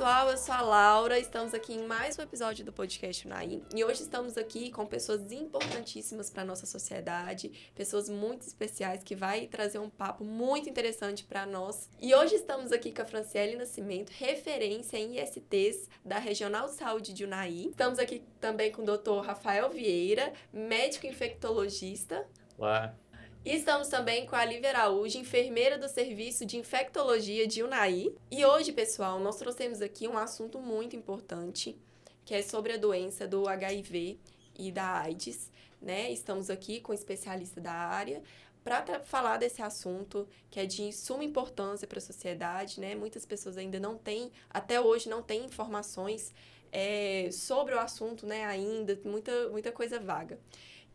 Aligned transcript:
Pessoal, 0.00 0.30
eu 0.30 0.36
sou 0.38 0.54
a 0.54 0.62
Laura, 0.62 1.18
estamos 1.18 1.52
aqui 1.52 1.74
em 1.74 1.86
mais 1.86 2.18
um 2.18 2.22
episódio 2.22 2.64
do 2.64 2.72
podcast 2.72 3.26
Unai 3.26 3.62
e 3.74 3.84
hoje 3.84 4.00
estamos 4.00 4.38
aqui 4.38 4.70
com 4.70 4.86
pessoas 4.86 5.30
importantíssimas 5.30 6.30
para 6.30 6.42
nossa 6.42 6.64
sociedade, 6.64 7.70
pessoas 7.74 8.08
muito 8.08 8.40
especiais 8.40 9.04
que 9.04 9.14
vai 9.14 9.46
trazer 9.46 9.78
um 9.78 9.90
papo 9.90 10.24
muito 10.24 10.70
interessante 10.70 11.22
para 11.22 11.44
nós. 11.44 11.86
E 12.00 12.14
hoje 12.14 12.36
estamos 12.36 12.72
aqui 12.72 12.92
com 12.92 13.02
a 13.02 13.04
Franciele 13.04 13.56
Nascimento, 13.56 14.08
referência 14.08 14.96
em 14.96 15.20
ISTs 15.20 15.86
da 16.02 16.18
Regional 16.18 16.68
de 16.68 16.76
Saúde 16.76 17.12
de 17.12 17.26
Unai. 17.26 17.66
Estamos 17.68 17.98
aqui 17.98 18.24
também 18.40 18.72
com 18.72 18.80
o 18.80 18.86
Dr. 18.86 19.20
Rafael 19.22 19.68
Vieira, 19.68 20.32
médico 20.50 21.06
infectologista. 21.06 22.26
Olá. 22.56 22.94
E 23.42 23.54
estamos 23.54 23.88
também 23.88 24.26
com 24.26 24.36
a 24.36 24.44
Lívia 24.44 24.68
Araújo, 24.68 25.16
enfermeira 25.16 25.78
do 25.78 25.88
Serviço 25.88 26.44
de 26.44 26.58
Infectologia 26.58 27.46
de 27.46 27.62
Unai. 27.62 28.12
E 28.30 28.44
hoje, 28.44 28.70
pessoal, 28.70 29.18
nós 29.18 29.36
trouxemos 29.36 29.80
aqui 29.80 30.06
um 30.06 30.18
assunto 30.18 30.60
muito 30.60 30.94
importante, 30.94 31.74
que 32.22 32.34
é 32.34 32.42
sobre 32.42 32.74
a 32.74 32.76
doença 32.76 33.26
do 33.26 33.48
HIV 33.48 34.18
e 34.58 34.70
da 34.70 35.00
AIDS, 35.00 35.50
né? 35.80 36.10
Estamos 36.10 36.50
aqui 36.50 36.80
com 36.80 36.92
um 36.92 36.94
especialista 36.94 37.62
da 37.62 37.72
área 37.72 38.22
para 38.62 39.00
falar 39.00 39.38
desse 39.38 39.62
assunto 39.62 40.28
que 40.50 40.60
é 40.60 40.66
de 40.66 40.92
suma 40.92 41.24
importância 41.24 41.88
para 41.88 41.96
a 41.96 42.02
sociedade, 42.02 42.78
né? 42.78 42.94
Muitas 42.94 43.24
pessoas 43.24 43.56
ainda 43.56 43.80
não 43.80 43.96
têm, 43.96 44.30
até 44.50 44.78
hoje 44.78 45.08
não 45.08 45.22
têm 45.22 45.46
informações 45.46 46.30
é, 46.70 47.30
sobre 47.32 47.74
o 47.74 47.80
assunto, 47.80 48.26
né? 48.26 48.44
Ainda 48.44 49.00
muita 49.02 49.48
muita 49.48 49.72
coisa 49.72 49.98
vaga. 49.98 50.38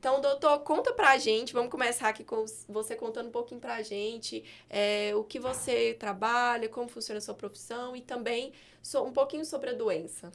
Então, 0.06 0.22
doutor, 0.22 0.60
conta 0.60 0.94
pra 0.94 1.18
gente, 1.18 1.52
vamos 1.52 1.72
começar 1.72 2.10
aqui 2.10 2.24
com 2.24 2.46
você 2.70 2.96
contando 2.96 3.30
um 3.30 3.32
pouquinho 3.32 3.60
pra 3.60 3.82
gente 3.82 4.44
é, 4.70 5.16
o 5.16 5.24
que 5.24 5.40
você 5.40 5.96
trabalha, 5.96 6.70
como 6.70 6.88
funciona 6.88 7.18
a 7.18 7.22
sua 7.22 7.34
profissão 7.34 7.96
e 7.96 8.02
também 8.02 8.54
um 8.98 9.12
pouquinho 9.12 9.44
sobre 9.44 9.72
a 9.72 9.74
doença. 9.74 10.32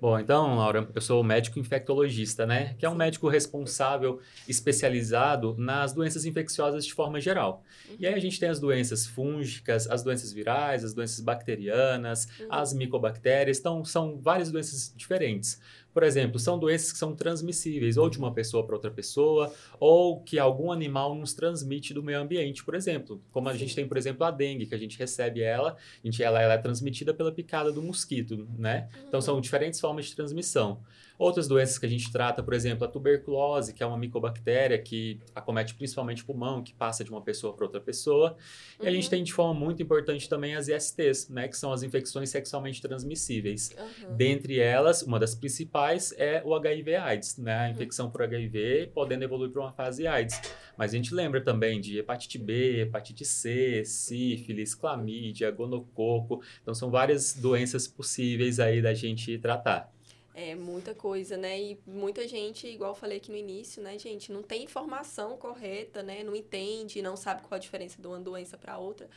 Bom, 0.00 0.18
então, 0.18 0.56
Laura, 0.56 0.86
eu 0.94 1.00
sou 1.00 1.24
médico 1.24 1.58
infectologista, 1.58 2.46
né? 2.46 2.74
Que 2.78 2.84
é 2.84 2.88
um 2.88 2.94
médico 2.94 3.28
responsável, 3.28 4.20
especializado 4.46 5.56
nas 5.58 5.92
doenças 5.92 6.24
infecciosas 6.24 6.84
de 6.84 6.92
forma 6.92 7.20
geral. 7.20 7.64
Uhum. 7.88 7.96
E 7.98 8.06
aí 8.06 8.14
a 8.14 8.18
gente 8.18 8.38
tem 8.38 8.48
as 8.48 8.60
doenças 8.60 9.06
fúngicas, 9.06 9.88
as 9.90 10.02
doenças 10.02 10.32
virais, 10.32 10.84
as 10.84 10.92
doenças 10.94 11.20
bacterianas, 11.20 12.28
uhum. 12.38 12.46
as 12.50 12.72
micobactérias. 12.72 13.58
Então, 13.58 13.84
são 13.84 14.18
várias 14.18 14.52
doenças 14.52 14.92
diferentes. 14.94 15.60
Por 15.94 16.02
exemplo, 16.02 16.40
são 16.40 16.58
doenças 16.58 16.90
que 16.90 16.98
são 16.98 17.14
transmissíveis 17.14 17.96
ou 17.96 18.10
de 18.10 18.18
uma 18.18 18.34
pessoa 18.34 18.66
para 18.66 18.74
outra 18.74 18.90
pessoa, 18.90 19.54
ou 19.78 20.20
que 20.20 20.40
algum 20.40 20.72
animal 20.72 21.14
nos 21.14 21.32
transmite 21.32 21.94
do 21.94 22.02
meio 22.02 22.20
ambiente, 22.20 22.64
por 22.64 22.74
exemplo. 22.74 23.22
Como 23.30 23.48
a 23.48 23.52
Sim. 23.52 23.60
gente 23.60 23.76
tem, 23.76 23.86
por 23.86 23.96
exemplo, 23.96 24.26
a 24.26 24.32
dengue, 24.32 24.66
que 24.66 24.74
a 24.74 24.78
gente 24.78 24.98
recebe 24.98 25.40
ela, 25.40 25.76
a 26.02 26.06
gente, 26.06 26.20
ela, 26.20 26.42
ela 26.42 26.54
é 26.54 26.58
transmitida 26.58 27.14
pela 27.14 27.30
picada 27.30 27.70
do 27.70 27.80
mosquito, 27.80 28.48
né? 28.58 28.88
Uhum. 28.92 29.08
Então, 29.08 29.20
são 29.20 29.40
diferentes 29.40 29.78
formas 29.78 30.06
de 30.06 30.16
transmissão. 30.16 30.80
Outras 31.16 31.46
doenças 31.46 31.78
que 31.78 31.86
a 31.86 31.88
gente 31.88 32.10
trata, 32.10 32.42
por 32.42 32.54
exemplo, 32.54 32.84
a 32.84 32.88
tuberculose, 32.88 33.72
que 33.72 33.82
é 33.82 33.86
uma 33.86 33.96
micobactéria 33.96 34.76
que 34.78 35.20
acomete 35.34 35.74
principalmente 35.74 36.22
o 36.22 36.26
pulmão, 36.26 36.62
que 36.62 36.74
passa 36.74 37.04
de 37.04 37.10
uma 37.10 37.22
pessoa 37.22 37.54
para 37.54 37.64
outra 37.64 37.80
pessoa. 37.80 38.36
E 38.82 38.88
a 38.88 38.90
gente 38.90 39.04
uhum. 39.04 39.10
tem 39.10 39.22
de 39.22 39.32
forma 39.32 39.54
muito 39.54 39.82
importante 39.82 40.28
também 40.28 40.56
as 40.56 40.66
ISTs, 40.66 41.28
né, 41.28 41.46
que 41.46 41.56
são 41.56 41.72
as 41.72 41.82
infecções 41.84 42.30
sexualmente 42.30 42.82
transmissíveis. 42.82 43.74
Uhum. 43.78 44.16
Dentre 44.16 44.58
elas, 44.58 45.02
uma 45.02 45.20
das 45.20 45.34
principais 45.36 46.12
é 46.18 46.42
o 46.44 46.52
HIV/AIDS, 46.54 47.38
né, 47.38 47.60
a 47.60 47.64
uhum. 47.64 47.70
infecção 47.70 48.10
por 48.10 48.22
HIV 48.22 48.90
podendo 48.92 49.22
evoluir 49.22 49.52
para 49.52 49.62
uma 49.62 49.72
fase 49.72 50.06
AIDS. 50.06 50.40
Mas 50.76 50.92
a 50.92 50.96
gente 50.96 51.14
lembra 51.14 51.40
também 51.40 51.80
de 51.80 51.98
hepatite 51.98 52.38
B, 52.38 52.80
hepatite 52.82 53.24
C, 53.24 53.84
sífilis, 53.84 54.74
clamídia, 54.74 55.48
gonococo. 55.52 56.42
Então 56.60 56.74
são 56.74 56.90
várias 56.90 57.34
doenças 57.34 57.86
possíveis 57.86 58.58
aí 58.58 58.82
da 58.82 58.92
gente 58.92 59.38
tratar. 59.38 59.93
É 60.36 60.56
muita 60.56 60.94
coisa, 60.96 61.36
né? 61.36 61.60
E 61.60 61.78
muita 61.86 62.26
gente, 62.26 62.66
igual 62.66 62.90
eu 62.90 62.94
falei 62.96 63.18
aqui 63.18 63.30
no 63.30 63.36
início, 63.36 63.80
né, 63.80 63.96
gente, 63.96 64.32
não 64.32 64.42
tem 64.42 64.64
informação 64.64 65.36
correta, 65.36 66.02
né? 66.02 66.24
Não 66.24 66.34
entende, 66.34 67.00
não 67.00 67.16
sabe 67.16 67.42
qual 67.42 67.56
a 67.56 67.60
diferença 67.60 68.02
de 68.02 68.08
uma 68.08 68.18
doença 68.18 68.58
para 68.58 68.76
outra. 68.76 69.08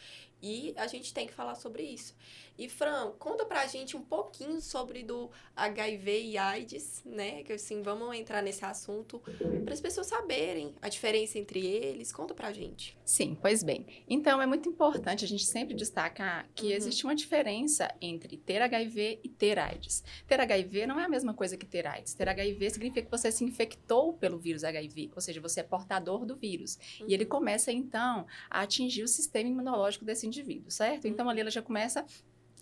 E 0.41 0.73
a 0.77 0.87
gente 0.87 1.13
tem 1.13 1.25
que 1.25 1.33
falar 1.33 1.55
sobre 1.55 1.83
isso. 1.83 2.15
E 2.57 2.67
Fran, 2.67 3.11
conta 3.19 3.45
pra 3.45 3.67
gente 3.67 3.95
um 3.95 4.01
pouquinho 4.01 4.59
sobre 4.59 5.03
do 5.03 5.29
HIV 5.55 6.23
e 6.23 6.37
AIDS, 6.37 7.03
né? 7.05 7.43
Que 7.43 7.53
assim, 7.53 7.83
vamos 7.83 8.15
entrar 8.15 8.41
nesse 8.41 8.65
assunto 8.65 9.21
para 9.63 9.73
as 9.73 9.81
pessoas 9.81 10.07
saberem 10.07 10.73
a 10.81 10.89
diferença 10.89 11.37
entre 11.37 11.65
eles. 11.65 12.11
Conta 12.11 12.33
pra 12.33 12.51
gente. 12.51 12.97
Sim, 13.05 13.37
pois 13.39 13.61
bem. 13.61 13.85
Então 14.09 14.41
é 14.41 14.47
muito 14.47 14.69
importante 14.69 15.23
a 15.23 15.27
gente 15.27 15.45
sempre 15.45 15.75
destacar 15.75 16.49
que 16.55 16.67
uhum. 16.67 16.71
existe 16.71 17.03
uma 17.03 17.13
diferença 17.13 17.93
entre 18.01 18.37
ter 18.37 18.61
HIV 18.61 19.19
e 19.23 19.29
ter 19.29 19.59
AIDS. 19.59 20.03
Ter 20.27 20.39
HIV 20.39 20.87
não 20.87 20.99
é 20.99 21.05
a 21.05 21.09
mesma 21.09 21.33
coisa 21.33 21.55
que 21.55 21.65
ter 21.65 21.85
AIDS. 21.85 22.15
Ter 22.15 22.27
HIV 22.27 22.71
significa 22.71 23.03
que 23.03 23.11
você 23.11 23.31
se 23.31 23.43
infectou 23.43 24.13
pelo 24.13 24.39
vírus 24.39 24.63
HIV, 24.63 25.11
ou 25.15 25.21
seja, 25.21 25.39
você 25.39 25.59
é 25.59 25.63
portador 25.63 26.25
do 26.25 26.35
vírus. 26.35 26.77
Uhum. 26.99 27.05
E 27.07 27.13
ele 27.13 27.23
uhum. 27.23 27.29
começa 27.29 27.71
então 27.71 28.25
a 28.49 28.61
atingir 28.61 29.03
o 29.03 29.07
sistema 29.07 29.47
imunológico 29.47 30.03
desse 30.03 30.26
indivíduo, 30.27 30.69
certo? 30.69 31.05
Uhum. 31.05 31.11
Então 31.11 31.29
ali 31.29 31.41
ela 31.41 31.51
já 31.51 31.61
começa 31.61 32.05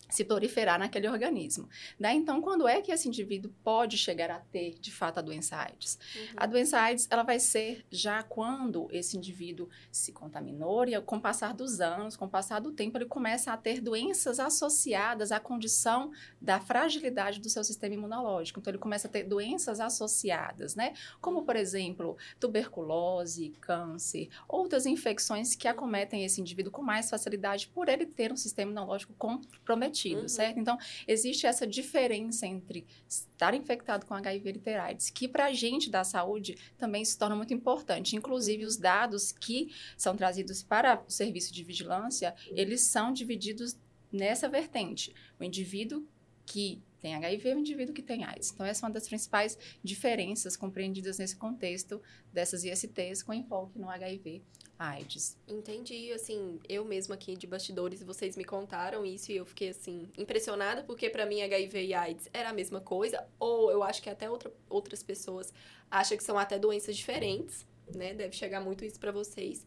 se 0.08 0.24
proliferar 0.24 0.78
naquele 0.78 1.08
organismo. 1.08 1.68
Daí, 1.98 2.16
então, 2.16 2.40
quando 2.40 2.68
é 2.68 2.80
que 2.80 2.92
esse 2.92 3.08
indivíduo 3.08 3.52
pode 3.64 3.98
chegar 3.98 4.30
a 4.30 4.38
ter, 4.38 4.74
de 4.78 4.92
fato, 4.92 5.18
a 5.18 5.22
doença 5.22 5.56
AIDS? 5.56 5.98
Uhum. 6.14 6.26
A 6.36 6.46
doença 6.46 6.78
AIDS, 6.78 7.08
ela 7.10 7.22
vai 7.22 7.40
ser 7.40 7.84
já 7.90 8.22
quando 8.22 8.88
esse 8.90 9.16
indivíduo 9.16 9.68
se 9.90 10.12
contaminou 10.12 10.86
e, 10.86 11.00
com 11.00 11.16
o 11.16 11.20
passar 11.20 11.52
dos 11.52 11.80
anos, 11.80 12.16
com 12.16 12.26
o 12.26 12.30
passar 12.30 12.60
do 12.60 12.72
tempo, 12.72 12.98
ele 12.98 13.06
começa 13.06 13.52
a 13.52 13.56
ter 13.56 13.80
doenças 13.80 14.38
associadas 14.38 15.32
à 15.32 15.40
condição 15.40 16.12
da 16.40 16.60
fragilidade 16.60 17.40
do 17.40 17.48
seu 17.48 17.64
sistema 17.64 17.94
imunológico. 17.94 18.60
Então, 18.60 18.70
ele 18.70 18.78
começa 18.78 19.08
a 19.08 19.10
ter 19.10 19.24
doenças 19.24 19.80
associadas, 19.80 20.76
né? 20.76 20.94
Como, 21.20 21.42
por 21.42 21.56
exemplo, 21.56 22.16
tuberculose, 22.38 23.52
câncer, 23.60 24.28
outras 24.48 24.86
infecções 24.86 25.54
que 25.54 25.66
acometem 25.66 26.24
esse 26.24 26.40
indivíduo 26.40 26.72
com 26.72 26.82
mais 26.82 27.10
facilidade 27.10 27.68
por 27.68 27.88
ele 27.88 28.06
ter 28.06 28.32
um 28.32 28.36
sistema 28.36 28.70
imunológico 28.70 29.14
comprometido 29.14 29.95
uhum. 30.04 30.28
certo? 30.28 30.58
Então, 30.58 30.78
existe 31.06 31.46
essa 31.46 31.66
diferença 31.66 32.46
entre 32.46 32.86
estar 33.08 33.54
infectado 33.54 34.06
com 34.06 34.14
HIV 34.14 34.50
e 34.50 34.58
ter 34.58 34.78
AIDS, 34.78 35.10
que 35.10 35.28
para 35.28 35.46
a 35.46 35.52
gente 35.52 35.90
da 35.90 36.04
saúde 36.04 36.56
também 36.76 37.04
se 37.04 37.16
torna 37.18 37.36
muito 37.36 37.54
importante. 37.54 38.16
Inclusive, 38.16 38.64
os 38.64 38.76
dados 38.76 39.32
que 39.32 39.72
são 39.96 40.16
trazidos 40.16 40.62
para 40.62 41.02
o 41.06 41.10
serviço 41.10 41.52
de 41.52 41.62
vigilância, 41.62 42.34
eles 42.50 42.82
são 42.82 43.12
divididos 43.12 43.76
nessa 44.12 44.48
vertente. 44.48 45.14
O 45.38 45.44
indivíduo 45.44 46.06
que 46.44 46.80
tem 47.06 47.14
HIV 47.14 47.48
e 47.50 47.54
o 47.54 47.58
indivíduo 47.60 47.94
que 47.94 48.02
tem 48.02 48.24
AIDS. 48.24 48.50
Então, 48.52 48.66
essa 48.66 48.84
é 48.84 48.88
uma 48.88 48.92
das 48.92 49.06
principais 49.06 49.56
diferenças 49.80 50.56
compreendidas 50.56 51.18
nesse 51.18 51.36
contexto 51.36 52.02
dessas 52.32 52.64
ISTs 52.64 53.22
com 53.22 53.32
enfoque 53.32 53.78
no 53.78 53.88
HIV 53.88 54.42
AIDS. 54.76 55.38
Entendi, 55.46 56.12
assim, 56.12 56.58
eu 56.68 56.84
mesma 56.84 57.14
aqui 57.14 57.36
de 57.36 57.46
bastidores, 57.46 58.02
vocês 58.02 58.36
me 58.36 58.44
contaram 58.44 59.06
isso 59.06 59.30
e 59.30 59.36
eu 59.36 59.46
fiquei, 59.46 59.68
assim, 59.68 60.08
impressionada, 60.18 60.82
porque 60.82 61.08
para 61.08 61.24
mim 61.24 61.42
HIV 61.42 61.86
e 61.86 61.94
AIDS 61.94 62.28
era 62.32 62.50
a 62.50 62.52
mesma 62.52 62.80
coisa, 62.80 63.24
ou 63.38 63.70
eu 63.70 63.84
acho 63.84 64.02
que 64.02 64.10
até 64.10 64.28
outra, 64.28 64.52
outras 64.68 65.00
pessoas 65.00 65.52
acham 65.88 66.16
que 66.16 66.24
são 66.24 66.36
até 66.36 66.58
doenças 66.58 66.96
diferentes, 66.96 67.64
né? 67.94 68.14
Deve 68.14 68.34
chegar 68.34 68.60
muito 68.60 68.84
isso 68.84 68.98
para 68.98 69.12
vocês. 69.12 69.64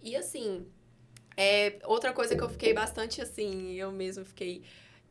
E, 0.00 0.14
assim, 0.14 0.64
é, 1.36 1.80
outra 1.82 2.12
coisa 2.12 2.36
que 2.36 2.44
eu 2.44 2.48
fiquei 2.48 2.72
bastante, 2.72 3.20
assim, 3.20 3.72
eu 3.72 3.90
mesma 3.90 4.24
fiquei 4.24 4.62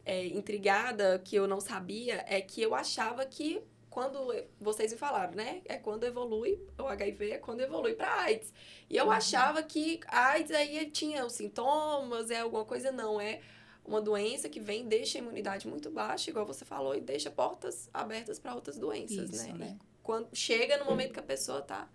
é, 0.06 0.26
intrigada, 0.28 1.20
que 1.20 1.36
eu 1.36 1.48
não 1.48 1.60
sabia, 1.60 2.24
é 2.28 2.40
que 2.40 2.62
eu 2.62 2.76
achava 2.76 3.26
que 3.26 3.62
quando 3.90 4.34
vocês 4.60 4.92
me 4.92 4.98
falaram, 4.98 5.36
né? 5.36 5.62
É 5.66 5.78
quando 5.78 6.04
evolui, 6.04 6.60
o 6.78 6.84
HIV 6.84 7.32
é 7.32 7.38
quando 7.38 7.62
evolui 7.62 7.94
para 7.94 8.14
AIDS. 8.24 8.54
E 8.90 8.98
eu 8.98 9.06
uhum. 9.06 9.12
achava 9.12 9.64
que 9.64 10.02
AIDS 10.08 10.52
aí 10.52 10.90
tinha 10.92 11.26
os 11.26 11.34
sintomas, 11.34 12.30
é 12.30 12.42
alguma 12.42 12.66
coisa, 12.66 12.92
não. 12.92 13.22
É 13.22 13.40
uma 13.86 14.02
doença 14.02 14.50
que 14.50 14.60
vem, 14.60 14.86
deixa 14.86 15.18
a 15.18 15.22
imunidade 15.22 15.66
muito 15.68 15.90
baixa, 15.90 16.30
igual 16.30 16.46
você 16.46 16.66
falou, 16.66 16.94
e 16.94 17.00
deixa 17.00 17.32
portas 17.32 17.90
abertas 17.94 18.38
para 18.38 18.54
outras 18.54 18.78
doenças, 18.78 19.30
Isso, 19.30 19.48
né? 19.48 19.54
né? 19.54 19.80
quando 20.04 20.28
chega 20.34 20.78
no 20.78 20.86
momento 20.86 21.14
que 21.14 21.20
a 21.20 21.24
pessoa 21.24 21.62
tá 21.62 21.90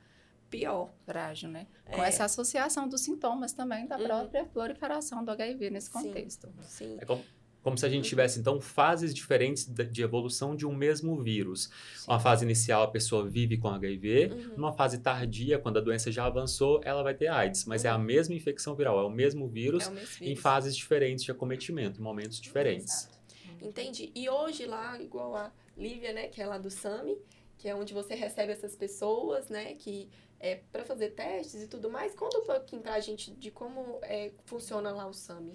pior. 0.50 0.90
Frágil, 1.04 1.48
né? 1.48 1.66
Com 1.84 2.02
é. 2.02 2.08
essa 2.08 2.24
associação 2.24 2.88
dos 2.88 3.02
sintomas 3.02 3.52
também 3.52 3.86
da 3.86 3.96
uhum. 3.96 4.04
própria 4.04 4.44
proliferação 4.46 5.24
do 5.24 5.30
HIV 5.30 5.70
nesse 5.70 5.90
contexto. 5.90 6.48
Sim. 6.62 6.96
Sim. 6.96 6.98
É 7.00 7.04
como 7.04 7.24
como 7.62 7.76
se 7.76 7.84
a 7.84 7.88
gente 7.88 8.08
tivesse, 8.08 8.40
então, 8.40 8.60
fases 8.60 9.14
diferentes 9.14 9.66
de 9.66 10.02
evolução 10.02 10.56
de 10.56 10.66
um 10.66 10.74
mesmo 10.74 11.22
vírus. 11.22 11.70
Sim. 11.94 12.06
Uma 12.08 12.18
fase 12.18 12.44
inicial, 12.44 12.82
a 12.82 12.88
pessoa 12.88 13.28
vive 13.28 13.58
com 13.58 13.68
HIV. 13.68 14.30
Uhum. 14.32 14.54
Numa 14.56 14.72
fase 14.72 14.98
tardia, 14.98 15.58
quando 15.58 15.78
a 15.78 15.80
doença 15.80 16.10
já 16.10 16.24
avançou, 16.24 16.80
ela 16.84 17.02
vai 17.02 17.14
ter 17.14 17.28
AIDS. 17.28 17.66
Mas 17.66 17.82
uhum. 17.82 17.88
é 17.88 17.92
a 17.92 17.96
uhum. 17.96 18.02
mesma 18.02 18.34
infecção 18.34 18.74
viral, 18.74 18.98
é 18.98 19.04
o 19.04 19.10
mesmo 19.10 19.46
vírus, 19.46 19.86
é 19.86 19.90
o 19.90 19.92
mesmo 19.92 20.08
vírus. 20.08 20.28
em 20.28 20.36
fases 20.36 20.76
diferentes 20.76 21.24
de 21.24 21.30
acometimento, 21.30 22.02
momentos 22.02 22.40
diferentes. 22.40 23.04
Exato. 23.04 23.20
Entendi. 23.62 24.10
E 24.14 24.28
hoje 24.28 24.64
lá, 24.64 25.00
igual 25.00 25.36
a 25.36 25.52
Lívia, 25.76 26.12
né, 26.12 26.28
que 26.28 26.40
é 26.40 26.46
lá 26.46 26.58
do 26.58 26.70
SAMI, 26.70 27.18
que 27.58 27.68
é 27.68 27.74
onde 27.74 27.92
você 27.92 28.14
recebe 28.14 28.52
essas 28.52 28.74
pessoas, 28.74 29.50
né, 29.50 29.74
que 29.74 30.08
é 30.38 30.60
para 30.72 30.84
fazer 30.84 31.10
testes 31.10 31.62
e 31.62 31.68
tudo 31.68 31.90
mais. 31.90 32.14
Conta 32.14 32.38
um 32.38 32.44
pouquinho 32.44 32.80
pra 32.80 32.98
gente 33.00 33.30
de 33.32 33.50
como 33.50 33.98
é, 34.02 34.32
funciona 34.46 34.90
lá 34.90 35.06
o 35.06 35.12
SAMI. 35.12 35.52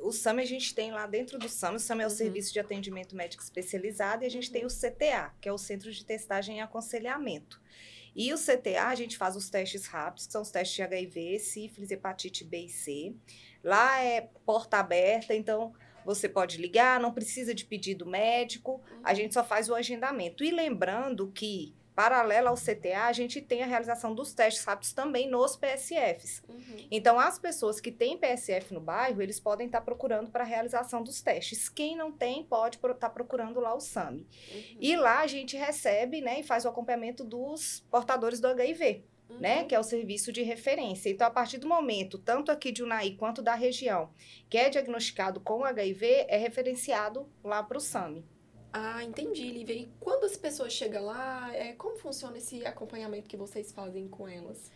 O 0.00 0.12
SAMI 0.12 0.42
a 0.42 0.46
gente 0.46 0.74
tem 0.74 0.90
lá 0.90 1.06
dentro 1.06 1.38
do 1.38 1.48
SAMI, 1.48 1.76
o 1.76 1.80
SAMI 1.80 2.02
é 2.02 2.06
o 2.06 2.10
Uhum. 2.10 2.16
Serviço 2.16 2.52
de 2.52 2.60
Atendimento 2.60 3.14
Médico 3.14 3.42
Especializado, 3.42 4.24
e 4.24 4.26
a 4.26 4.30
gente 4.30 4.50
tem 4.50 4.64
o 4.64 4.68
CTA, 4.68 5.34
que 5.40 5.48
é 5.48 5.52
o 5.52 5.58
Centro 5.58 5.92
de 5.92 6.04
Testagem 6.04 6.58
e 6.58 6.60
Aconselhamento. 6.60 7.60
E 8.14 8.32
o 8.32 8.36
CTA, 8.36 8.88
a 8.88 8.94
gente 8.94 9.16
faz 9.16 9.36
os 9.36 9.48
testes 9.48 9.86
rápidos, 9.86 10.26
que 10.26 10.32
são 10.32 10.42
os 10.42 10.50
testes 10.50 10.74
de 10.74 10.82
HIV, 10.82 11.38
sífilis, 11.38 11.90
hepatite 11.90 12.44
B 12.44 12.64
e 12.64 12.68
C. 12.68 13.14
Lá 13.62 14.02
é 14.02 14.28
porta 14.44 14.78
aberta, 14.78 15.34
então 15.34 15.72
você 16.04 16.28
pode 16.28 16.56
ligar, 16.58 16.98
não 16.98 17.12
precisa 17.12 17.54
de 17.54 17.64
pedido 17.64 18.06
médico, 18.06 18.82
a 19.04 19.14
gente 19.14 19.34
só 19.34 19.44
faz 19.44 19.68
o 19.68 19.74
agendamento. 19.74 20.42
E 20.42 20.50
lembrando 20.50 21.30
que, 21.30 21.74
paralelo 21.94 22.48
ao 22.48 22.54
CTA, 22.54 23.04
a 23.06 23.12
gente 23.12 23.40
tem 23.40 23.62
a 23.62 23.66
realização 23.66 24.14
dos 24.14 24.32
testes 24.32 24.64
rápidos 24.64 24.92
também 24.92 25.28
nos 25.28 25.56
PSFs. 25.56 26.42
Uhum. 26.48 26.86
Então, 26.90 27.18
as 27.18 27.38
pessoas 27.38 27.80
que 27.80 27.90
têm 27.90 28.16
PSF 28.16 28.72
no 28.72 28.80
bairro, 28.80 29.20
eles 29.20 29.40
podem 29.40 29.66
estar 29.66 29.80
procurando 29.80 30.30
para 30.30 30.44
a 30.44 30.46
realização 30.46 31.02
dos 31.02 31.20
testes. 31.20 31.68
Quem 31.68 31.96
não 31.96 32.10
tem, 32.12 32.44
pode 32.44 32.78
estar 32.78 33.10
procurando 33.10 33.60
lá 33.60 33.74
o 33.74 33.80
SAMI. 33.80 34.26
Uhum. 34.52 34.76
E 34.80 34.96
lá 34.96 35.20
a 35.20 35.26
gente 35.26 35.56
recebe 35.56 36.20
né, 36.20 36.40
e 36.40 36.42
faz 36.42 36.64
o 36.64 36.68
acompanhamento 36.68 37.24
dos 37.24 37.84
portadores 37.90 38.40
do 38.40 38.48
HIV, 38.48 39.04
né? 39.38 39.60
Uhum. 39.60 39.68
Que 39.68 39.74
é 39.74 39.78
o 39.78 39.84
serviço 39.84 40.32
de 40.32 40.42
referência. 40.42 41.10
Então, 41.10 41.26
a 41.26 41.30
partir 41.30 41.58
do 41.58 41.68
momento, 41.68 42.18
tanto 42.18 42.50
aqui 42.50 42.72
de 42.72 42.82
Unai 42.82 43.10
quanto 43.10 43.42
da 43.42 43.54
região, 43.54 44.10
que 44.48 44.58
é 44.58 44.68
diagnosticado 44.68 45.40
com 45.40 45.64
HIV, 45.64 46.26
é 46.28 46.36
referenciado 46.36 47.28
lá 47.44 47.62
para 47.62 47.78
o 47.78 47.80
SAMI. 47.80 48.24
Ah, 48.72 49.02
entendi, 49.02 49.50
Lívia. 49.50 49.74
E 49.74 49.88
quando 49.98 50.24
as 50.24 50.36
pessoas 50.36 50.72
chegam 50.72 51.04
lá, 51.04 51.54
é, 51.54 51.72
como 51.72 51.96
funciona 51.96 52.38
esse 52.38 52.64
acompanhamento 52.64 53.28
que 53.28 53.36
vocês 53.36 53.72
fazem 53.72 54.08
com 54.08 54.28
elas? 54.28 54.70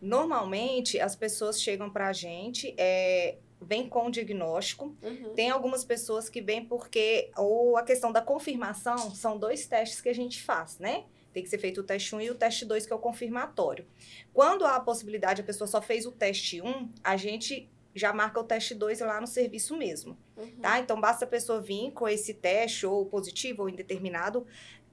Normalmente, 0.00 1.00
as 1.00 1.16
pessoas 1.16 1.60
chegam 1.60 1.88
para 1.88 2.08
a 2.08 2.12
gente, 2.12 2.74
é, 2.76 3.38
vêm 3.60 3.88
com 3.88 4.06
o 4.06 4.10
diagnóstico, 4.10 4.94
Uhum. 5.02 5.34
Tem 5.34 5.50
algumas 5.50 5.84
pessoas 5.84 6.28
que 6.28 6.40
vêm 6.42 6.64
porque 6.64 7.30
ou 7.36 7.76
a 7.76 7.82
questão 7.82 8.12
da 8.12 8.20
confirmação 8.20 9.14
são 9.14 9.38
dois 9.38 9.66
testes 9.66 10.00
que 10.00 10.08
a 10.08 10.14
gente 10.14 10.42
faz, 10.42 10.78
né? 10.78 11.04
Tem 11.32 11.42
que 11.42 11.48
ser 11.50 11.58
feito 11.58 11.82
o 11.82 11.84
teste 11.84 12.14
1 12.14 12.20
e 12.22 12.30
o 12.30 12.34
teste 12.34 12.64
2, 12.64 12.86
que 12.86 12.92
é 12.92 12.96
o 12.96 12.98
confirmatório. 12.98 13.86
Quando 14.32 14.64
há 14.64 14.76
a 14.76 14.80
possibilidade, 14.80 15.42
a 15.42 15.44
pessoa 15.44 15.68
só 15.68 15.82
fez 15.82 16.06
o 16.06 16.12
teste 16.12 16.62
1, 16.62 16.90
a 17.04 17.16
gente 17.18 17.68
já 17.98 18.12
marca 18.12 18.38
o 18.40 18.44
teste 18.44 18.74
2 18.74 19.00
lá 19.00 19.20
no 19.20 19.26
serviço 19.26 19.76
mesmo, 19.76 20.16
Uhum. 20.36 20.50
tá? 20.62 20.78
Então 20.78 21.00
basta 21.00 21.24
a 21.24 21.28
pessoa 21.28 21.60
vir 21.60 21.90
com 21.92 22.06
esse 22.08 22.34
teste 22.34 22.86
ou 22.86 23.04
positivo 23.06 23.62
ou 23.62 23.68
indeterminado, 23.68 24.46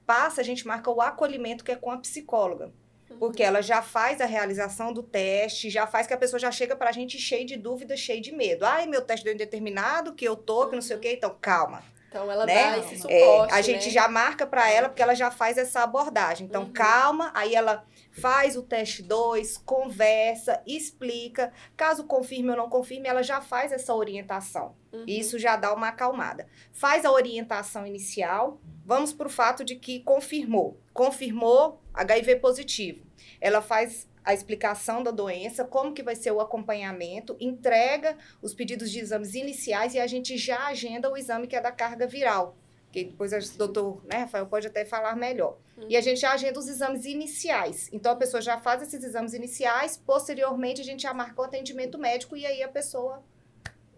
passa, 0.06 0.40
a 0.40 0.44
gente 0.44 0.66
marca 0.66 0.90
o 0.90 1.00
acolhimento 1.00 1.64
que 1.64 1.72
é 1.72 1.76
com 1.76 1.90
a 1.90 1.96
psicóloga. 1.98 2.72
Uhum. 3.10 3.18
Porque 3.18 3.42
ela 3.42 3.60
já 3.62 3.82
faz 3.82 4.20
a 4.20 4.26
realização 4.26 4.92
do 4.92 5.02
teste, 5.02 5.68
já 5.70 5.86
faz 5.86 6.06
que 6.06 6.14
a 6.14 6.16
pessoa 6.18 6.40
já 6.40 6.50
chega 6.50 6.74
pra 6.74 6.90
gente 6.92 7.18
cheia 7.18 7.44
de 7.44 7.56
dúvida, 7.56 7.96
cheia 7.96 8.20
de 8.20 8.32
medo. 8.32 8.64
Ai, 8.64 8.86
meu 8.86 9.02
teste 9.02 9.24
deu 9.24 9.34
indeterminado, 9.34 10.14
que 10.14 10.24
eu 10.26 10.34
tô, 10.36 10.66
que 10.68 10.74
não 10.74 10.82
sei 10.82 10.96
o 10.96 11.00
quê. 11.00 11.12
Então, 11.12 11.36
calma. 11.40 11.82
Então 12.08 12.30
ela 12.30 12.46
né? 12.46 12.54
dá 12.70 12.78
esse 12.78 12.94
É, 12.94 12.98
suporte, 12.98 13.52
a 13.54 13.60
gente 13.60 13.86
né? 13.86 13.90
já 13.90 14.08
marca 14.08 14.46
pra 14.46 14.70
ela, 14.70 14.88
porque 14.88 15.02
ela 15.02 15.14
já 15.14 15.30
faz 15.30 15.58
essa 15.58 15.82
abordagem. 15.82 16.46
Então, 16.46 16.62
Uhum. 16.62 16.72
calma. 16.72 17.30
Aí 17.34 17.54
ela 17.54 17.84
faz 18.14 18.56
o 18.56 18.62
teste 18.62 19.02
2, 19.02 19.58
conversa, 19.58 20.62
explica. 20.66 21.52
Caso 21.76 22.04
confirme 22.04 22.50
ou 22.50 22.56
não 22.56 22.68
confirme, 22.68 23.08
ela 23.08 23.22
já 23.22 23.40
faz 23.40 23.72
essa 23.72 23.94
orientação. 23.94 24.74
Uhum. 24.92 25.04
Isso 25.06 25.38
já 25.38 25.56
dá 25.56 25.74
uma 25.74 25.88
acalmada. 25.88 26.46
Faz 26.72 27.04
a 27.04 27.10
orientação 27.10 27.86
inicial. 27.86 28.60
Vamos 28.86 29.12
para 29.12 29.26
o 29.26 29.30
fato 29.30 29.64
de 29.64 29.76
que 29.76 30.00
confirmou. 30.00 30.80
Confirmou 30.92 31.82
HIV 31.92 32.36
positivo. 32.36 33.04
Ela 33.40 33.60
faz 33.60 34.08
a 34.24 34.32
explicação 34.32 35.02
da 35.02 35.10
doença, 35.10 35.64
como 35.64 35.92
que 35.92 36.02
vai 36.02 36.16
ser 36.16 36.30
o 36.30 36.40
acompanhamento, 36.40 37.36
entrega 37.38 38.16
os 38.40 38.54
pedidos 38.54 38.90
de 38.90 38.98
exames 38.98 39.34
iniciais 39.34 39.94
e 39.94 40.00
a 40.00 40.06
gente 40.06 40.38
já 40.38 40.66
agenda 40.66 41.10
o 41.10 41.16
exame 41.16 41.46
que 41.46 41.54
é 41.54 41.60
da 41.60 41.70
carga 41.70 42.06
viral. 42.06 42.56
Que 42.94 43.06
depois 43.06 43.32
o 43.32 43.58
doutor 43.58 44.04
né, 44.04 44.18
Rafael 44.18 44.46
pode 44.46 44.68
até 44.68 44.84
falar 44.84 45.16
melhor. 45.16 45.58
E 45.88 45.96
a 45.96 46.00
gente 46.00 46.20
já 46.20 46.30
agenda 46.30 46.60
os 46.60 46.68
exames 46.68 47.04
iniciais. 47.04 47.90
Então 47.92 48.12
a 48.12 48.14
pessoa 48.14 48.40
já 48.40 48.60
faz 48.60 48.82
esses 48.82 49.02
exames 49.02 49.34
iniciais, 49.34 49.96
posteriormente 49.96 50.80
a 50.80 50.84
gente 50.84 51.02
já 51.02 51.12
marca 51.12 51.42
o 51.42 51.44
atendimento 51.44 51.98
médico 51.98 52.36
e 52.36 52.46
aí 52.46 52.62
a 52.62 52.68
pessoa 52.68 53.20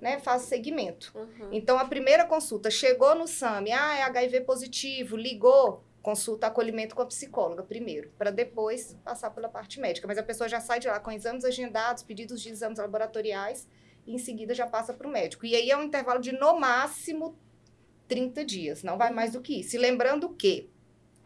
né, 0.00 0.18
faz 0.18 0.42
segmento. 0.42 1.12
Uhum. 1.14 1.50
Então, 1.52 1.78
a 1.78 1.84
primeira 1.84 2.24
consulta 2.24 2.70
chegou 2.70 3.14
no 3.14 3.26
SAMI, 3.26 3.72
ah, 3.72 3.96
é 3.98 4.02
HIV 4.04 4.42
positivo, 4.42 5.14
ligou, 5.14 5.84
consulta 6.00 6.46
acolhimento 6.46 6.94
com 6.94 7.02
a 7.02 7.06
psicóloga 7.06 7.62
primeiro, 7.62 8.10
para 8.16 8.30
depois 8.30 8.96
passar 9.04 9.28
pela 9.30 9.48
parte 9.48 9.78
médica. 9.78 10.06
Mas 10.06 10.16
a 10.16 10.22
pessoa 10.22 10.48
já 10.48 10.60
sai 10.60 10.80
de 10.80 10.88
lá 10.88 10.98
com 11.00 11.10
exames 11.10 11.44
agendados, 11.44 12.02
pedidos 12.02 12.40
de 12.40 12.48
exames 12.48 12.78
laboratoriais, 12.78 13.68
e 14.06 14.14
em 14.14 14.18
seguida 14.18 14.54
já 14.54 14.66
passa 14.66 14.94
para 14.94 15.06
o 15.06 15.10
médico. 15.10 15.44
E 15.44 15.54
aí 15.54 15.70
é 15.70 15.76
um 15.76 15.82
intervalo 15.82 16.20
de, 16.20 16.32
no 16.32 16.58
máximo, 16.58 17.36
30 18.08 18.44
dias, 18.44 18.82
não 18.82 18.96
vai 18.98 19.10
mais 19.12 19.32
do 19.32 19.40
que 19.40 19.60
isso. 19.60 19.76
E 19.76 19.78
lembrando 19.78 20.28
que, 20.30 20.68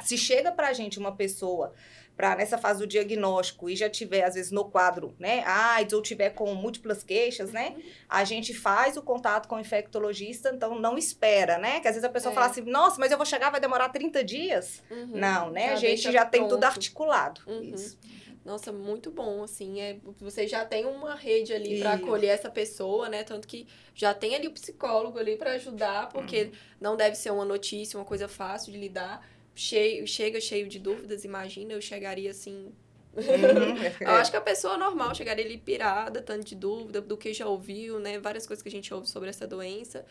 se 0.02 0.16
chega 0.16 0.50
para 0.50 0.68
a 0.68 0.72
gente 0.72 0.98
uma 0.98 1.12
pessoa 1.14 1.72
para 2.16 2.36
nessa 2.36 2.58
fase 2.58 2.80
do 2.80 2.86
diagnóstico 2.86 3.70
e 3.70 3.74
já 3.74 3.88
tiver, 3.88 4.24
às 4.24 4.34
vezes, 4.34 4.50
no 4.50 4.66
quadro, 4.66 5.14
né, 5.18 5.42
AIDS 5.46 5.94
ou 5.94 6.02
tiver 6.02 6.30
com 6.30 6.52
múltiplas 6.54 7.02
queixas, 7.02 7.50
né, 7.50 7.74
a 8.06 8.24
gente 8.24 8.52
faz 8.52 8.98
o 8.98 9.02
contato 9.02 9.48
com 9.48 9.56
o 9.56 9.60
infectologista, 9.60 10.50
então 10.54 10.78
não 10.78 10.98
espera, 10.98 11.56
né? 11.56 11.80
Que 11.80 11.88
às 11.88 11.94
vezes 11.94 12.04
a 12.04 12.12
pessoa 12.12 12.32
É. 12.32 12.34
fala 12.34 12.46
assim, 12.48 12.60
nossa, 12.62 13.00
mas 13.00 13.10
eu 13.10 13.16
vou 13.16 13.24
chegar, 13.24 13.48
vai 13.48 13.58
demorar 13.60 13.88
30 13.88 14.22
dias? 14.22 14.82
Uhum. 14.90 15.12
Não, 15.14 15.50
né? 15.50 15.68
Já 15.68 15.72
a 15.72 15.76
gente 15.76 16.12
já 16.12 16.26
tem 16.26 16.42
tudo 16.42 16.50
pronto. 16.60 16.64
articulado. 16.64 17.40
Uhum. 17.46 17.62
Isso. 17.62 17.98
Nossa, 18.44 18.72
muito 18.72 19.10
bom, 19.10 19.42
assim, 19.42 19.80
é, 19.80 19.98
você 20.18 20.46
já 20.48 20.64
tem 20.64 20.86
uma 20.86 21.14
rede 21.14 21.52
ali 21.52 21.78
para 21.78 21.92
acolher 21.92 22.28
essa 22.30 22.50
pessoa, 22.50 23.08
né? 23.08 23.22
Tanto 23.22 23.46
que 23.46 23.66
já 23.94 24.14
tem 24.14 24.34
ali 24.34 24.48
o 24.48 24.52
psicólogo 24.52 25.18
ali 25.18 25.36
para 25.36 25.52
ajudar, 25.52 26.08
porque 26.08 26.44
Uhum. 26.44 26.52
não 26.80 26.96
deve 26.96 27.16
ser 27.16 27.30
uma 27.30 27.44
notícia, 27.44 27.98
uma 27.98 28.04
coisa 28.04 28.28
fácil 28.28 28.72
de 28.72 28.78
lidar. 28.78 29.26
Cheio, 29.54 30.06
chega 30.06 30.40
cheio 30.40 30.66
de 30.68 30.78
dúvidas, 30.78 31.24
imagina, 31.24 31.74
eu 31.74 31.82
chegaria 31.82 32.30
assim. 32.30 32.72
Uhum. 33.12 33.20
Eu 34.00 34.10
acho 34.12 34.30
que 34.30 34.36
a 34.36 34.40
pessoa 34.40 34.78
normal 34.78 35.14
chegaria 35.14 35.44
ali 35.44 35.58
pirada, 35.58 36.22
tanto 36.22 36.44
de 36.46 36.54
dúvida, 36.54 37.00
do 37.00 37.16
que 37.16 37.34
já 37.34 37.46
ouviu, 37.46 37.98
né? 37.98 38.18
Várias 38.20 38.46
coisas 38.46 38.62
que 38.62 38.68
a 38.68 38.72
gente 38.72 38.94
ouve 38.94 39.08
sobre 39.08 39.28
essa 39.28 39.46
doença. 39.46 40.06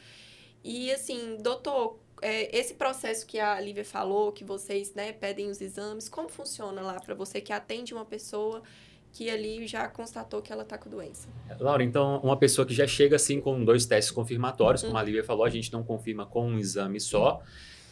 E 0.63 0.91
assim, 0.91 1.37
doutor, 1.41 1.99
é, 2.21 2.55
esse 2.57 2.73
processo 2.73 3.25
que 3.25 3.39
a 3.39 3.59
Lívia 3.59 3.85
falou, 3.85 4.31
que 4.31 4.43
vocês 4.43 4.93
né, 4.93 5.13
pedem 5.13 5.49
os 5.49 5.61
exames, 5.61 6.09
como 6.09 6.29
funciona 6.29 6.81
lá 6.81 6.99
para 6.99 7.15
você 7.15 7.39
que 7.39 7.53
atende 7.53 7.93
uma 7.93 8.05
pessoa 8.05 8.61
que 9.11 9.29
ali 9.29 9.65
já 9.65 9.87
constatou 9.87 10.41
que 10.41 10.51
ela 10.53 10.63
tá 10.63 10.77
com 10.77 10.89
doença? 10.89 11.27
Laura, 11.59 11.83
então, 11.83 12.19
uma 12.21 12.37
pessoa 12.37 12.65
que 12.65 12.73
já 12.73 12.85
chega 12.85 13.15
assim 13.15 13.41
com 13.41 13.63
dois 13.63 13.85
testes 13.85 14.11
confirmatórios, 14.11 14.81
como 14.81 14.93
Uhum. 14.93 14.99
a 14.99 15.03
Lívia 15.03 15.23
falou, 15.23 15.45
a 15.45 15.49
gente 15.49 15.71
não 15.73 15.83
confirma 15.83 16.25
com 16.25 16.47
um 16.47 16.59
exame 16.59 16.99
só. 16.99 17.41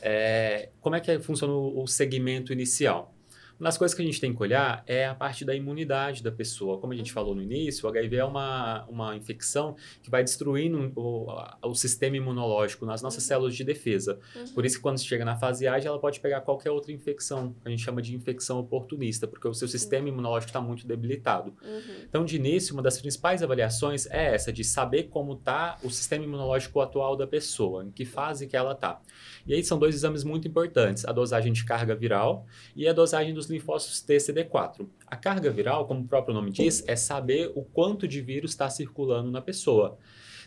É, 0.02 0.70
como 0.80 0.96
é 0.96 1.00
que 1.00 1.18
funciona 1.20 1.54
o 1.54 1.88
segmento 1.88 2.54
inicial? 2.54 3.14
Das 3.60 3.78
coisas 3.78 3.96
que 3.96 4.02
a 4.02 4.06
gente 4.06 4.22
tem 4.22 4.34
que 4.36 4.42
olhar 4.42 4.84
é 4.86 5.08
a 5.08 5.16
parte 5.16 5.44
da 5.44 5.56
imunidade 5.56 6.22
da 6.22 6.32
pessoa. 6.32 6.78
Como 6.80 6.94
a 6.94 6.96
gente 6.96 7.12
falou 7.12 7.34
no 7.34 7.42
início, 7.42 7.86
o 7.86 7.90
HIV 7.90 8.16
é 8.18 8.24
uma, 8.26 8.86
uma 8.86 9.16
infecção 9.16 9.76
que 10.04 10.10
vai 10.12 10.24
destruindo 10.24 10.92
o, 10.96 11.30
a- 11.32 11.58
o 11.64 11.74
sistema 11.74 12.16
imunológico 12.18 12.86
nas 12.86 13.02
nossas 13.02 13.24
Uhum. 13.24 13.28
células 13.28 13.56
de 13.56 13.64
defesa. 13.64 14.20
Uhum. 14.36 14.54
Por 14.54 14.66
isso 14.66 14.76
que 14.78 14.82
quando 14.84 15.00
chega 15.00 15.26
na 15.26 15.36
fase 15.36 15.68
AGE, 15.68 15.88
ela 15.88 16.00
pode 16.00 16.20
pegar 16.20 16.42
qualquer 16.42 16.70
outra 16.72 16.92
infecção, 16.92 17.54
que 17.62 17.68
a 17.68 17.70
gente 17.70 17.84
chama 17.84 18.02
de 18.02 18.16
infecção 18.16 18.60
oportunista, 18.60 19.28
porque 19.28 19.48
o 19.48 19.54
seu 19.54 19.68
sistema 19.68 20.08
imunológico 20.08 20.50
está 20.50 20.62
muito 20.62 20.86
debilitado. 20.88 21.56
Uhum. 21.64 21.82
Então, 22.08 22.24
de 22.26 22.36
início, 22.36 22.74
uma 22.76 22.84
das 22.84 23.00
principais 23.02 23.42
avaliações 23.42 24.06
é 24.08 24.36
essa, 24.36 24.54
de 24.54 24.64
saber 24.64 25.04
como 25.04 25.34
está 25.34 25.78
o 25.84 25.90
sistema 25.90 26.24
imunológico 26.26 26.80
atual 26.80 27.16
da 27.16 27.26
pessoa, 27.26 27.84
em 27.86 27.92
que 27.92 28.06
fase 28.06 28.46
que 28.48 28.56
ela 28.56 28.74
está. 28.74 29.02
E 29.48 29.54
aí 29.54 29.64
são 29.64 29.80
dois 29.80 29.96
exames 29.96 30.24
muito 30.24 30.48
importantes, 30.48 31.06
a 31.06 31.12
dosagem 31.12 31.54
de 31.54 31.64
carga 31.64 31.96
viral 31.96 32.46
e 32.76 32.88
a 32.88 32.94
dosagem 32.94 33.34
dos 33.34 33.48
linfócitos 33.50 34.04
TCD4. 34.06 34.86
A 35.06 35.16
carga 35.16 35.50
viral, 35.50 35.88
como 35.88 36.02
o 36.02 36.08
próprio 36.08 36.34
nome 36.34 36.52
diz, 36.52 36.84
é 36.88 36.96
saber 36.96 37.52
o 37.56 37.64
quanto 37.64 38.08
de 38.08 38.22
vírus 38.22 38.52
está 38.52 38.70
circulando 38.70 39.32
na 39.32 39.42
pessoa. 39.42 39.98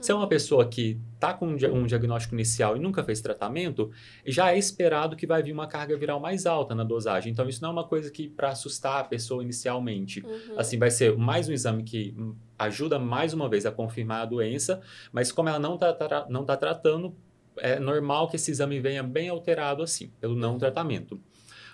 Se 0.00 0.11
é 0.11 0.14
uma 0.14 0.26
pessoa 0.26 0.66
que 0.66 0.99
está 1.14 1.35
com 1.35 1.49
um 1.49 1.57
dia- 1.57 1.71
diagnóstico 1.87 2.35
inicial 2.35 2.75
e 2.75 2.80
nunca 2.80 3.04
fez 3.04 3.21
tratamento, 3.21 3.90
já 4.25 4.50
é 4.50 4.57
esperado 4.59 5.14
que 5.14 5.26
vai 5.26 5.42
vir 5.42 5.52
uma 5.52 5.66
carga 5.66 5.95
viral 5.95 6.19
mais 6.19 6.47
alta 6.47 6.75
na 6.75 6.83
dosagem. 6.83 7.30
Então, 7.30 7.47
isso 7.47 7.61
não 7.61 7.69
é 7.69 7.73
uma 7.73 7.87
coisa 7.87 8.11
que 8.11 8.26
para 8.26 8.49
assustar 8.49 9.00
a 9.00 9.04
pessoa 9.04 9.42
inicialmente. 9.42 10.25
Uhum. 10.25 10.59
Assim, 10.59 10.78
vai 10.78 10.90
ser 10.90 11.19
mais 11.19 11.50
um 11.50 11.52
exame 11.52 11.83
que 11.83 12.16
ajuda 12.59 12.99
mais 12.99 13.35
uma 13.35 13.47
vez 13.47 13.66
a 13.66 13.71
confirmar 13.71 14.23
a 14.23 14.25
doença, 14.25 14.80
mas 15.12 15.30
como 15.30 15.50
ela 15.50 15.59
não 15.59 15.75
está 15.75 16.26
não 16.30 16.47
tá 16.47 16.57
tratando, 16.57 17.14
é 17.61 17.79
normal 17.79 18.29
que 18.29 18.37
esse 18.37 18.50
exame 18.50 18.81
venha 18.81 19.02
bem 19.02 19.29
alterado 19.29 19.83
assim, 19.83 20.09
pelo 20.21 20.35
não 20.35 20.59
tratamento. 20.59 21.21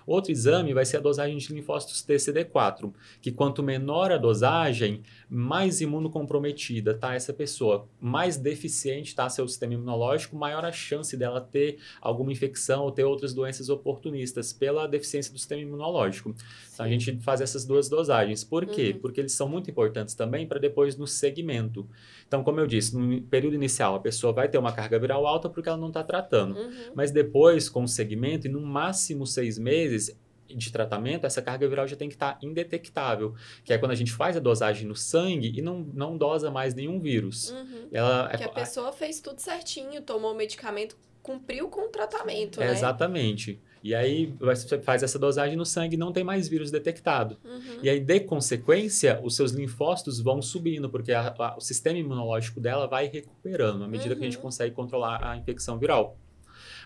Outro 0.06 0.30
exame 0.30 0.72
vai 0.72 0.84
ser 0.84 0.98
a 0.98 1.00
dosagem 1.00 1.36
de 1.36 1.52
linfócitos 1.52 2.04
TCD4, 2.06 2.92
que 3.20 3.32
quanto 3.32 3.62
menor 3.62 4.12
a 4.12 4.16
dosagem, 4.16 5.02
mais 5.28 5.80
imunocomprometida 5.80 6.92
está 6.92 7.14
essa 7.14 7.32
pessoa, 7.32 7.88
mais 8.00 8.36
deficiente 8.36 9.08
está 9.08 9.28
seu 9.28 9.48
sistema 9.48 9.74
imunológico, 9.74 10.36
maior 10.36 10.64
a 10.64 10.70
chance 10.70 11.16
dela 11.16 11.40
ter 11.40 11.78
alguma 12.00 12.30
infecção 12.30 12.84
ou 12.84 12.92
ter 12.92 13.02
outras 13.02 13.34
doenças 13.34 13.68
oportunistas 13.68 14.52
pela 14.52 14.86
deficiência 14.86 15.32
do 15.32 15.38
sistema 15.38 15.62
imunológico. 15.62 16.34
Então 16.72 16.86
a 16.86 16.88
gente 16.88 17.18
faz 17.20 17.40
essas 17.40 17.64
duas 17.64 17.88
dosagens. 17.88 18.44
Por 18.44 18.64
quê? 18.64 18.92
Uhum. 18.94 19.00
Porque 19.00 19.20
eles 19.20 19.32
são 19.32 19.48
muito 19.48 19.68
importantes 19.70 20.14
também 20.14 20.46
para 20.46 20.60
depois 20.60 20.96
no 20.96 21.06
segmento. 21.06 21.88
Então, 22.28 22.44
como 22.44 22.60
eu 22.60 22.66
disse, 22.66 22.96
no 22.96 23.22
período 23.22 23.54
inicial 23.54 23.96
a 23.96 24.00
pessoa 24.00 24.32
vai 24.32 24.48
ter 24.48 24.58
uma 24.58 24.72
carga 24.72 24.98
viral 24.98 25.26
alta 25.26 25.48
porque 25.48 25.68
ela 25.68 25.78
não 25.78 25.88
está 25.88 26.04
tratando. 26.04 26.56
Uhum. 26.56 26.92
Mas 26.94 27.10
depois, 27.10 27.68
com 27.68 27.82
o 27.82 27.88
segmento, 27.88 28.46
e 28.46 28.50
no 28.50 28.60
máximo 28.60 29.26
seis 29.26 29.58
meses 29.58 29.95
de 30.48 30.70
tratamento, 30.70 31.26
essa 31.26 31.42
carga 31.42 31.68
viral 31.68 31.88
já 31.88 31.96
tem 31.96 32.08
que 32.08 32.14
estar 32.14 32.38
indetectável, 32.40 33.34
que 33.64 33.72
é 33.72 33.78
quando 33.78 33.90
a 33.90 33.94
gente 33.96 34.12
faz 34.12 34.36
a 34.36 34.40
dosagem 34.40 34.86
no 34.86 34.94
sangue 34.94 35.52
e 35.56 35.60
não, 35.60 35.80
não 35.92 36.16
dosa 36.16 36.50
mais 36.50 36.72
nenhum 36.74 37.00
vírus. 37.00 37.50
Uhum. 37.50 37.88
Ela 37.92 38.28
Que 38.36 38.44
a 38.44 38.48
pessoa 38.48 38.92
fez 38.92 39.20
tudo 39.20 39.40
certinho, 39.40 40.00
tomou 40.02 40.32
o 40.32 40.36
medicamento, 40.36 40.96
cumpriu 41.20 41.68
com 41.68 41.86
o 41.86 41.88
tratamento, 41.88 42.62
é, 42.62 42.66
né? 42.66 42.72
Exatamente. 42.72 43.60
E 43.82 43.94
aí 43.94 44.32
você 44.38 44.80
faz 44.80 45.02
essa 45.02 45.18
dosagem 45.18 45.56
no 45.56 45.64
sangue 45.66 45.94
e 45.94 45.98
não 45.98 46.12
tem 46.12 46.22
mais 46.24 46.48
vírus 46.48 46.70
detectado. 46.70 47.36
Uhum. 47.44 47.78
E 47.82 47.88
aí, 47.90 48.00
de 48.00 48.20
consequência, 48.20 49.20
os 49.22 49.34
seus 49.36 49.52
linfócitos 49.52 50.20
vão 50.20 50.40
subindo, 50.42 50.88
porque 50.88 51.12
a- 51.12 51.34
a- 51.38 51.56
o 51.56 51.60
sistema 51.60 51.98
imunológico 51.98 52.60
dela 52.60 52.86
vai 52.86 53.06
recuperando 53.06 53.84
à 53.84 53.88
medida 53.88 54.14
que 54.14 54.20
a 54.22 54.24
gente 54.24 54.36
Uhum. 54.36 54.42
consegue 54.42 54.74
controlar 54.74 55.24
a 55.24 55.36
infecção 55.36 55.78
viral. 55.78 56.16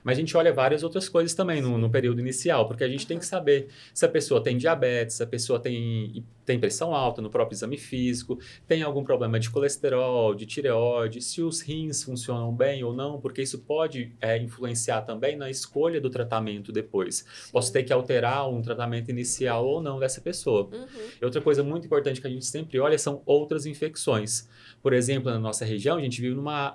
Mas 0.02 0.18
a 0.18 0.20
gente 0.20 0.36
olha 0.36 0.52
várias 0.52 0.82
outras 0.82 1.08
coisas 1.08 1.34
também 1.34 1.60
no, 1.60 1.76
no 1.78 1.90
período 1.90 2.20
inicial, 2.20 2.66
porque 2.66 2.84
a 2.84 2.88
gente 2.88 3.06
tem 3.06 3.18
que 3.18 3.26
saber 3.26 3.68
se 3.92 4.04
a 4.04 4.08
pessoa 4.08 4.42
tem 4.42 4.56
diabetes, 4.56 5.16
se 5.16 5.22
a 5.22 5.26
pessoa 5.26 5.58
tem, 5.58 6.24
tem 6.44 6.58
pressão 6.58 6.94
alta 6.94 7.20
no 7.20 7.30
próprio 7.30 7.54
exame 7.54 7.76
físico, 7.76 8.38
tem 8.66 8.82
algum 8.82 9.04
problema 9.04 9.38
de 9.38 9.50
colesterol, 9.50 10.34
de 10.34 10.46
tireoide, 10.46 11.20
se 11.20 11.42
os 11.42 11.60
rins 11.60 12.02
funcionam 12.02 12.54
bem 12.54 12.82
ou 12.82 12.92
não, 12.92 13.20
porque 13.20 13.42
isso 13.42 13.60
pode 13.60 14.14
é, 14.20 14.38
influenciar 14.38 15.02
também 15.02 15.36
na 15.36 15.50
escolha 15.50 16.00
do 16.00 16.10
tratamento 16.10 16.72
depois. 16.72 17.24
Posso 17.52 17.72
ter 17.72 17.82
que 17.82 17.92
alterar 17.92 18.48
um 18.48 18.62
tratamento 18.62 19.10
inicial 19.10 19.66
ou 19.66 19.82
não 19.82 19.98
dessa 19.98 20.20
pessoa. 20.20 20.68
Uhum. 20.72 20.86
E 21.20 21.24
outra 21.24 21.40
coisa 21.40 21.62
muito 21.62 21.86
importante 21.86 22.20
que 22.20 22.26
a 22.26 22.30
gente 22.30 22.46
sempre 22.46 22.78
olha 22.78 22.98
são 22.98 23.22
outras 23.26 23.66
infecções. 23.66 24.48
Por 24.82 24.92
exemplo, 24.92 25.30
na 25.30 25.38
nossa 25.38 25.64
região, 25.64 25.98
a 25.98 26.00
gente 26.00 26.20
vive 26.20 26.34
numa. 26.34 26.74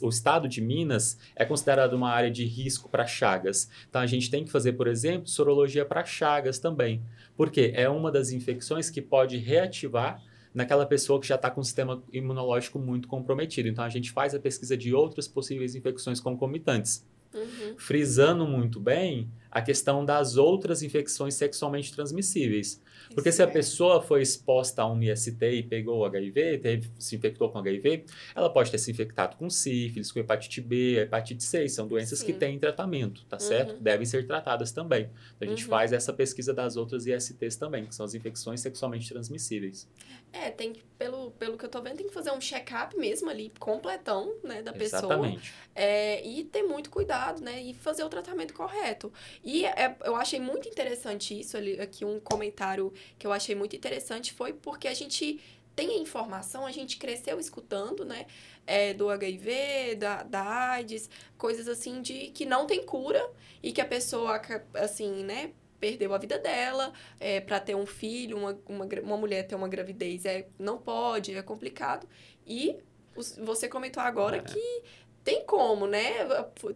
O 0.00 0.08
estado 0.08 0.48
de 0.48 0.60
Minas 0.60 1.18
é 1.36 1.44
considerado 1.44 1.92
uma 1.94 2.10
área 2.10 2.30
de 2.30 2.44
risco 2.44 2.88
para 2.88 3.06
chagas. 3.06 3.68
Então, 3.88 4.00
a 4.00 4.06
gente 4.06 4.30
tem 4.30 4.44
que 4.44 4.50
fazer, 4.50 4.72
por 4.72 4.86
exemplo, 4.86 5.28
sorologia 5.28 5.84
para 5.84 6.04
chagas 6.04 6.58
também. 6.58 7.02
Porque 7.36 7.72
é 7.74 7.88
uma 7.88 8.10
das 8.10 8.30
infecções 8.30 8.88
que 8.88 9.02
pode 9.02 9.36
reativar 9.36 10.22
naquela 10.54 10.86
pessoa 10.86 11.20
que 11.20 11.26
já 11.26 11.34
está 11.34 11.50
com 11.50 11.60
o 11.60 11.64
sistema 11.64 12.02
imunológico 12.12 12.78
muito 12.78 13.06
comprometido. 13.08 13.68
Então, 13.68 13.84
a 13.84 13.90
gente 13.90 14.10
faz 14.10 14.34
a 14.34 14.38
pesquisa 14.38 14.76
de 14.76 14.94
outras 14.94 15.28
possíveis 15.28 15.74
infecções 15.74 16.20
concomitantes 16.20 17.06
Uhum. 17.34 17.74
frisando 17.78 18.46
muito 18.46 18.78
bem 18.80 19.30
a 19.50 19.60
questão 19.60 20.02
das 20.04 20.36
outras 20.38 20.82
infecções 20.82 21.34
sexualmente 21.34 21.92
transmissíveis. 21.94 22.80
Porque 23.14 23.30
se 23.30 23.42
a 23.42 23.44
Isso 23.44 23.50
é. 23.50 23.52
pessoa 23.52 24.00
foi 24.00 24.22
exposta 24.22 24.80
a 24.80 24.90
um 24.90 25.02
IST 25.02 25.36
e 25.44 25.62
pegou 25.62 26.04
HIV, 26.06 26.58
teve, 26.58 26.90
se 26.98 27.16
infectou 27.16 27.50
com 27.50 27.58
HIV, 27.58 28.04
ela 28.34 28.48
pode 28.48 28.70
ter 28.70 28.78
se 28.78 28.90
infectado 28.90 29.36
com 29.36 29.50
sífilis, 29.50 30.10
com 30.10 30.18
hepatite 30.20 30.62
B, 30.62 30.98
hepatite 31.00 31.42
C, 31.44 31.68
são 31.68 31.86
doenças 31.86 32.22
que 32.22 32.32
Sim. 32.32 32.38
têm 32.38 32.58
tratamento, 32.58 33.26
tá 33.26 33.38
certo? 33.38 33.74
Uhum. 33.74 33.82
Devem 33.82 34.06
ser 34.06 34.26
tratadas 34.26 34.72
também. 34.72 35.10
Então, 35.36 35.46
a 35.46 35.50
gente 35.50 35.64
Uhum. 35.64 35.70
faz 35.70 35.92
essa 35.92 36.12
pesquisa 36.14 36.54
das 36.54 36.76
outras 36.78 37.06
ISTs 37.06 37.56
também, 37.56 37.84
que 37.84 37.94
são 37.94 38.06
as 38.06 38.14
infecções 38.14 38.60
sexualmente 38.60 39.06
transmissíveis. 39.10 39.86
É, 40.32 40.50
tem 40.50 40.72
que, 40.72 40.82
pelo, 40.98 41.30
pelo 41.32 41.58
que 41.58 41.64
eu 41.64 41.68
tô 41.68 41.82
vendo, 41.82 41.98
tem 41.98 42.06
que 42.08 42.14
fazer 42.14 42.30
um 42.30 42.40
check-up 42.40 42.96
mesmo 42.96 43.28
ali, 43.28 43.52
completão, 43.58 44.34
né, 44.42 44.62
da 44.62 44.72
pessoa. 44.72 45.02
Exatamente. 45.14 45.52
É, 45.74 46.26
e 46.26 46.44
ter 46.44 46.62
muito 46.62 46.88
cuidado, 46.88 47.42
né? 47.42 47.60
E 47.60 47.74
fazer 47.74 48.02
o 48.02 48.08
tratamento 48.08 48.54
correto. 48.54 49.12
E 49.44 49.66
é- 49.66 49.94
eu 50.04 50.16
achei 50.16 50.40
muito 50.40 50.68
interessante 50.68 51.38
isso 51.38 51.56
ali, 51.56 51.78
aqui 51.80 52.04
um 52.04 52.18
comentário 52.18 52.92
que 53.18 53.26
eu 53.26 53.32
achei 53.32 53.54
muito 53.54 53.76
interessante 53.76 54.32
foi 54.32 54.52
porque 54.54 54.88
a 54.88 54.94
gente 54.94 55.38
tem 55.76 55.90
a 55.90 55.98
informação, 55.98 56.66
a 56.66 56.72
gente 56.72 56.98
cresceu 56.98 57.38
escutando, 57.38 58.04
né? 58.04 58.26
é, 58.66 58.94
do 58.94 59.10
HIV, 59.10 59.96
da, 59.96 60.22
da 60.22 60.42
AIDS, 60.70 61.10
coisas 61.36 61.68
assim 61.68 62.00
de 62.00 62.28
que 62.28 62.44
não 62.44 62.66
tem 62.66 62.84
cura 62.84 63.30
e 63.62 63.72
que 63.72 63.80
a 63.80 63.84
pessoa, 63.84 64.40
assim, 64.74 65.24
né? 65.24 65.52
Perdeu 65.82 66.14
a 66.14 66.18
vida 66.18 66.38
dela 66.38 66.92
é, 67.18 67.40
para 67.40 67.58
ter 67.58 67.74
um 67.74 67.84
filho, 67.86 68.36
uma, 68.38 68.56
uma, 68.68 68.86
uma 69.02 69.16
mulher 69.16 69.44
ter 69.48 69.56
uma 69.56 69.66
gravidez 69.68 70.24
é, 70.24 70.46
não 70.56 70.78
pode, 70.78 71.34
é 71.36 71.42
complicado. 71.42 72.06
E 72.46 72.76
os- 73.16 73.36
você 73.36 73.68
comentou 73.68 74.00
agora 74.00 74.36
É. 74.36 74.40
que 74.42 74.82
tem 75.24 75.44
como, 75.46 75.86
né? 75.86 76.26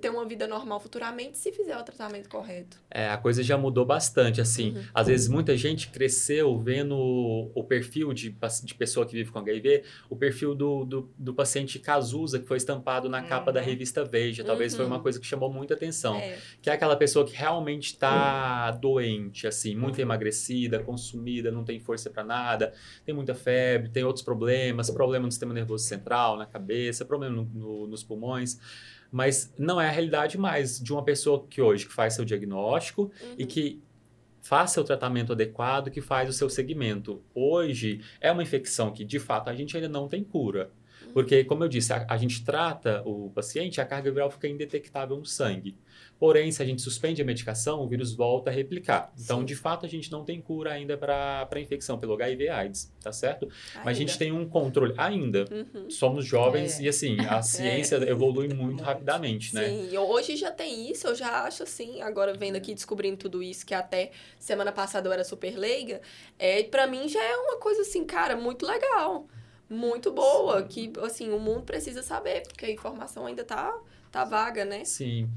Ter 0.01 0.09
uma 0.11 0.25
vida 0.25 0.47
normal 0.47 0.79
futuramente 0.81 1.37
se 1.39 1.51
fizer 1.53 1.77
o 1.77 1.83
tratamento 1.83 2.29
correto. 2.29 2.77
É, 2.91 3.09
a 3.09 3.17
coisa 3.17 3.43
já 3.43 3.57
mudou 3.59 3.85
bastante, 3.85 4.41
assim. 4.41 4.77
Uhum. 4.77 4.85
Às 4.95 5.07
vezes 5.09 5.29
muita 5.29 5.57
gente 5.57 5.89
cresceu 5.89 6.57
vendo 6.59 6.97
o, 6.97 7.65
perfil 7.65 8.13
de, 8.13 8.37
de 8.65 8.75
pessoa 8.75 9.05
que 9.05 9.13
vive 9.15 9.31
com 9.33 9.39
HIV, 9.41 9.83
o 10.09 10.15
perfil 10.17 10.55
do, 10.55 10.85
do, 10.85 11.11
do 11.19 11.35
paciente 11.35 11.79
Cazuza, 11.79 12.39
que 12.39 12.47
foi 12.47 12.57
estampado 12.57 13.09
na 13.09 13.23
capa 13.23 13.53
da 13.53 13.61
Uhum. 13.61 13.67
revista 13.67 14.05
Veja. 14.05 14.45
Talvez 14.45 14.75
foi 14.77 14.85
Uhum. 14.85 14.93
uma 14.93 15.01
coisa 15.01 15.19
que 15.19 15.27
chamou 15.27 15.53
muita 15.53 15.75
atenção. 15.75 16.17
É, 16.17 16.39
Que 16.63 16.71
é 16.71 16.73
aquela 16.73 16.95
pessoa 16.97 17.25
que 17.27 17.35
realmente 17.35 17.87
está 17.87 18.71
doente, 18.71 19.47
assim, 19.47 19.75
muito 19.75 20.01
emagrecida, 20.01 20.79
consumida, 20.83 21.51
não 21.51 21.65
tem 21.65 21.81
força 21.81 22.09
para 22.11 22.23
nada, 22.23 22.73
tem 23.05 23.15
muita 23.15 23.35
febre, 23.35 23.89
tem 23.91 24.05
outros 24.05 24.25
problemas, 24.25 24.91
problema 24.91 25.27
no 25.27 25.33
sistema 25.33 25.53
nervoso 25.53 25.85
central, 25.85 26.37
na 26.37 26.47
cabeça, 26.47 27.05
problema 27.05 27.35
no- 27.35 27.45
no- 27.53 27.87
nos 27.87 28.03
pulmões. 28.05 28.36
Mas 29.11 29.53
não 29.59 29.81
é 29.81 29.89
a 29.89 29.91
realidade 29.91 30.37
mais 30.37 30.81
de 30.81 30.93
uma 30.93 31.03
pessoa 31.03 31.47
que 31.49 31.63
hoje 31.63 31.87
que 31.87 31.93
faz 31.93 32.15
seu 32.15 32.25
diagnóstico 32.25 33.11
e 33.39 33.43
uhum. 33.43 33.49
que 33.49 33.83
faça 34.43 34.81
o 34.81 34.85
tratamento 34.85 35.33
adequado, 35.33 35.91
que 35.91 36.01
faz 36.01 36.29
o 36.29 36.33
seu 36.33 36.49
segmento. 36.49 37.23
Hoje 37.35 38.01
é 38.21 38.31
uma 38.31 38.43
infecção 38.43 38.93
que, 38.93 39.05
de 39.05 39.19
fato, 39.19 39.51
a 39.51 39.55
gente 39.55 39.77
ainda 39.77 39.89
não 39.89 40.07
tem 40.07 40.23
cura. 40.23 40.71
Porque, 41.17 41.45
como 41.45 41.65
eu 41.65 41.69
disse, 41.69 41.95
a, 41.95 42.05
a 42.11 42.19
gente 42.19 42.45
trata 42.45 43.03
o 43.07 43.31
paciente, 43.31 43.81
a 43.81 43.87
carga 43.87 44.11
viral 44.11 44.31
fica 44.31 44.47
indetectável 44.47 45.17
no 45.17 45.25
sangue. 45.25 45.75
Porém, 46.19 46.53
se 46.53 46.63
a 46.63 46.67
gente 46.67 46.83
suspende 46.83 47.23
a 47.23 47.25
medicação, 47.25 47.81
o 47.81 47.89
vírus 47.89 48.13
volta 48.15 48.51
a 48.51 48.53
replicar. 48.53 49.11
Então, 49.19 49.39
Sim. 49.39 49.47
de 49.47 49.57
fato, 49.57 49.87
a 49.87 49.89
gente 49.89 50.13
não 50.13 50.27
tem 50.27 50.43
cura 50.43 50.73
ainda 50.73 50.95
para 50.99 51.49
a 51.51 51.59
infecção 51.59 51.99
pelo 51.99 52.13
HIV 52.13 52.51
AIDS, 52.51 52.93
tá 53.03 53.11
certo? 53.13 53.49
Mas 53.77 53.87
a 53.87 53.93
gente 53.95 54.11
Ainda. 54.11 54.19
tem 54.19 54.31
um 54.31 54.47
controle 54.47 54.93
ainda. 54.99 55.47
Uhum. 55.51 55.89
Somos 55.89 56.27
jovens 56.27 56.79
É. 56.79 56.83
e, 56.83 56.89
assim, 56.91 57.17
a 57.21 57.41
ciência 57.41 57.97
evolui 58.07 58.49
muito 58.53 58.85
rapidamente, 58.85 59.55
né? 59.55 59.71
Sim, 59.71 59.97
hoje 59.97 60.37
já 60.37 60.51
tem 60.51 60.91
isso, 60.91 61.07
eu 61.07 61.15
já 61.15 61.45
acho 61.45 61.63
assim, 61.63 62.03
agora 62.03 62.35
vendo 62.35 62.57
aqui, 62.57 62.75
descobrindo 62.75 63.17
tudo 63.17 63.43
isso, 63.43 63.65
que 63.65 63.73
até 63.73 64.11
semana 64.39 64.71
passada 64.71 65.09
eu 65.09 65.13
era 65.15 65.25
super 65.25 65.57
leiga, 65.57 66.03
é, 66.39 66.63
pra 66.65 66.87
mim 66.87 67.09
já 67.09 67.25
é 67.25 67.37
uma 67.37 67.57
coisa 67.57 67.81
assim, 67.81 68.05
cara, 68.05 68.37
muito 68.37 68.67
legal, 68.67 69.27
muito 69.69 70.13
boa, 70.13 70.63
que, 70.63 70.93
assim, 71.03 71.31
o 71.33 71.39
mundo 71.39 71.63
precisa 71.63 72.03
saber, 72.03 72.43
porque 72.47 72.67
a 72.67 72.71
informação 72.71 73.27
ainda 73.27 73.45
tá, 73.45 73.77
tá 74.11 74.25
vaga, 74.25 74.65
né? 74.65 74.85
Sim. 74.85 75.29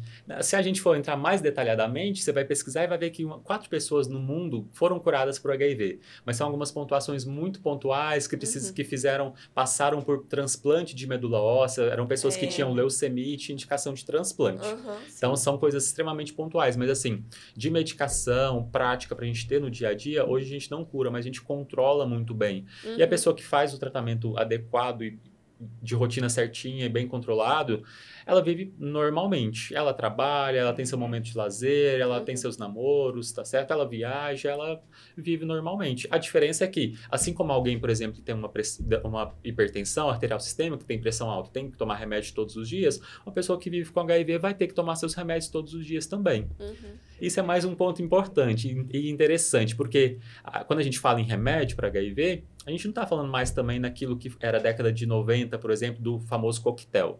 Se 0.41 0.55
a 0.55 0.61
gente 0.61 0.81
for 0.81 0.95
entrar 0.95 1.15
mais 1.17 1.41
detalhadamente, 1.41 2.21
você 2.23 2.31
vai 2.31 2.45
pesquisar 2.45 2.83
e 2.83 2.87
vai 2.87 2.97
ver 2.97 3.09
que 3.09 3.23
quatro 3.43 3.69
pessoas 3.69 4.07
no 4.07 4.19
mundo 4.19 4.67
foram 4.73 4.99
curadas 4.99 5.37
por 5.39 5.51
HIV. 5.51 5.99
Mas 6.25 6.37
são 6.37 6.47
algumas 6.47 6.71
pontuações 6.71 7.25
muito 7.25 7.61
pontuais 7.61 8.27
que, 8.27 8.37
precisam, 8.37 8.69
Uhum. 8.69 8.75
que 8.75 8.83
fizeram, 8.83 9.33
passaram 9.53 10.01
por 10.01 10.25
transplante 10.25 10.95
de 10.95 11.07
medula 11.07 11.39
óssea, 11.41 11.83
eram 11.83 12.07
pessoas 12.07 12.35
que 12.35 12.45
É. 12.45 12.47
tinham 12.47 12.73
leucemia 12.73 13.33
e 13.33 13.37
tinham 13.37 13.55
indicação 13.55 13.93
de 13.93 14.05
transplante. 14.05 14.63
Aham, 14.65 14.99
Então 15.17 15.35
são 15.35 15.57
coisas 15.57 15.85
extremamente 15.85 16.33
pontuais, 16.33 16.75
mas 16.77 16.89
assim, 16.89 17.23
de 17.55 17.69
medicação, 17.69 18.69
prática 18.71 19.15
pra 19.15 19.25
gente 19.25 19.47
ter 19.47 19.59
no 19.59 19.69
dia 19.69 19.89
a 19.89 19.93
dia, 19.93 20.25
hoje 20.25 20.45
a 20.45 20.49
gente 20.49 20.71
não 20.71 20.85
cura, 20.85 21.11
mas 21.11 21.25
a 21.25 21.27
gente 21.27 21.41
controla 21.41 22.05
muito 22.07 22.33
bem. 22.33 22.65
E 22.97 23.01
a 23.01 23.05
Uhum. 23.05 23.09
pessoa 23.09 23.35
que 23.35 23.43
faz 23.43 23.73
o 23.73 23.79
tratamento 23.79 24.37
adequado 24.37 25.03
e 25.03 25.19
de 25.81 25.93
rotina 25.93 26.29
certinha 26.29 26.85
e 26.85 26.89
bem 26.89 27.07
controlado, 27.07 27.83
ela 28.25 28.41
vive 28.41 28.73
normalmente. 28.77 29.75
Ela 29.75 29.93
trabalha, 29.93 30.57
ela 30.59 30.73
tem 30.73 30.85
seu 30.85 30.97
momento 30.97 31.25
de 31.25 31.37
lazer, 31.37 31.99
ela 31.99 32.21
tem 32.21 32.35
Uhum. 32.35 32.41
seus 32.41 32.57
namoros, 32.57 33.31
tá 33.31 33.43
certo? 33.43 33.71
Ela 33.71 33.87
viaja, 33.87 34.49
ela 34.49 34.81
vive 35.17 35.43
normalmente. 35.45 36.07
A 36.09 36.17
diferença 36.17 36.63
é 36.63 36.67
que, 36.67 36.97
assim 37.11 37.33
como 37.33 37.51
alguém, 37.51 37.79
por 37.79 37.89
exemplo, 37.89 38.15
que 38.15 38.21
tem 38.21 38.33
uma, 38.35 38.49
uma 39.03 39.35
hipertensão 39.43 40.09
arterial 40.09 40.39
sistêmica, 40.39 40.77
que 40.77 40.85
tem 40.85 40.99
pressão 40.99 41.29
alta, 41.29 41.49
tem 41.51 41.69
que 41.69 41.77
tomar 41.77 41.95
remédio 41.95 42.33
todos 42.33 42.55
os 42.55 42.69
dias, 42.69 43.01
uma 43.25 43.33
pessoa 43.33 43.59
que 43.59 43.69
vive 43.69 43.91
com 43.91 43.99
HIV 43.99 44.37
vai 44.37 44.53
ter 44.53 44.67
que 44.67 44.73
tomar 44.73 44.95
seus 44.95 45.13
remédios 45.13 45.49
todos 45.49 45.73
os 45.73 45.85
dias 45.85 46.07
também. 46.07 46.47
Uhum. 46.59 47.08
Isso 47.21 47.39
é 47.39 47.43
mais 47.43 47.65
um 47.65 47.75
ponto 47.75 48.01
importante 48.01 48.85
e 48.91 49.09
interessante, 49.09 49.75
porque 49.75 50.17
ah, 50.43 50.63
quando 50.63 50.79
a 50.79 50.83
gente 50.83 50.99
fala 50.99 51.19
em 51.19 51.23
remédio 51.25 51.75
para 51.75 51.87
HIV, 51.87 52.43
a 52.65 52.71
gente 52.71 52.85
não 52.85 52.91
está 52.91 53.05
falando 53.05 53.29
mais 53.31 53.51
também 53.51 53.79
naquilo 53.79 54.17
que 54.17 54.31
era 54.39 54.57
a 54.57 54.61
década 54.61 54.91
de 54.91 55.05
90, 55.05 55.57
por 55.57 55.71
exemplo, 55.71 56.01
do 56.01 56.19
famoso 56.21 56.61
coquetel. 56.61 57.19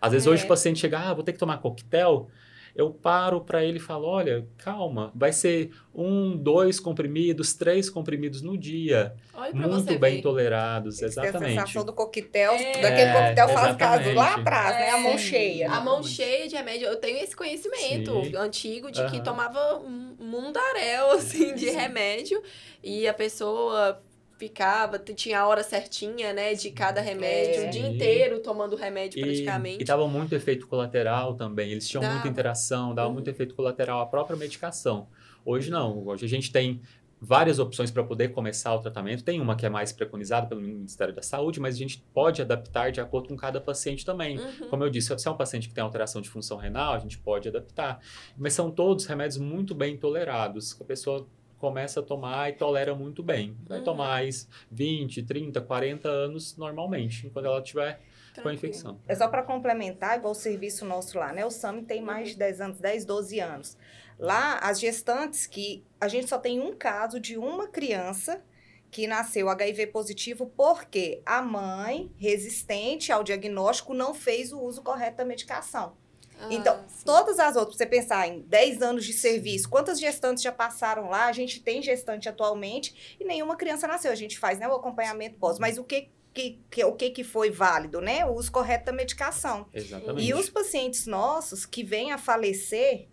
Às 0.00 0.12
vezes 0.12 0.26
É. 0.26 0.30
hoje 0.30 0.44
o 0.44 0.48
paciente 0.48 0.78
chega, 0.78 0.98
ah, 0.98 1.14
vou 1.14 1.22
ter 1.22 1.32
que 1.32 1.38
tomar 1.38 1.58
coquetel, 1.58 2.28
eu 2.76 2.90
paro 2.90 3.40
para 3.40 3.64
ele 3.64 3.78
e 3.78 3.80
falo: 3.80 4.06
olha, 4.06 4.46
calma, 4.58 5.10
vai 5.14 5.32
ser 5.32 5.70
um, 5.94 6.36
dois 6.36 6.78
comprimidos, 6.78 7.54
três 7.54 7.88
comprimidos 7.88 8.42
no 8.42 8.56
dia. 8.56 9.14
Olha 9.32 9.50
pra 9.50 9.60
Muito 9.68 9.84
você 9.84 9.96
bem 9.98 10.16
ver. 10.16 10.22
tolerados, 10.22 10.98
Tem 10.98 11.06
a 11.06 11.08
exatamente. 11.08 11.54
sensação 11.54 11.84
do 11.84 11.92
coquetel, 11.94 12.52
É. 12.52 12.72
daquele 12.80 13.12
coquetel 13.12 13.48
faz 13.48 13.68
exatamente. 13.70 13.78
caso 13.78 14.14
lá 14.14 14.34
atrás, 14.34 14.78
né? 14.78 14.90
A 14.90 14.98
mão 14.98 15.12
É. 15.12 15.18
cheia. 15.18 15.66
A 15.66 15.80
mão 15.80 16.00
Exatamente. 16.00 16.08
cheia 16.10 16.48
de 16.48 16.54
remédio. 16.56 16.86
Eu 16.88 16.96
tenho 16.96 17.18
esse 17.18 17.34
conhecimento 17.34 18.12
Sim. 18.24 18.36
antigo 18.36 18.90
de 18.90 19.00
que 19.06 19.16
Aham. 19.16 19.22
tomava 19.22 19.78
um 19.78 20.14
mundaréu, 20.20 21.10
assim, 21.12 21.54
de 21.54 21.70
remédio. 21.70 22.42
E 22.84 23.08
a 23.08 23.14
pessoa 23.14 24.02
ficava, 24.38 24.98
tinha 24.98 25.40
a 25.40 25.46
hora 25.46 25.62
certinha, 25.62 26.32
né, 26.32 26.54
de 26.54 26.70
cada 26.70 27.00
remédio. 27.00 27.64
É. 27.64 27.66
O 27.68 27.70
dia 27.70 27.86
inteiro 27.88 28.40
tomando 28.40 28.76
remédio, 28.76 29.18
E, 29.18 29.22
praticamente. 29.22 29.82
e 29.82 29.84
dava 29.84 30.06
muito 30.06 30.34
efeito 30.34 30.66
colateral 30.66 31.34
também. 31.34 31.70
Eles 31.72 31.88
tinham 31.88 32.02
muita 32.02 32.16
Dava. 32.18 32.28
interação, 32.28 32.94
dava 32.94 33.08
Uhum. 33.08 33.14
muito 33.14 33.28
efeito 33.28 33.54
colateral 33.54 34.00
à 34.00 34.06
própria 34.06 34.36
medicação. 34.36 35.08
Hoje 35.44 35.70
não. 35.70 36.06
Hoje 36.06 36.24
a 36.26 36.28
gente 36.28 36.50
tem 36.52 36.80
várias 37.18 37.58
opções 37.58 37.90
para 37.90 38.04
poder 38.04 38.28
começar 38.28 38.74
o 38.74 38.78
tratamento. 38.78 39.24
Tem 39.24 39.40
uma 39.40 39.56
que 39.56 39.64
é 39.64 39.70
mais 39.70 39.90
preconizada 39.90 40.46
pelo 40.46 40.60
Ministério 40.60 41.14
da 41.14 41.22
Saúde, 41.22 41.58
mas 41.58 41.74
a 41.74 41.78
gente 41.78 42.04
pode 42.12 42.42
adaptar 42.42 42.92
de 42.92 43.00
acordo 43.00 43.28
com 43.28 43.36
cada 43.36 43.58
paciente 43.58 44.04
também. 44.04 44.38
Uhum. 44.38 44.68
Como 44.68 44.84
eu 44.84 44.90
disse, 44.90 45.16
se 45.18 45.26
é 45.26 45.30
um 45.30 45.36
paciente 45.36 45.66
que 45.66 45.74
tem 45.74 45.82
alteração 45.82 46.20
de 46.20 46.28
função 46.28 46.58
renal, 46.58 46.92
a 46.92 46.98
gente 46.98 47.16
pode 47.18 47.48
adaptar. 47.48 48.00
Mas 48.36 48.52
são 48.52 48.70
todos 48.70 49.06
remédios 49.06 49.38
muito 49.38 49.74
bem 49.74 49.96
tolerados, 49.96 50.74
que 50.74 50.82
a 50.82 50.86
pessoa 50.86 51.26
começa 51.58 52.00
a 52.00 52.02
tomar 52.02 52.50
e 52.50 52.52
tolera 52.54 52.94
muito 52.94 53.22
bem. 53.22 53.56
Vai 53.66 53.78
Uhum. 53.78 53.84
tomar 53.84 54.08
mais 54.08 54.48
20, 54.70 55.22
30, 55.22 55.60
40 55.60 56.08
anos 56.08 56.56
normalmente, 56.56 57.26
enquanto 57.26 57.46
ela 57.46 57.62
tiver 57.62 57.94
com 57.94 58.00
a 58.00 58.42
Tranquilo. 58.42 58.54
infecção. 58.54 59.00
É 59.08 59.14
só 59.14 59.28
para 59.28 59.42
complementar, 59.42 60.18
igual 60.18 60.32
o 60.32 60.34
serviço 60.34 60.84
nosso 60.84 61.18
lá, 61.18 61.32
né? 61.32 61.44
O 61.46 61.50
SAMI 61.50 61.82
tem 61.82 62.02
mais 62.02 62.28
Uhum. 62.28 62.32
de 62.34 62.38
10 62.38 62.60
anos, 62.60 62.78
10, 62.78 63.04
12 63.04 63.40
anos. 63.40 63.76
Lá, 64.18 64.58
as 64.58 64.78
gestantes 64.80 65.46
que 65.46 65.84
a 66.00 66.08
gente 66.08 66.28
só 66.28 66.38
tem 66.38 66.60
um 66.60 66.74
caso 66.74 67.18
de 67.20 67.36
uma 67.38 67.66
criança 67.68 68.42
que 68.90 69.06
nasceu 69.06 69.48
HIV 69.48 69.88
positivo 69.88 70.46
porque 70.56 71.20
a 71.26 71.42
mãe, 71.42 72.10
resistente 72.16 73.10
ao 73.12 73.22
diagnóstico, 73.24 73.92
não 73.92 74.14
fez 74.14 74.52
o 74.52 74.60
uso 74.60 74.82
correto 74.82 75.18
da 75.18 75.24
medicação. 75.24 75.96
Ah, 76.38 76.48
Então, 76.50 76.84
sim. 76.88 77.04
Todas 77.04 77.38
as 77.38 77.56
outras, 77.56 77.76
você 77.76 77.86
pensar 77.86 78.26
em 78.28 78.40
10 78.40 78.82
anos 78.82 79.04
de 79.04 79.12
serviço, 79.12 79.68
quantas 79.68 79.98
gestantes 79.98 80.42
já 80.42 80.52
passaram 80.52 81.08
lá? 81.08 81.26
A 81.26 81.32
gente 81.32 81.60
tem 81.60 81.80
gestante 81.82 82.28
atualmente 82.28 83.16
e 83.20 83.24
nenhuma 83.24 83.56
criança 83.56 83.86
nasceu. 83.86 84.10
A 84.10 84.14
gente 84.16 84.38
faz 84.38 84.58
né, 84.58 84.66
o 84.68 84.74
acompanhamento 84.74 85.38
pós. 85.38 85.58
Mas 85.58 85.78
o 85.78 85.84
que, 85.84 86.08
que, 86.34 86.60
que- 86.70 86.84
o 86.84 86.92
que, 86.92 87.10
que 87.10 87.24
foi 87.24 87.50
válido, 87.50 88.00
né? 88.00 88.24
O 88.26 88.32
uso 88.34 88.50
correto 88.52 88.86
da 88.86 88.92
medicação. 88.92 89.66
Exatamente. 89.72 90.28
E 90.28 90.34
os 90.34 90.50
pacientes 90.50 91.06
nossos 91.06 91.64
que 91.64 91.82
vêm 91.82 92.12
a 92.12 92.18
falecer 92.18 93.08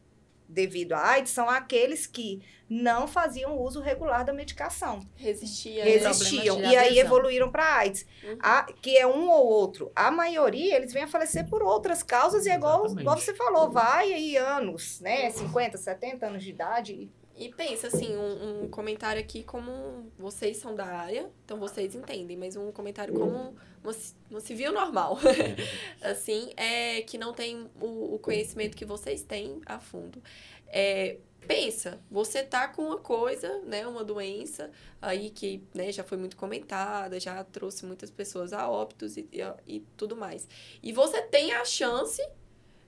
devido 0.54 0.94
à 0.94 1.00
AIDS 1.12 1.32
são 1.32 1.50
aqueles 1.50 2.06
que 2.08 2.42
não 2.70 3.08
faziam 3.08 3.60
uso 3.60 3.82
regular 3.82 4.24
da 4.24 4.32
medicação. 4.34 5.02
Resistia. 5.16 5.84
Resistiam. 5.84 6.60
E 6.60 6.76
aí 6.76 7.00
evoluíram 7.00 7.52
para 7.52 7.76
AIDS. 7.78 8.06
Uhum. 8.24 8.38
A- 8.42 8.66
que 8.82 8.98
é 8.98 9.06
um 9.06 9.30
ou 9.30 9.46
outro. 9.46 9.92
A 9.96 10.10
maioria, 10.10 10.76
eles 10.76 10.94
vêm 10.94 11.04
a 11.04 11.08
falecer 11.08 11.48
por 11.48 11.62
outras 11.62 12.02
causas, 12.02 12.46
e 12.46 12.50
é 12.50 12.56
igual, 12.56 12.86
igual 13.02 13.18
você 13.18 13.34
falou, 13.34 13.70
vai 13.70 14.12
aí 14.14 14.38
anos, 14.38 15.00
né? 15.02 15.30
50, 15.30 15.78
70 15.78 16.26
anos 16.28 16.44
de 16.44 16.50
idade. 16.52 17.12
E 17.44 17.50
pensa 17.54 17.88
assim, 17.88 18.16
um, 18.16 18.64
um 18.64 18.70
comentário 18.70 19.22
aqui 19.22 19.44
como 19.44 20.10
vocês 20.18 20.58
são 20.58 20.74
da 20.74 20.86
área, 20.86 21.30
então 21.44 21.60
vocês 21.60 21.94
entendem, 21.94 22.38
mas 22.38 22.56
um 22.56 22.72
comentário 22.72 23.14
como 23.14 23.94
ci- 23.94 24.16
uma 24.32 24.40
civil 24.40 24.72
normal, 24.72 25.20
assim, 26.02 26.52
é 26.56 27.02
que 27.02 27.18
não 27.18 27.34
tem 27.34 27.70
o, 27.82 28.16
o 28.16 28.20
conhecimento 28.20 28.78
que 28.78 28.86
vocês 28.86 29.24
têm 29.24 29.62
a 29.66 29.78
fundo. 29.78 30.24
É, 30.68 31.18
pensa, 31.46 32.00
você 32.10 32.44
tá 32.44 32.68
com 32.70 32.82
uma 32.84 32.98
coisa, 32.98 33.60
né, 33.66 33.86
uma 33.86 34.06
doença 34.06 34.72
aí 35.02 35.30
que 35.30 35.62
né, 35.74 35.92
já 35.92 36.04
foi 36.04 36.18
muito 36.18 36.38
comentada, 36.38 37.20
já 37.20 37.44
trouxe 37.44 37.86
muitas 37.86 38.10
pessoas 38.10 38.54
a 38.54 38.70
óbitos 38.70 39.18
e, 39.18 39.28
e, 39.34 39.42
e 39.76 39.80
tudo 39.98 40.16
mais. 40.16 40.48
E 40.82 40.94
você 40.94 41.22
tem 41.22 41.52
a 41.52 41.66
chance 41.66 42.26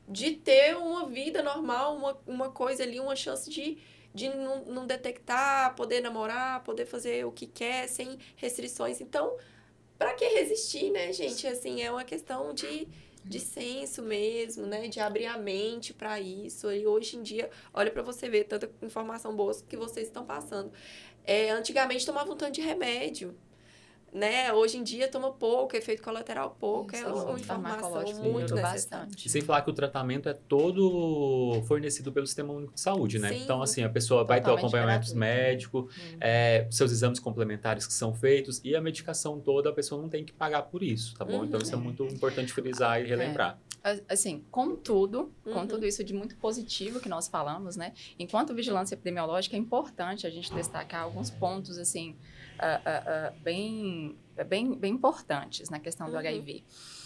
de 0.08 0.32
ter 0.32 0.78
uma 0.78 1.06
vida 1.08 1.44
normal, 1.44 1.98
uma, 1.98 2.18
uma 2.26 2.50
coisa 2.52 2.84
ali, 2.84 3.00
uma 3.00 3.16
chance 3.16 3.50
de 3.50 3.78
de 4.16 4.30
não, 4.30 4.64
não 4.64 4.88
detectar, 4.88 5.76
poder 5.76 6.02
namorar, 6.02 6.64
poder 6.64 6.86
fazer 6.86 7.26
o 7.26 7.32
que 7.34 7.46
quer 7.46 7.90
sem 7.90 8.18
restrições. 8.38 9.02
Então, 9.02 9.36
pra 9.98 10.14
que 10.14 10.26
resistir, 10.26 10.90
né, 10.90 11.12
gente? 11.12 11.46
Assim, 11.46 11.82
é 11.82 11.92
uma 11.92 12.06
questão 12.06 12.54
de, 12.54 12.88
de 13.26 13.40
senso 13.42 14.02
mesmo, 14.02 14.66
né? 14.66 14.88
De 14.88 15.02
abrir 15.02 15.26
a 15.26 15.38
mente 15.38 15.94
pra 15.94 16.18
isso. 16.18 16.72
E 16.72 16.88
hoje 16.88 17.18
em 17.18 17.24
dia, 17.24 17.50
olha 17.74 17.92
pra 17.92 18.02
você 18.02 18.30
ver 18.30 18.46
tanta 18.46 18.72
informação 18.82 19.36
boa 19.36 19.54
que 19.68 19.76
vocês 19.76 20.08
estão 20.08 20.26
passando. 20.26 20.72
É, 21.26 21.50
antigamente 21.50 22.06
tomava 22.06 22.32
um 22.32 22.38
tanto 22.38 22.54
de 22.54 22.62
remédio. 22.62 23.36
Né? 24.16 24.54
Hoje 24.54 24.78
em 24.78 24.84
dia 24.84 25.10
toma 25.10 25.30
pouco, 25.34 25.76
efeito 25.76 26.02
colateral 26.02 26.56
pouco, 26.58 26.96
é 26.96 27.00
Isso, 27.00 27.10
uma 27.10 27.32
o 27.34 27.38
informação 27.38 27.44
farmacológico 27.82 28.24
muito 28.24 28.56
bastante. 28.56 29.26
E 29.28 29.30
sem 29.30 29.42
falar 29.42 29.62
que 29.62 29.70
o 29.70 29.74
tratamento 29.74 30.30
é 30.30 30.34
todo 30.34 31.62
fornecido 31.68 32.14
pelo 32.14 32.26
Sistema 32.26 32.54
Único 32.54 32.74
de 32.76 32.80
Saúde, 32.80 33.20
né? 33.20 33.34
Sim. 33.34 33.44
Então, 33.44 33.62
assim, 33.62 33.84
a 33.84 33.90
pessoa 33.90 34.24
vai 34.24 34.40
ter 34.42 34.50
o 34.50 34.54
acompanhamento 34.54 35.00
gratuito. 35.14 35.20
médico, 35.20 35.90
é, 36.22 36.66
seus 36.72 36.94
exames 36.94 37.20
complementares 37.20 37.86
que 37.86 37.92
são 37.94 38.14
feitos 38.14 38.62
e 38.64 38.74
a 38.74 38.80
medicação 38.80 39.38
toda, 39.42 39.70
a 39.70 39.74
pessoa 39.74 40.02
não 40.02 40.08
tem 40.08 40.24
que 40.24 40.32
pagar 40.32 40.62
por 40.62 40.82
isso, 40.82 41.14
tá 41.18 41.26
bom? 41.26 41.40
Uhum. 41.40 41.44
Então, 41.46 41.60
isso 41.60 41.74
é 41.74 41.78
muito 41.78 42.06
importante 42.06 42.54
frisar 42.54 43.02
e 43.02 43.06
relembrar. 43.08 43.60
A- 43.84 43.96
Assim, 44.08 44.44
com 44.50 44.78
tudo, 44.78 45.30
Uhum. 45.46 45.54
com 45.54 45.68
tudo 45.68 45.86
isso 45.86 46.04
de 46.06 46.14
muito 46.14 46.38
positivo 46.38 47.02
que 47.02 47.10
nós 47.10 47.28
falamos, 47.28 47.76
né? 47.76 47.92
Enquanto 48.18 48.54
vigilância 48.56 48.96
epidemiológica, 48.96 49.58
é 49.58 49.60
importante 49.60 50.26
a 50.26 50.30
gente 50.30 50.52
destacar 50.54 51.04
alguns 51.04 51.30
pontos, 51.30 51.78
assim, 51.78 52.16
ah, 52.60 52.82
ah, 52.86 53.34
bem, 53.44 54.16
bem, 54.48 54.74
bem 54.76 54.94
importantes 54.94 55.70
na 55.70 55.80
questão 55.80 56.08
do 56.08 56.14
Uhum. 56.14 56.20
HIV. 56.20 56.64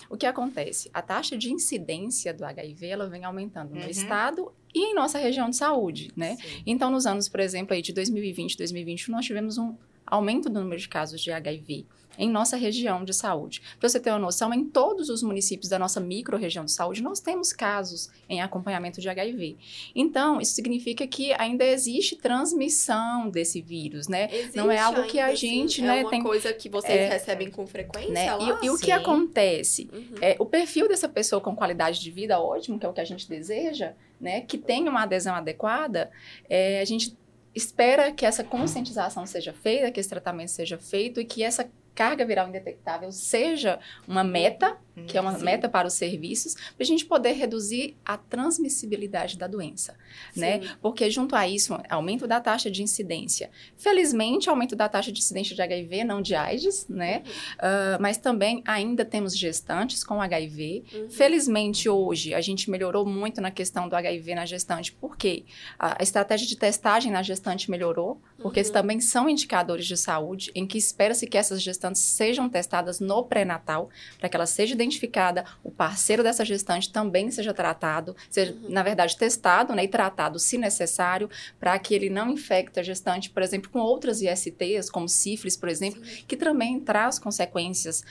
O 0.10 0.18
que 0.18 0.26
acontece? 0.26 0.90
A 0.94 1.02
taxa 1.02 1.38
de 1.38 1.52
incidência 1.52 2.34
do 2.34 2.44
HIV, 2.44 2.88
ela 2.88 3.08
vem 3.08 3.24
aumentando 3.26 3.76
no 3.76 3.82
Uhum. 3.82 3.88
estado 3.90 4.52
e 4.74 4.92
em 4.92 4.96
nossa 4.96 5.18
região 5.20 5.50
de 5.50 5.56
saúde, 5.56 6.12
né? 6.16 6.36
Sim. 6.36 6.64
Então, 6.66 6.90
nos 6.90 7.06
anos, 7.06 7.28
por 7.30 7.40
exemplo, 7.40 7.74
aí 7.74 7.82
de 7.82 7.94
2020 7.94 8.58
2021, 8.58 9.16
nós 9.16 9.26
tivemos 9.26 9.58
um 9.58 9.76
aumento 10.06 10.50
do 10.50 10.60
número 10.62 10.80
de 10.82 10.90
casos 10.90 11.22
de 11.22 11.32
HIV 11.32 11.86
em 12.20 12.30
nossa 12.30 12.58
região 12.58 13.04
de 13.04 13.14
saúde. 13.14 13.62
Para 13.80 13.88
você 13.90 14.00
ter 14.00 14.12
uma 14.12 14.20
noção, 14.20 14.54
em 14.54 14.66
todos 14.66 15.10
os 15.10 15.24
municípios 15.24 15.70
da 15.70 15.80
nossa 15.80 16.00
micro-região 16.00 16.66
de 16.66 16.72
saúde, 16.72 17.02
nós 17.02 17.20
temos 17.20 17.54
casos 17.54 18.10
em 18.28 18.42
acompanhamento 18.42 19.00
de 19.02 19.08
HIV. 19.10 19.58
Então, 19.96 20.40
isso 20.42 20.54
significa 20.54 21.08
que 21.08 21.34
ainda 21.34 21.66
existe 21.66 22.16
transmissão 22.18 23.30
desse 23.30 23.62
vírus, 23.62 24.08
né? 24.08 24.28
Não 24.54 24.70
é 24.70 24.76
Existe 24.76 24.78
algo 24.98 25.04
que 25.08 25.20
a 25.20 25.34
gente, 25.34 25.76
sim. 25.78 25.82
né, 25.84 26.00
É 26.00 26.02
uma 26.02 26.10
tem- 26.10 26.22
coisa 26.22 26.52
que 26.54 26.68
vocês 26.70 26.94
é, 27.00 27.08
recebem 27.10 27.50
com 27.50 27.66
frequência 27.66 28.12
né? 28.12 28.36
lá? 28.36 28.60
E, 28.62 28.66
e 28.66 28.70
o 28.70 28.78
que 28.78 28.92
acontece? 28.92 29.90
Uhum. 29.92 30.16
É, 30.22 30.36
o 30.38 30.46
perfil 30.46 30.88
dessa 30.88 31.08
pessoa 31.08 31.40
com 31.42 31.56
qualidade 31.56 32.02
de 32.02 32.12
vida 32.12 32.40
ótimo, 32.40 32.78
que 32.78 32.86
é 32.86 32.90
o 32.90 32.94
que 32.94 33.02
a 33.02 33.06
gente 33.06 33.28
deseja, 33.30 33.94
né, 34.20 34.42
que 34.42 34.58
tenha 34.58 34.92
uma 34.92 35.04
adesão 35.04 35.34
adequada, 35.34 36.12
é, 36.50 36.82
a 36.82 36.86
gente 36.86 37.18
espera 37.56 38.12
que 38.12 38.26
essa 38.26 38.44
conscientização 38.44 39.26
seja 39.26 39.54
feita, 39.54 39.90
que 39.92 40.00
esse 40.00 40.10
tratamento 40.10 40.50
seja 40.52 40.78
feito 40.78 41.20
e 41.20 41.26
que 41.26 41.42
essa 41.44 41.70
carga 42.00 42.26
viral 42.26 42.48
indetectável 42.48 43.12
seja 43.12 43.78
uma 44.08 44.24
meta, 44.24 44.78
que 45.08 45.18
é 45.18 45.22
uma 45.22 45.38
Sim. 45.38 45.46
meta 45.46 45.70
para 45.70 45.88
os 45.88 45.94
serviços, 45.94 46.54
para 46.54 46.82
a 46.82 46.84
gente 46.84 47.06
poder 47.06 47.34
reduzir 47.34 47.96
a 48.06 48.18
transmissibilidade 48.18 49.38
da 49.38 49.48
doença, 49.48 49.96
né? 50.36 50.62
Sim. 50.62 50.70
Porque 50.82 51.10
junto 51.10 51.36
a 51.36 51.48
isso, 51.48 51.78
aumento 51.90 52.28
da 52.28 52.40
taxa 52.42 52.70
de 52.70 52.82
incidência. 52.84 53.50
Felizmente, 53.78 54.50
aumento 54.50 54.76
da 54.76 54.90
taxa 54.90 55.12
de 55.12 55.20
incidência 55.20 55.56
de 55.56 55.62
HIV, 55.62 56.04
não 56.04 56.22
de 56.22 56.36
AIDS, 56.36 56.88
né? 56.88 57.24
Ah, 57.58 57.98
mas 58.00 58.18
também 58.18 58.62
ainda 58.66 59.04
temos 59.06 59.38
gestantes 59.38 60.04
com 60.04 60.22
HIV. 60.22 60.84
Uhum. 60.94 61.10
Felizmente, 61.10 61.88
hoje, 61.90 62.34
a 62.34 62.42
gente 62.42 62.70
melhorou 62.70 63.06
muito 63.06 63.42
na 63.42 63.52
questão 63.52 63.88
do 63.90 63.96
HIV 63.96 64.36
na 64.36 64.46
gestante, 64.46 64.92
porque 64.92 65.44
a 65.78 65.90
a 66.00 66.04
estratégia 66.04 66.48
de 66.48 66.56
testagem 66.56 67.12
na 67.12 67.22
gestante 67.22 67.70
melhorou, 67.70 68.22
porque 68.42 68.62
Uhum. 68.62 68.72
também 68.72 69.02
são 69.02 69.28
indicadores 69.28 69.86
de 69.86 69.98
saúde, 69.98 70.50
em 70.56 70.66
que 70.66 70.78
espera-se 70.78 71.28
que 71.28 71.38
essas 71.38 71.62
gestantes 71.62 72.02
sejam 72.02 72.48
testadas 72.48 73.00
no 73.02 73.24
pré-natal, 73.24 73.90
para 74.18 74.30
que 74.30 74.36
ela 74.38 74.46
seja 74.46 74.76
identificada, 74.90 75.46
o 75.64 75.72
parceiro 75.72 76.24
dessa 76.24 76.44
gestante 76.44 76.92
também 76.92 77.30
seja 77.32 77.54
tratado, 77.54 78.16
seja, 78.30 78.54
Uhum. 78.54 78.70
na 78.70 78.84
verdade, 78.84 79.16
testado 79.16 79.74
né, 79.74 79.84
e 79.84 79.88
tratado, 79.88 80.40
se 80.40 80.58
necessário, 80.58 81.30
para 81.60 81.78
que 81.78 81.94
ele 81.94 82.10
não 82.10 82.30
infecte 82.32 82.80
a 82.80 82.84
gestante, 82.84 83.30
por 83.30 83.44
exemplo, 83.44 83.70
com 83.70 83.80
outras 83.80 84.22
ISTs, 84.22 84.90
como 84.90 85.08
sífilis, 85.08 85.56
por 85.56 85.70
exemplo, 85.70 86.04
Sim. 86.04 86.24
que 86.28 86.36
também 86.36 86.80
traz 86.80 87.20
consequências 87.20 88.04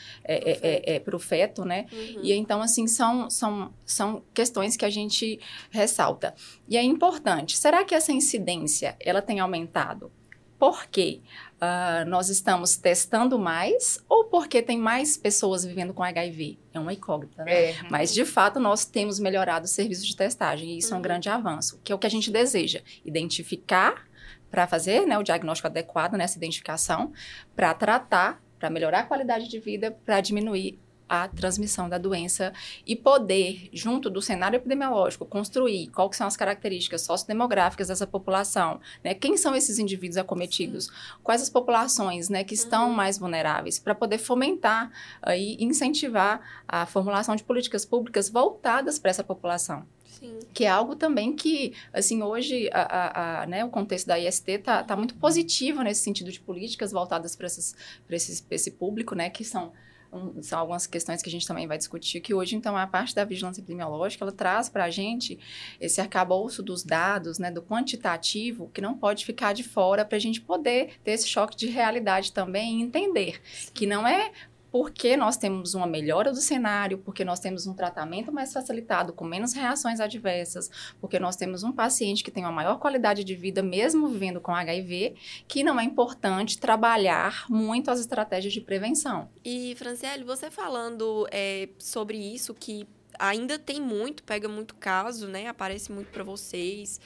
para 1.05 1.17
o 1.17 1.19
feto, 1.19 1.65
né? 1.65 1.87
Uhum. 1.93 2.21
E 2.23 2.33
então, 2.33 2.63
assim, 2.63 2.87
são, 2.87 3.29
são, 3.29 3.73
são 3.85 4.23
questões 4.33 4.77
que 4.77 4.85
a 4.85 4.91
gente 4.91 5.41
ressalta. 5.71 6.35
E 6.69 6.77
é 6.77 6.83
importante, 6.83 7.57
será 7.57 7.85
que 7.85 7.95
essa 7.95 8.13
incidência, 8.13 8.97
ela 9.01 9.21
tem 9.21 9.41
aumentado? 9.41 10.13
Por 10.59 10.87
quê? 10.87 11.21
Uh, 11.55 12.09
nós 12.09 12.29
estamos 12.29 12.77
testando 12.77 13.39
mais 13.39 14.03
ou 14.09 14.25
porque 14.25 14.61
tem 14.63 14.79
mais 14.79 15.17
pessoas 15.17 15.65
vivendo 15.65 15.93
com 15.95 16.03
HIV? 16.03 16.59
É 16.73 16.81
uma 16.81 16.93
incógnita, 16.93 17.45
né? 17.45 17.71
É. 17.71 17.77
Mas, 17.91 18.13
de 18.13 18.25
fato, 18.25 18.59
nós 18.59 18.85
temos 18.85 19.19
melhorado 19.19 19.67
o 19.67 19.69
serviço 19.69 20.05
de 20.07 20.17
testagem 20.17 20.71
e 20.75 20.79
isso 20.79 20.93
é 20.93 20.95
um 20.95 20.99
Uhum. 20.99 21.03
grande 21.03 21.29
avanço, 21.29 21.81
que 21.85 21.93
é 21.93 21.95
o 21.95 21.99
que 21.99 22.07
a 22.07 22.11
gente 22.11 22.31
deseja, 22.31 22.81
identificar 23.05 24.07
para 24.51 24.67
fazer 24.67 25.07
né, 25.07 25.19
o 25.19 25.23
diagnóstico 25.23 25.69
adequado 25.69 26.15
nessa 26.15 26.37
identificação, 26.39 27.13
para 27.55 27.73
tratar, 27.75 28.43
para 28.59 28.71
melhorar 28.71 29.01
a 29.01 29.05
qualidade 29.05 29.49
de 29.49 29.59
vida, 29.61 29.91
para 30.05 30.21
diminuir 30.21 30.79
a 31.09 31.27
transmissão 31.29 31.89
da 31.89 31.97
doença 31.99 32.53
e 32.87 32.95
poder, 32.95 33.69
junto 33.73 34.11
do 34.11 34.21
cenário 34.21 34.57
epidemiológico, 34.57 35.25
construir 35.25 35.89
quais 35.89 36.17
são 36.17 36.27
as 36.27 36.37
características 36.37 37.03
sociodemográficas 37.03 37.89
dessa 37.89 38.07
população, 38.07 38.81
né? 39.03 39.15
Quem 39.15 39.37
são 39.37 39.55
esses 39.55 39.79
indivíduos 39.79 40.17
acometidos? 40.19 40.91
Quais 41.23 41.41
as 41.43 41.51
populações, 41.51 42.29
né, 42.29 42.45
que 42.45 42.55
estão 42.55 42.89
Uhum. 42.91 42.95
mais 42.95 43.19
vulneráveis? 43.19 43.79
Para 43.79 43.95
poder 43.95 44.19
fomentar 44.19 44.91
aí 45.23 45.57
incentivar 45.61 46.41
a 46.67 46.85
formulação 46.87 47.35
de 47.37 47.43
políticas 47.45 47.85
públicas 47.85 48.29
voltadas 48.29 48.99
para 48.99 49.11
essa 49.11 49.25
população 49.25 49.87
Sim. 50.07 50.39
que 50.53 50.65
é 50.65 50.69
algo 50.69 50.97
também 50.97 51.33
que, 51.35 51.73
assim, 51.93 52.23
hoje 52.23 52.69
a, 52.73 52.83
a- 52.83 53.43
a, 53.43 53.47
né, 53.47 53.65
o 53.65 53.69
contexto 53.71 54.07
da 54.09 54.19
IST 54.19 54.59
tá, 54.59 54.83
tá 54.83 54.97
muito 54.97 55.15
positivo 55.15 55.83
nesse 55.83 56.03
sentido 56.03 56.33
de 56.33 56.41
políticas 56.41 56.91
voltadas 56.91 57.37
para 57.37 57.47
esse, 57.47 58.45
esse 58.51 58.71
público, 58.73 59.15
né, 59.15 59.31
que 59.31 59.45
são, 59.45 59.73
um, 60.13 60.43
são 60.43 60.59
algumas 60.59 60.87
questões 60.87 61.23
que 61.23 61.29
a 61.29 61.33
gente 61.33 61.47
também 61.47 61.67
vai 61.67 61.79
discutir, 61.79 62.21
que 62.21 62.35
hoje, 62.35 62.57
então, 62.57 62.77
a 62.77 62.87
parte 62.87 63.15
da 63.15 63.25
vigilância 63.25 63.61
epidemiológica, 63.61 64.25
ela 64.25 64.33
traz 64.33 64.69
para 64.69 64.85
a 64.85 64.91
gente 64.91 65.39
esse 65.81 66.01
arcabouço 66.01 66.63
dos 66.63 66.83
dados, 66.83 67.39
né, 67.39 67.51
do 67.51 67.63
quantitativo, 67.63 68.71
que 68.73 68.81
não 68.81 68.97
pode 68.97 69.25
ficar 69.25 69.53
de 69.53 69.63
fora 69.63 70.05
para 70.05 70.17
a 70.17 70.21
gente 70.21 70.41
poder 70.41 70.99
ter 71.05 71.13
esse 71.13 71.29
choque 71.29 71.57
de 71.57 71.67
realidade 71.67 72.33
também 72.33 72.81
e 72.81 72.83
entender 72.83 73.41
que 73.75 73.87
não 73.87 74.07
é 74.07 74.33
porque 74.71 75.17
nós 75.17 75.37
temos 75.37 75.75
uma 75.75 75.87
melhora 75.87 76.31
do 76.31 76.41
cenário, 76.41 76.99
porque 76.99 77.25
nós 77.25 77.41
temos 77.41 77.67
um 77.67 77.75
tratamento 77.75 78.33
mais 78.33 78.53
facilitado, 78.53 79.13
com 79.13 79.25
menos 79.25 79.53
reações 79.53 80.01
adversas, 80.01 80.71
porque 81.01 81.19
nós 81.19 81.37
temos 81.37 81.63
um 81.63 81.73
paciente 81.73 82.23
que 82.23 82.31
tem 82.31 82.45
uma 82.45 82.53
maior 82.53 82.79
qualidade 82.79 83.25
de 83.25 83.35
vida, 83.35 83.63
mesmo 83.63 84.09
vivendo 84.09 84.41
com 84.41 84.55
HIV, 84.55 85.15
que 85.47 85.65
não 85.65 85.79
é 85.79 85.85
importante 85.85 86.59
trabalhar 86.59 87.47
muito 87.49 87.91
as 87.91 88.01
estratégias 88.01 88.53
de 88.53 88.61
prevenção. 88.61 89.29
E, 89.45 89.75
Franciele, 89.77 90.25
você 90.25 90.51
falando 90.51 91.27
é, 91.31 91.69
sobre 91.79 92.17
isso, 92.19 92.55
que 92.55 92.87
ainda 93.19 93.59
tem 93.59 93.81
muito, 93.81 94.23
pega 94.23 94.49
muito 94.49 94.75
caso, 94.75 95.27
né? 95.27 95.49
Aparece 95.49 95.91
muito 95.91 96.11
para 96.11 96.23
vocês, 96.23 97.01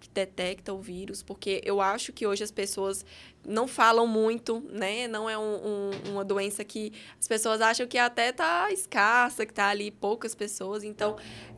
que 0.00 0.08
detecta 0.10 0.72
o 0.72 0.80
vírus, 0.80 1.22
porque 1.22 1.60
eu 1.64 1.80
acho 1.80 2.12
que 2.12 2.26
hoje 2.26 2.44
as 2.44 2.50
pessoas 2.50 3.04
não 3.46 3.66
falam 3.66 4.06
muito, 4.06 4.60
né? 4.70 5.08
Não 5.08 5.28
é 5.28 5.36
um- 5.36 5.66
um- 5.66 6.10
uma 6.12 6.24
doença 6.24 6.64
que 6.64 6.92
as 7.18 7.26
pessoas 7.26 7.60
acham 7.60 7.86
que 7.86 7.98
até 7.98 8.30
tá 8.32 8.70
escassa, 8.70 9.44
que 9.44 9.52
tá 9.52 9.68
ali 9.68 9.90
poucas 9.90 10.34
pessoas. 10.34 10.84
Então, 10.84 11.16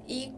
e 0.08 0.32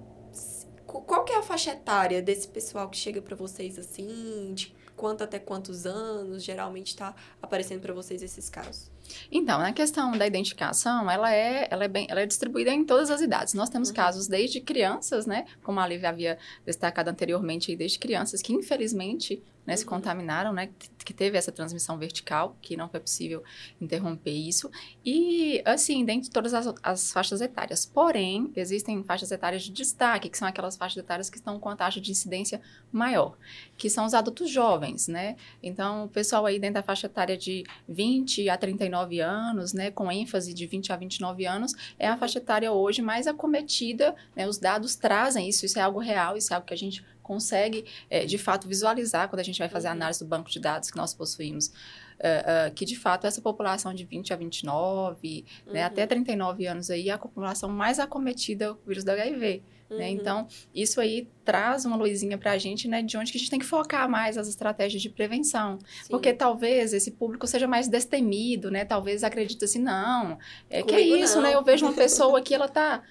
qual 0.87 1.25
que 1.25 1.33
é 1.33 1.37
a 1.37 1.43
faixa 1.43 1.71
etária 1.73 2.21
desse 2.21 2.49
pessoal 2.49 2.89
que 2.91 2.97
chega 2.97 3.23
para 3.23 3.37
vocês 3.37 3.79
assim? 3.79 4.53
De 4.55 4.75
quanto 5.03 5.25
até 5.25 5.41
quantos 5.41 5.85
anos 5.85 6.45
geralmente 6.45 6.95
tá 6.95 7.13
aparecendo 7.43 7.81
para 7.81 7.93
vocês 7.93 8.23
esses 8.23 8.49
casos? 8.49 8.89
Então, 9.33 9.59
na 9.59 9.73
questão 9.73 10.17
da 10.17 10.25
identificação, 10.25 11.11
ela 11.11 11.35
é, 11.35 11.67
ela 11.69 11.85
é, 11.87 11.89
bem, 11.89 12.07
ela 12.09 12.21
é 12.21 12.27
distribuída 12.27 12.71
em 12.71 12.85
todas 12.85 13.11
as 13.11 13.21
idades. 13.21 13.53
Nós 13.53 13.69
temos 13.69 13.89
Uhum. 13.89 13.97
casos 13.97 14.29
desde 14.29 14.61
crianças, 14.61 15.27
né? 15.27 15.45
Como 15.61 15.81
a 15.81 15.89
Lívia 15.89 16.09
havia 16.09 16.39
destacado 16.65 17.09
anteriormente, 17.11 17.75
desde 17.75 17.99
crianças 17.99 18.41
que, 18.41 18.53
infelizmente, 18.53 19.43
né, 19.67 19.77
se 19.77 19.85
Uhum. 19.85 19.91
contaminaram, 19.91 20.53
né? 20.53 20.69
que- 20.79 20.91
Que 21.03 21.13
teve 21.13 21.37
essa 21.37 21.51
transmissão 21.51 21.99
vertical, 21.99 22.57
que 22.63 22.77
não 22.77 22.89
foi 22.89 23.01
possível 23.01 23.43
interromper 23.81 24.31
isso. 24.31 24.71
E, 25.05 25.61
assim, 25.65 26.05
dentro 26.05 26.23
de 26.23 26.31
todas 26.31 26.55
as, 26.55 26.73
as 26.81 27.11
faixas 27.13 27.41
etárias. 27.41 27.85
Porém, 27.85 28.53
existem 28.55 29.03
faixas 29.03 29.33
etárias 29.33 29.63
de 29.65 29.73
destaque, 29.73 30.29
que 30.29 30.39
são 30.39 30.47
aquelas 30.47 30.77
faixas 30.77 30.99
etárias 31.03 31.29
que 31.29 31.39
estão 31.39 31.59
com 31.59 31.69
a 31.69 31.75
taxa 31.75 32.01
de 32.01 32.13
incidência 32.13 32.61
maior, 32.93 33.37
que 33.77 33.91
são 33.91 34.05
os 34.07 34.15
adultos 34.15 34.49
jovens, 34.49 35.09
né? 35.09 35.35
Então, 35.61 36.05
o 36.05 36.09
pessoal 36.09 36.47
aí 36.47 36.57
dentro 36.61 36.75
da 36.75 36.85
faixa 36.85 37.07
etária 37.07 37.37
de 37.37 37.65
20 37.89 38.49
a 38.49 38.57
39 38.57 39.19
anos, 39.19 39.73
né, 39.73 39.91
com 39.91 40.09
ênfase 40.13 40.55
de 40.55 40.67
20 40.69 40.93
a 40.93 40.97
29 40.97 41.45
anos, 41.47 41.75
é 41.99 42.07
a 42.07 42.17
faixa 42.17 42.39
etária 42.39 42.71
hoje 42.71 43.03
mais 43.03 43.27
acometida, 43.27 44.15
né? 44.37 44.47
Os 44.47 44.57
dados 44.59 44.95
trazem 44.95 45.49
isso, 45.49 45.67
isso 45.67 45.81
é 45.81 45.83
algo 45.83 45.99
real, 45.99 46.37
isso 46.37 46.53
é 46.53 46.55
algo 46.57 46.67
que 46.69 46.75
a 46.75 46.79
gente 46.79 47.05
consegue, 47.23 47.85
eh, 48.11 48.25
de 48.27 48.39
fato, 48.39 48.67
visualizar 48.69 49.29
quando 49.29 49.41
a 49.41 49.45
gente 49.45 49.59
vai 49.59 49.69
fazer 49.69 49.89
a 49.89 49.91
Uhum. 49.91 49.97
análise 49.97 50.21
do 50.21 50.27
banco 50.27 50.51
de 50.51 50.59
dados 50.61 50.91
que 50.91 50.97
nós 50.97 51.15
possuímos. 51.15 51.71
eh, 52.25 52.45
eh, 52.47 52.71
que 52.71 52.85
de 52.85 52.95
fato 52.97 53.27
essa 53.27 53.41
população 53.43 53.93
de 53.93 54.05
20 54.05 54.33
a 54.33 54.37
29, 54.37 55.45
né, 55.67 55.81
Uhum. 55.81 55.87
até 55.87 56.07
39 56.07 56.67
anos 56.67 56.89
aí, 56.89 57.09
é 57.09 57.13
a 57.13 57.19
população 57.19 57.69
mais 57.69 57.99
acometida 57.99 58.75
com 58.75 58.81
o 58.85 58.89
vírus 58.89 59.03
do 59.03 59.11
HIV. 59.11 59.61
Né? 59.91 59.97
Uhum. 60.07 60.13
Então, 60.13 60.47
isso 60.73 61.01
aí 61.01 61.29
traz 61.45 61.85
uma 61.85 61.97
luzinha 61.97 62.39
pra 62.39 62.57
gente, 62.59 62.87
né, 62.87 63.03
de 63.03 63.17
onde 63.17 63.33
que 63.33 63.39
a 63.39 63.41
gente 63.41 63.51
tem 63.51 63.59
que 63.59 63.67
focar 63.67 64.09
mais 64.09 64.39
as 64.39 64.47
estratégias 64.49 65.03
de 65.03 65.11
prevenção. 65.11 65.79
Sim. 65.81 66.11
Porque 66.11 66.33
talvez 66.33 66.93
esse 66.93 67.11
público 67.11 67.45
seja 67.47 67.67
mais 67.67 67.89
destemido, 67.89 68.71
né? 68.71 68.85
Talvez 68.85 69.25
acredite 69.25 69.65
assim, 69.65 69.81
não, 69.81 70.39
é 70.71 70.81
que 70.83 70.95
é 70.95 71.01
isso, 71.01 71.37
não. 71.37 71.43
né? 71.43 71.55
Eu 71.55 71.63
vejo 71.65 71.85
uma 71.85 71.93
pessoa 71.93 72.41
que 72.41 72.55
ela 72.55 72.69
tá 72.69 73.03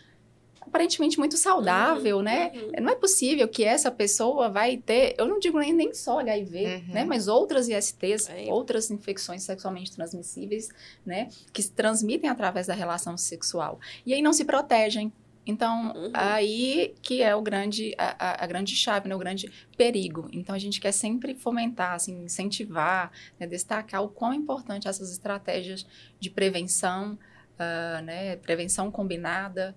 aparentemente 0.61 1.17
muito 1.19 1.37
saudável, 1.37 2.21
né? 2.21 2.51
Uhum. 2.53 2.83
Não 2.83 2.93
é 2.93 2.95
possível 2.95 3.47
que 3.47 3.63
essa 3.63 3.89
pessoa 3.91 4.47
vai 4.49 4.77
ter, 4.77 5.15
eu 5.17 5.27
não 5.27 5.39
digo 5.39 5.59
nem, 5.59 5.73
nem 5.73 5.93
só 5.93 6.19
HIV, 6.19 6.65
Uhum. 6.87 6.93
né? 6.93 7.03
Mas 7.03 7.27
outras 7.27 7.67
ISTs, 7.67 8.29
É. 8.29 8.45
outras 8.51 8.89
infecções 8.91 9.43
sexualmente 9.43 9.91
transmissíveis, 9.91 10.69
né? 11.05 11.29
Que 11.51 11.61
se 11.63 11.71
transmitem 11.71 12.29
através 12.29 12.67
da 12.67 12.73
relação 12.73 13.17
sexual. 13.17 13.79
E 14.05 14.13
aí 14.13 14.21
não 14.21 14.31
se 14.33 14.45
protegem. 14.45 15.11
Então, 15.43 15.91
Uhum. 15.95 16.11
aí 16.13 16.93
que 17.01 17.23
é 17.23 17.35
o 17.35 17.41
grande, 17.41 17.95
a, 17.97 18.43
a- 18.43 18.45
grande 18.45 18.75
chave, 18.75 19.09
né? 19.09 19.15
o 19.15 19.19
grande 19.19 19.51
perigo. 19.75 20.29
Então, 20.31 20.53
a 20.53 20.59
gente 20.59 20.79
quer 20.79 20.91
sempre 20.91 21.33
fomentar, 21.33 21.93
assim, 21.95 22.23
incentivar, 22.23 23.11
né? 23.39 23.47
destacar 23.47 24.03
o 24.03 24.09
quão 24.09 24.31
importante 24.35 24.87
essas 24.87 25.11
estratégias 25.11 25.83
de 26.19 26.29
prevenção, 26.29 27.17
ah, 27.57 28.01
né? 28.03 28.35
prevenção 28.35 28.91
combinada, 28.91 29.75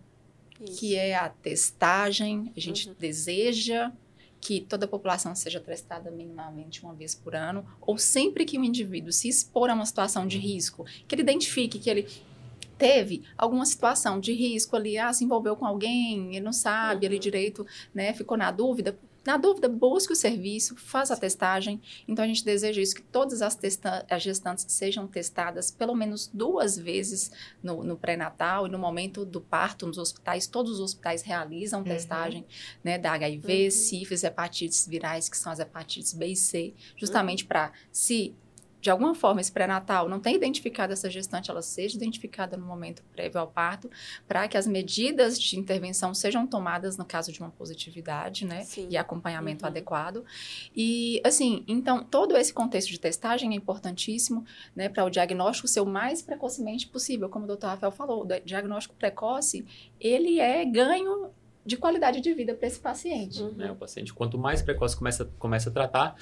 Isso. 0.60 0.78
que 0.78 0.94
é 0.94 1.14
a 1.14 1.28
testagem. 1.28 2.52
A 2.56 2.60
gente 2.60 2.88
Uhum. 2.88 2.94
deseja 2.98 3.90
que 4.40 4.60
toda 4.60 4.84
a 4.84 4.88
população 4.88 5.34
seja 5.34 5.58
testada 5.58 6.10
minimamente 6.10 6.82
uma 6.82 6.92
vez 6.94 7.14
por 7.14 7.34
ano, 7.34 7.66
ou 7.80 7.96
sempre 7.96 8.44
que 8.44 8.58
o 8.58 8.64
indivíduo 8.64 9.10
se 9.10 9.28
expor 9.28 9.70
a 9.70 9.74
uma 9.74 9.86
situação 9.86 10.26
de 10.26 10.36
risco, 10.38 10.84
que 11.08 11.14
ele 11.14 11.22
identifique 11.22 11.78
que 11.78 11.88
ele 11.88 12.06
teve 12.76 13.22
alguma 13.38 13.64
situação 13.64 14.20
de 14.20 14.32
risco 14.34 14.76
ali, 14.76 14.98
ah, 14.98 15.12
se 15.12 15.24
envolveu 15.24 15.56
com 15.56 15.64
alguém, 15.64 16.28
ele 16.36 16.44
não 16.44 16.52
sabe, 16.52 17.06
Uhum. 17.06 17.18
direito, 17.18 17.66
né, 17.94 18.12
ficou 18.12 18.36
na 18.36 18.50
dúvida. 18.50 18.98
Na 19.26 19.36
dúvida, 19.36 19.68
busque 19.68 20.12
o 20.12 20.16
serviço, 20.16 20.76
faça 20.76 21.14
a 21.14 21.16
testagem. 21.16 21.80
Então, 22.06 22.24
a 22.24 22.28
gente 22.28 22.44
deseja 22.44 22.80
isso, 22.82 22.94
que 22.94 23.02
todas 23.02 23.40
as, 23.42 23.54
testa- 23.54 24.04
as 24.10 24.22
gestantes 24.22 24.66
sejam 24.68 25.06
testadas 25.06 25.70
pelo 25.70 25.94
menos 25.94 26.30
duas 26.32 26.76
vezes 26.76 27.30
no, 27.62 27.82
no 27.82 27.96
pré-natal 27.96 28.66
e 28.66 28.70
no 28.70 28.78
momento 28.78 29.24
do 29.24 29.40
parto 29.40 29.86
nos 29.86 29.96
hospitais. 29.98 30.46
Todos 30.46 30.72
os 30.72 30.80
hospitais 30.80 31.22
realizam 31.22 31.82
testagem 31.82 32.44
né, 32.82 32.98
da 32.98 33.12
HIV, 33.12 33.64
Uhum. 33.64 33.70
sífilis, 33.70 34.24
hepatites 34.24 34.86
virais, 34.86 35.28
que 35.28 35.36
são 35.38 35.50
as 35.52 35.58
hepatites 35.58 36.12
B 36.12 36.26
e 36.26 36.36
C, 36.36 36.74
justamente 36.96 37.44
para, 37.44 37.72
se 37.90 38.34
de 38.84 38.90
alguma 38.90 39.14
forma 39.14 39.40
esse 39.40 39.50
pré-natal 39.50 40.10
não 40.10 40.20
tem 40.20 40.34
identificado 40.36 40.92
essa 40.92 41.08
gestante, 41.08 41.50
ela 41.50 41.62
seja 41.62 41.96
identificada 41.96 42.54
no 42.54 42.66
momento 42.66 43.02
prévio 43.14 43.40
ao 43.40 43.46
parto, 43.46 43.90
para 44.28 44.46
que 44.46 44.58
as 44.58 44.66
medidas 44.66 45.40
de 45.40 45.58
intervenção 45.58 46.12
sejam 46.12 46.46
tomadas 46.46 46.98
no 46.98 47.04
caso 47.06 47.32
de 47.32 47.40
uma 47.40 47.48
positividade, 47.50 48.44
né? 48.44 48.62
Sim. 48.64 48.86
E 48.90 48.96
acompanhamento 48.98 49.64
Uhum. 49.64 49.70
adequado. 49.70 50.22
E, 50.76 51.18
assim, 51.24 51.64
então, 51.66 52.04
todo 52.04 52.36
esse 52.36 52.52
contexto 52.52 52.90
de 52.90 53.00
testagem 53.00 53.52
é 53.52 53.56
importantíssimo, 53.56 54.44
né, 54.76 54.90
para 54.90 55.02
o 55.02 55.08
diagnóstico 55.08 55.66
ser 55.66 55.80
o 55.80 55.86
mais 55.86 56.20
precocemente 56.20 56.86
possível. 56.86 57.30
Como 57.30 57.46
o 57.46 57.48
doutor 57.48 57.68
Rafael 57.68 57.90
falou, 57.90 58.24
o 58.24 58.26
di- 58.26 58.40
diagnóstico 58.44 58.94
precoce, 58.96 59.64
ele 59.98 60.38
é 60.40 60.62
ganho 60.62 61.30
de 61.64 61.78
qualidade 61.78 62.20
de 62.20 62.34
vida 62.34 62.54
para 62.54 62.66
esse 62.68 62.78
paciente. 62.80 63.40
Uhum. 63.42 63.52
né? 63.54 63.72
O 63.72 63.76
paciente, 63.76 64.12
quanto 64.12 64.36
mais 64.36 64.60
precoce 64.60 64.94
começa, 64.94 65.24
começa 65.38 65.70
a 65.70 65.72
tratar, 65.72 66.16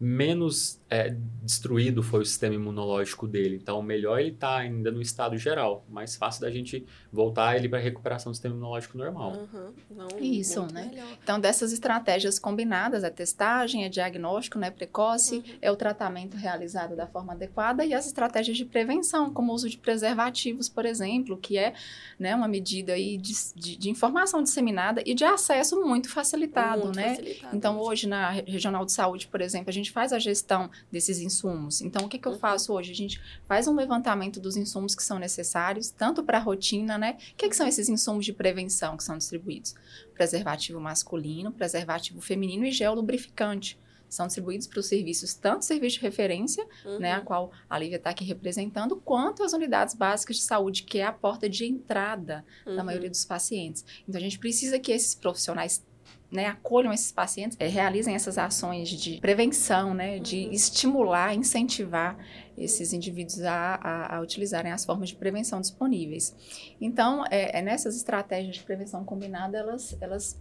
menos 0.00 0.77
é, 0.90 1.14
destruído 1.42 2.02
foi 2.02 2.20
o 2.22 2.24
sistema 2.24 2.54
imunológico 2.54 3.26
dele. 3.28 3.56
Então, 3.60 3.82
melhor 3.82 4.18
ele 4.20 4.32
tá 4.32 4.56
ainda 4.58 4.90
no 4.90 5.02
estado 5.02 5.36
geral. 5.36 5.84
Mais 5.88 6.16
fácil 6.16 6.40
da 6.42 6.50
gente 6.50 6.84
voltar 7.12 7.56
ele 7.56 7.68
para 7.68 7.78
recuperação 7.78 8.32
do 8.32 8.34
sistema 8.34 8.54
imunológico 8.54 8.96
normal. 8.96 9.32
Uhum. 9.52 9.72
Não, 9.90 10.08
Isso, 10.18 10.66
né? 10.72 10.88
melhor. 10.90 11.08
Então, 11.22 11.38
dessas 11.38 11.72
estratégias 11.72 12.38
combinadas, 12.38 13.04
a 13.04 13.10
testagem, 13.10 13.84
é 13.84 13.88
diagnóstico 13.88 14.58
né, 14.58 14.70
precoce, 14.70 15.36
Uhum. 15.38 15.42
é 15.60 15.70
o 15.70 15.76
tratamento 15.76 16.36
realizado 16.36 16.96
da 16.96 17.06
forma 17.06 17.32
adequada 17.32 17.84
e 17.84 17.92
as 17.92 18.06
estratégias 18.06 18.56
de 18.56 18.64
prevenção, 18.64 19.32
como 19.32 19.52
o 19.52 19.54
uso 19.54 19.68
de 19.68 19.76
preservativos, 19.78 20.68
por 20.68 20.86
exemplo, 20.86 21.36
que 21.36 21.58
é 21.58 21.74
né, 22.18 22.34
uma 22.34 22.48
medida 22.48 22.94
aí 22.94 23.16
de, 23.18 23.32
de, 23.54 23.76
de 23.76 23.90
informação 23.90 24.42
disseminada 24.42 25.02
e 25.04 25.14
de 25.14 25.24
acesso 25.24 25.80
muito 25.84 26.08
facilitado, 26.08 26.84
Muito 26.84 26.96
né? 26.96 27.16
facilitado 27.16 27.56
Então, 27.56 27.78
hoje, 27.78 28.06
na 28.08 28.30
Re- 28.30 28.44
Regional 28.46 28.84
de 28.84 28.92
Saúde, 28.92 29.26
por 29.28 29.40
exemplo, 29.40 29.68
a 29.68 29.72
gente 29.72 29.90
faz 29.90 30.12
a 30.12 30.18
gestão 30.18 30.70
desses 30.90 31.18
insumos. 31.20 31.80
Então, 31.80 32.04
o 32.06 32.08
que, 32.08 32.18
que 32.18 32.26
eu 32.28 32.32
Uhum. 32.32 32.38
faço 32.38 32.72
hoje? 32.72 32.92
A 32.92 32.94
gente 32.94 33.20
faz 33.46 33.66
um 33.68 33.74
levantamento 33.74 34.40
dos 34.40 34.56
insumos 34.56 34.94
que 34.94 35.02
são 35.02 35.18
necessários, 35.18 35.90
tanto 35.90 36.22
para 36.22 36.38
a 36.38 36.40
rotina, 36.40 36.96
né? 36.98 37.16
O 37.32 37.36
que, 37.36 37.48
que 37.48 37.56
são 37.56 37.66
esses 37.66 37.88
insumos 37.88 38.24
de 38.24 38.32
prevenção 38.32 38.96
que 38.96 39.04
são 39.04 39.16
distribuídos? 39.18 39.74
Preservativo 40.14 40.80
masculino, 40.80 41.52
preservativo 41.52 42.20
feminino 42.20 42.64
e 42.64 42.72
gel 42.72 42.94
lubrificante. 42.94 43.78
São 44.08 44.26
distribuídos 44.26 44.66
para 44.66 44.80
os 44.80 44.86
serviços, 44.86 45.34
tanto 45.34 45.66
serviço 45.66 45.96
de 45.96 46.02
referência, 46.02 46.66
Uhum. 46.84 46.98
né, 46.98 47.12
a 47.12 47.20
qual 47.20 47.52
a 47.68 47.78
Lívia 47.78 47.96
está 47.96 48.08
aqui 48.10 48.24
representando, 48.24 48.96
quanto 48.96 49.42
as 49.42 49.52
unidades 49.52 49.94
básicas 49.94 50.36
de 50.36 50.42
saúde, 50.42 50.84
que 50.84 50.98
é 50.98 51.04
a 51.04 51.12
porta 51.12 51.46
de 51.46 51.66
entrada 51.66 52.42
da 52.64 52.72
Uhum. 52.72 52.84
maioria 52.84 53.10
dos 53.10 53.26
pacientes. 53.26 53.84
Então, 54.08 54.18
a 54.18 54.22
gente 54.22 54.38
precisa 54.38 54.78
que 54.78 54.92
esses 54.92 55.14
profissionais 55.14 55.84
né, 56.30 56.46
acolham 56.46 56.92
esses 56.92 57.10
pacientes, 57.10 57.56
eh, 57.58 57.66
realizem 57.68 58.14
essas 58.14 58.36
ações 58.36 58.88
de 58.90 59.18
prevenção, 59.20 59.94
né, 59.94 60.18
de 60.18 60.44
Uhum. 60.46 60.52
estimular, 60.52 61.34
incentivar 61.34 62.18
esses 62.56 62.92
indivíduos 62.92 63.40
a, 63.42 63.76
a, 63.76 64.16
a 64.16 64.20
utilizarem 64.20 64.70
as 64.72 64.84
formas 64.84 65.08
de 65.08 65.16
prevenção 65.16 65.60
disponíveis. 65.60 66.34
Então, 66.80 67.24
é, 67.30 67.58
é 67.58 67.62
nessas 67.62 67.96
estratégias 67.96 68.56
de 68.56 68.62
prevenção 68.62 69.04
combinada, 69.04 69.56
elas, 69.56 69.96
elas 70.00 70.38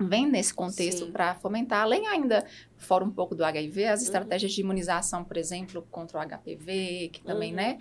vêm 0.00 0.28
nesse 0.30 0.54
contexto 0.54 1.06
para 1.08 1.34
fomentar, 1.36 1.82
além 1.82 2.06
ainda, 2.06 2.44
fora 2.76 3.04
um 3.04 3.10
pouco 3.10 3.34
do 3.34 3.44
HIV, 3.44 3.84
as 3.86 4.00
Uhum. 4.00 4.04
estratégias 4.06 4.52
de 4.52 4.60
imunização, 4.60 5.24
por 5.24 5.36
exemplo, 5.36 5.86
contra 5.90 6.18
o 6.18 6.20
HPV, 6.22 7.10
que 7.12 7.20
também, 7.22 7.50
Uhum. 7.50 7.56
né, 7.56 7.78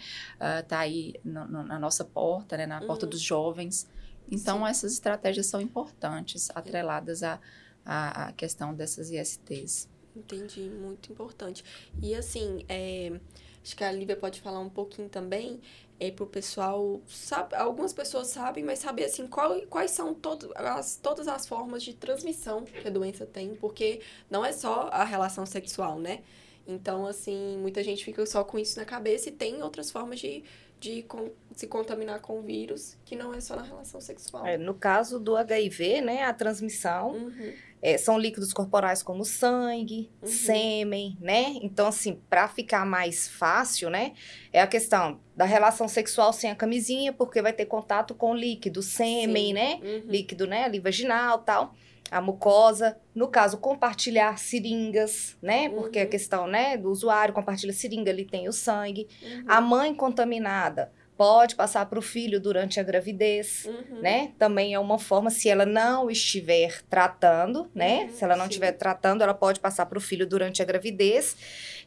está 0.59 0.79
aí 0.79 1.13
no- 1.23 1.47
no- 1.47 1.63
na 1.63 1.77
nossa 1.79 2.03
porta, 2.03 2.57
né, 2.57 2.65
na 2.65 2.81
porta 2.81 3.05
Uhum. 3.05 3.09
dos 3.11 3.21
jovens. 3.21 3.87
Então, 4.29 4.59
Sim. 4.59 4.67
essas 4.67 4.93
estratégias 4.93 5.45
são 5.45 5.61
importantes, 5.61 6.49
atreladas 6.53 7.23
à, 7.23 7.39
à, 7.85 8.27
à 8.27 8.31
questão 8.33 8.73
dessas 8.73 9.09
ISTs. 9.09 9.89
Entendi, 10.15 10.69
muito 10.69 11.11
importante. 11.11 11.63
E 12.01 12.15
assim, 12.15 12.65
é, 12.67 13.19
acho 13.63 13.75
que 13.75 13.83
a 13.83 13.91
Lívia 13.91 14.15
pode 14.15 14.41
falar 14.41 14.59
um 14.59 14.69
pouquinho 14.69 15.07
também 15.07 15.61
é, 15.99 16.11
para 16.11 16.23
o 16.23 16.27
pessoal, 16.27 17.01
sabe, 17.07 17.55
algumas 17.55 17.93
pessoas 17.93 18.27
sabem, 18.27 18.63
mas 18.63 18.79
saber 18.79 19.05
assim, 19.05 19.27
qual, 19.27 19.59
quais 19.67 19.91
são 19.91 20.13
todo, 20.13 20.51
as, 20.55 20.97
todas 20.97 21.27
as 21.27 21.47
formas 21.47 21.83
de 21.83 21.93
transmissão 21.93 22.63
que 22.63 22.87
a 22.87 22.91
doença 22.91 23.25
tem, 23.25 23.55
porque 23.55 24.01
não 24.29 24.43
é 24.43 24.51
só 24.51 24.89
a 24.91 25.03
relação 25.03 25.45
sexual, 25.45 25.99
né? 25.99 26.23
Então, 26.67 27.07
assim, 27.07 27.57
muita 27.57 27.81
gente 27.83 28.03
fica 28.03 28.25
só 28.25 28.43
com 28.43 28.59
isso 28.59 28.77
na 28.77 28.85
cabeça 28.85 29.29
e 29.29 29.31
tem 29.31 29.63
outras 29.63 29.89
formas 29.89 30.19
de, 30.19 30.43
de 30.79 31.01
con- 31.03 31.31
se 31.55 31.65
contaminar 31.67 32.19
com 32.21 32.39
o 32.39 32.41
vírus, 32.41 32.95
que 33.03 33.15
não 33.15 33.33
é 33.33 33.41
só 33.41 33.55
na 33.55 33.63
relação 33.63 33.99
sexual. 33.99 34.45
É, 34.45 34.57
no 34.57 34.73
caso 34.75 35.19
do 35.19 35.35
HIV, 35.35 36.01
né, 36.01 36.23
a 36.23 36.33
transmissão 36.33 37.11
Uhum, 37.13 37.53
é, 37.81 37.97
são 37.97 38.17
líquidos 38.17 38.51
corporais 38.53 39.03
como 39.03 39.23
sangue, 39.23 40.09
Uhum. 40.21 40.27
sêmen, 40.27 41.17
né? 41.21 41.55
Então, 41.61 41.87
assim, 41.87 42.19
para 42.29 42.47
ficar 42.47 42.85
mais 42.85 43.27
fácil, 43.27 43.89
né, 43.89 44.13
é 44.51 44.59
a 44.61 44.67
questão 44.67 45.19
da 45.35 45.45
relação 45.45 45.87
sexual 45.87 46.33
sem 46.33 46.49
a 46.49 46.55
camisinha, 46.55 47.13
porque 47.13 47.41
vai 47.41 47.53
ter 47.53 47.65
contato 47.65 48.15
com 48.15 48.33
líquido, 48.35 48.81
sêmen, 48.81 49.47
Sim. 49.47 49.53
né? 49.53 49.79
uhum. 49.83 50.03
Líquido, 50.07 50.47
né, 50.47 50.63
ali 50.63 50.79
vaginal, 50.79 51.39
tal. 51.39 51.73
A 52.09 52.21
mucosa, 52.21 52.97
no 53.13 53.27
caso, 53.27 53.57
compartilhar 53.57 54.39
seringas, 54.39 55.35
né? 55.41 55.67
Porque 55.69 55.99
a 55.99 56.03
Uhum. 56.03 56.09
questão, 56.09 56.47
né, 56.47 56.77
do 56.77 56.89
usuário 56.89 57.33
compartilha 57.33 57.73
seringa, 57.73 58.09
ali 58.09 58.23
tem 58.23 58.47
o 58.47 58.53
sangue. 58.53 59.07
Uhum, 59.21 59.43
A 59.45 59.59
mãe 59.59 59.93
contaminada 59.93 60.91
pode 61.17 61.55
passar 61.55 61.85
para 61.87 61.97
o 61.97 62.01
filho 62.01 62.39
durante 62.39 62.79
a 62.79 62.83
gravidez 62.83 63.65
uhum. 63.65 64.01
né? 64.01 64.31
Também 64.37 64.73
é 64.73 64.79
uma 64.79 64.99
forma, 64.99 65.29
se 65.29 65.49
ela 65.49 65.65
não 65.65 66.09
estiver 66.09 66.81
tratando, 66.89 67.69
né? 67.73 68.03
Uhum, 68.03 68.09
se 68.11 68.23
ela 68.23 68.35
não 68.35 68.45
sim. 68.45 68.49
estiver 68.51 68.71
tratando, 68.73 69.23
ela 69.23 69.33
pode 69.33 69.59
passar 69.59 69.85
para 69.87 69.97
o 69.97 70.01
filho 70.01 70.27
durante 70.27 70.61
a 70.61 70.65
gravidez. 70.65 71.35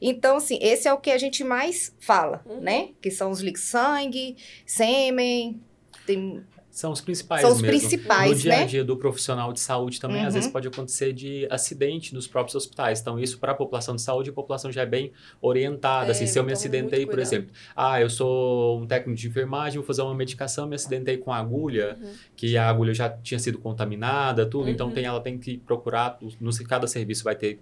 Então, 0.00 0.36
assim, 0.36 0.58
esse 0.60 0.88
é 0.88 0.92
o 0.92 0.98
que 0.98 1.10
a 1.10 1.18
gente 1.18 1.44
mais 1.44 1.94
fala, 2.00 2.42
Uhum. 2.44 2.60
né? 2.60 2.88
Que 3.00 3.10
são 3.10 3.30
os 3.30 3.40
líquidos 3.40 3.68
sangue, 3.68 4.36
sêmen, 4.66 5.60
tem- 6.06 6.42
São 6.80 6.92
os 6.92 7.00
principais 7.02 7.42
são 7.42 7.52
os 7.52 7.60
mesmo. 7.60 7.78
principais, 7.78 8.30
no 8.30 8.36
dia 8.38 8.54
a 8.54 8.56
né? 8.60 8.64
dia 8.64 8.82
do 8.84 8.96
profissional 8.96 9.52
de 9.52 9.60
saúde 9.60 10.00
também, 10.00 10.20
às 10.22 10.28
Uhum. 10.28 10.40
vezes 10.40 10.50
pode 10.50 10.66
acontecer 10.66 11.12
de 11.12 11.46
acidente 11.50 12.14
nos 12.14 12.26
próprios 12.26 12.54
hospitais. 12.54 13.00
Então, 13.00 13.18
isso 13.20 13.38
para 13.38 13.52
a 13.52 13.54
população 13.54 13.94
de 13.94 14.00
saúde, 14.00 14.30
a 14.30 14.32
população 14.32 14.72
já 14.72 14.82
é 14.82 14.86
bem 14.86 15.12
orientada. 15.42 16.08
É, 16.08 16.10
assim, 16.12 16.26
se 16.26 16.38
eu 16.38 16.42
me 16.42 16.48
toma 16.52 16.58
muito 16.58 16.58
acidentei, 16.58 17.06
por 17.06 17.18
exemplo, 17.18 17.50
ah, 17.76 18.00
eu 18.00 18.08
sou 18.08 18.80
um 18.80 18.86
técnico 18.86 19.20
de 19.20 19.28
enfermagem, 19.28 19.78
vou 19.78 19.86
fazer 19.86 20.02
uma 20.02 20.14
medicação, 20.14 20.66
me 20.66 20.74
acidentei 20.74 21.18
com 21.18 21.32
agulha, 21.32 21.98
Uhum. 22.00 22.12
que 22.36 22.56
a 22.56 22.68
agulha 22.68 22.94
já 22.94 23.08
tinha 23.10 23.38
sido 23.38 23.58
contaminada, 23.58 24.46
tudo. 24.46 24.70
Então, 24.70 24.86
Uhum. 24.88 24.92
tem, 24.94 25.04
ela 25.04 25.20
tem 25.20 25.38
que 25.38 25.58
procurar, 25.58 26.18
no, 26.40 26.50
cada 26.64 26.86
serviço 26.86 27.24
vai 27.24 27.34
ter 27.34 27.60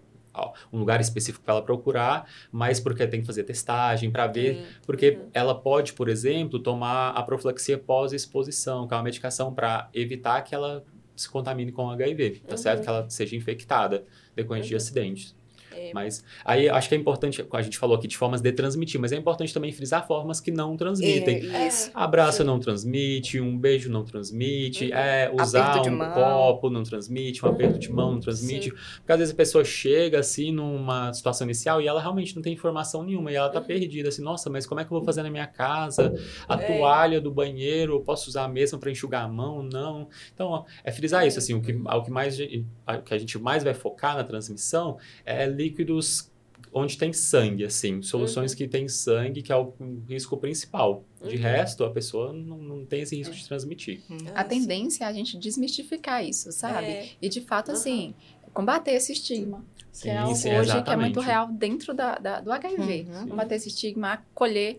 um 0.72 0.78
lugar 0.78 1.00
específico 1.00 1.44
para 1.44 1.54
ela 1.54 1.62
procurar, 1.62 2.28
mas 2.52 2.78
porque 2.80 3.06
tem 3.06 3.20
que 3.20 3.26
fazer 3.26 3.44
testagem 3.44 4.10
para 4.10 4.26
ver 4.26 4.66
porque 4.86 5.10
Uhum. 5.10 5.30
ela 5.34 5.54
pode, 5.54 5.92
por 5.92 6.08
exemplo, 6.08 6.58
tomar 6.58 7.10
a 7.10 7.22
profilaxia 7.22 7.76
pós-exposição, 7.78 8.86
que 8.86 8.94
é 8.94 8.96
uma 8.96 9.02
medicação 9.02 9.54
para 9.54 9.88
evitar 9.92 10.42
que 10.42 10.54
ela 10.54 10.84
se 11.16 11.28
contamine 11.28 11.72
com 11.72 11.90
HIV, 11.90 12.42
tá 12.46 12.52
Uhum. 12.52 12.56
certo? 12.56 12.82
Que 12.82 12.88
ela 12.88 13.08
seja 13.10 13.34
infectada 13.36 14.04
decorrente 14.36 14.68
de 14.68 14.74
Uhum. 14.74 14.78
acidentes. 14.78 15.36
É, 15.78 15.90
Mas 15.94 16.24
aí 16.44 16.68
acho 16.68 16.88
que 16.88 16.94
é 16.94 16.98
importante, 16.98 17.44
a 17.52 17.62
gente 17.62 17.78
falou 17.78 17.96
aqui 17.96 18.08
de 18.08 18.16
formas 18.16 18.40
de 18.40 18.50
transmitir, 18.52 19.00
mas 19.00 19.12
é 19.12 19.16
importante 19.16 19.52
também 19.54 19.70
frisar 19.72 20.06
formas 20.06 20.40
que 20.40 20.50
não 20.50 20.76
transmitem. 20.76 21.36
É, 21.54 21.66
isso. 21.68 21.90
Abraço 21.94 22.38
Sim. 22.38 22.44
não 22.44 22.58
transmite, 22.58 23.40
um 23.40 23.56
beijo 23.56 23.90
não 23.90 24.04
transmite, 24.04 24.86
Uhum. 24.86 24.94
é, 24.96 25.30
usar 25.32 25.80
um 25.86 25.96
mão. 25.96 26.12
copo 26.12 26.70
não 26.70 26.82
transmite, 26.82 27.44
um 27.44 27.48
aperto 27.48 27.78
de 27.78 27.90
mão 27.90 28.12
não 28.12 28.14
Sim. 28.16 28.24
transmite. 28.24 28.70
Porque 28.70 29.12
às 29.12 29.18
vezes 29.18 29.34
a 29.34 29.36
pessoa 29.36 29.64
chega 29.64 30.18
assim 30.18 30.50
numa 30.52 31.12
situação 31.12 31.46
inicial 31.46 31.80
e 31.80 31.86
ela 31.86 32.00
realmente 32.00 32.34
não 32.34 32.42
tem 32.42 32.52
informação 32.52 33.02
nenhuma 33.02 33.30
e 33.30 33.34
ela 33.36 33.48
tá 33.48 33.60
Uhum. 33.60 33.66
perdida 33.66 34.08
assim, 34.08 34.22
nossa, 34.22 34.50
mas 34.50 34.66
como 34.66 34.80
é 34.80 34.84
que 34.84 34.92
eu 34.92 34.96
vou 34.96 35.04
fazer 35.04 35.22
na 35.22 35.30
minha 35.30 35.46
casa? 35.46 36.12
A 36.48 36.54
É. 36.54 36.58
toalha 36.78 37.20
do 37.20 37.30
banheiro, 37.30 37.94
eu 37.94 38.00
posso 38.00 38.28
usar 38.28 38.44
a 38.44 38.48
mesma 38.48 38.78
para 38.78 38.90
enxugar 38.90 39.24
a 39.24 39.28
mão? 39.28 39.62
Não. 39.62 40.08
Então, 40.34 40.48
ó, 40.48 40.64
é 40.84 40.90
frisar 40.92 41.26
isso 41.26 41.38
assim, 41.38 41.54
o 41.54 41.60
que, 41.60 41.72
o 41.72 42.02
que 42.02 42.10
mais 42.10 42.38
o 42.38 43.02
que 43.04 43.14
a 43.14 43.18
gente 43.18 43.38
mais 43.38 43.62
vai 43.62 43.74
focar 43.74 44.16
na 44.16 44.24
transmissão 44.24 44.96
é 45.24 45.46
líquidos 45.68 46.30
onde 46.72 46.98
tem 46.98 47.12
sangue, 47.14 47.64
assim, 47.64 48.02
soluções 48.02 48.52
Uhum. 48.52 48.58
que 48.58 48.68
tem 48.68 48.86
sangue, 48.88 49.40
que 49.42 49.50
é 49.50 49.56
o 49.56 49.72
risco 50.06 50.36
principal. 50.36 51.02
De 51.22 51.36
Uhum. 51.36 51.42
resto, 51.42 51.82
a 51.84 51.90
pessoa 51.90 52.32
não, 52.32 52.58
não 52.58 52.84
tem 52.84 53.00
esse 53.02 53.16
risco 53.16 53.34
de 53.34 53.46
transmitir. 53.48 54.02
A 54.34 54.40
Ah, 54.40 54.44
tendência 54.44 55.04
é 55.04 55.06
a 55.06 55.12
gente 55.12 55.38
desmistificar 55.38 56.22
isso, 56.24 56.52
sabe? 56.52 56.86
É. 56.86 57.08
E 57.22 57.28
de 57.28 57.40
fato, 57.40 57.70
assim, 57.72 58.14
combater 58.52 58.92
esse 58.92 59.12
estigma. 59.12 59.64
Que 59.92 60.02
Sim, 60.04 60.08
é 60.10 60.18
algo 60.18 60.34
sim, 60.36 60.48
hoje 60.56 60.70
que 60.82 60.90
é 60.90 60.96
muito 60.96 61.18
exatamente. 61.18 61.20
real 61.26 61.48
dentro 61.50 61.94
da, 61.94 62.18
da- 62.18 62.40
do 62.40 62.52
HIV. 62.52 63.06
Uhum. 63.10 63.28
Combater 63.28 63.54
esse 63.56 63.68
estigma, 63.68 64.12
acolher 64.12 64.78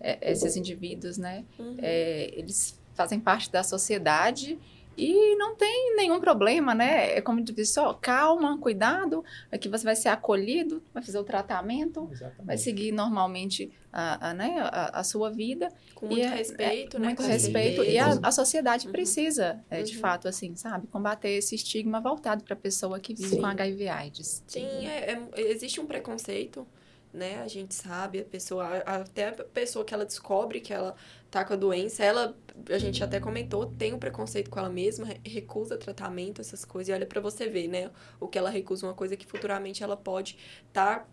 é, 0.00 0.30
esses 0.32 0.56
indivíduos, 0.56 1.16
né? 1.18 1.44
Uhum. 1.58 1.76
É, 1.78 2.32
eles 2.36 2.78
fazem 2.94 3.18
parte 3.18 3.50
da 3.50 3.62
sociedade 3.62 4.58
e 4.98 5.36
não 5.36 5.54
tem 5.56 5.94
nenhum 5.96 6.20
problema, 6.20 6.74
né? 6.74 7.16
É 7.16 7.20
como 7.20 7.40
diz, 7.42 7.70
só 7.70 7.94
calma, 7.94 8.58
cuidado, 8.58 9.24
aqui 9.50 9.68
você 9.68 9.84
vai 9.84 9.94
ser 9.96 10.08
acolhido, 10.08 10.82
vai 10.92 11.02
fazer 11.02 11.18
o 11.18 11.24
tratamento, 11.24 12.04
vai 12.06 12.12
Exatamente. 12.14 12.60
seguir 12.62 12.92
normalmente 12.92 13.70
a, 13.92 14.30
a, 14.30 14.34
né, 14.34 14.56
a, 14.60 15.00
a 15.00 15.04
sua 15.04 15.30
vida. 15.30 15.68
Com 15.94 16.06
E 16.06 16.08
muito 16.10 16.22
é- 16.26 16.34
respeito, 16.34 16.96
é, 16.96 17.00
né? 17.00 17.06
Muito 17.08 17.22
com 17.22 17.28
respeito. 17.28 17.82
E 17.84 17.98
a, 17.98 18.18
a 18.22 18.32
sociedade 18.32 18.86
Uhum. 18.86 18.92
precisa, 18.92 19.64
é, 19.70 19.82
de 19.82 19.94
Uhum. 19.94 20.00
fato, 20.00 20.28
assim, 20.28 20.54
sabe? 20.56 20.86
Combater 20.88 21.30
esse 21.30 21.54
estigma 21.54 22.00
voltado 22.00 22.44
para 22.44 22.54
a 22.54 22.56
pessoa 22.56 22.98
que 23.00 23.14
vive 23.14 23.30
Sim. 23.30 23.40
com 23.40 23.46
HIV 23.46 23.88
AIDS. 23.88 24.42
Sim, 24.46 24.86
é- 24.86 25.12
é- 25.34 25.40
existe 25.50 25.80
um 25.80 25.86
preconceito, 25.86 26.66
né? 27.12 27.40
A 27.42 27.48
gente 27.48 27.74
sabe, 27.74 28.20
a 28.20 28.24
pessoa, 28.24 28.64
a- 28.64 28.96
até 28.96 29.28
a 29.28 29.32
pessoa 29.44 29.84
que 29.84 29.94
ela 29.94 30.04
descobre 30.04 30.60
que 30.60 30.72
ela 30.72 30.94
tá 31.30 31.44
com 31.44 31.52
a 31.54 31.56
doença, 31.56 32.04
ela, 32.04 32.36
a 32.70 32.78
gente 32.78 33.02
até 33.04 33.20
comentou, 33.20 33.66
tem 33.66 33.92
um 33.92 33.98
preconceito 33.98 34.50
com 34.50 34.58
ela 34.58 34.68
mesma, 34.70 35.06
re- 35.06 35.20
recusa 35.24 35.76
tratamento, 35.78 36.40
essas 36.40 36.64
coisas, 36.64 36.88
e 36.90 36.92
olha 36.92 37.06
pra 37.06 37.20
você 37.20 37.48
ver, 37.48 37.68
né? 37.68 37.90
O 38.20 38.28
que 38.28 38.38
ela 38.38 38.50
recusa, 38.50 38.86
uma 38.86 38.94
coisa 38.94 39.16
que 39.16 39.26
futuramente 39.26 39.82
ela 39.82 39.96
pode 39.96 40.38
estar 40.68 41.08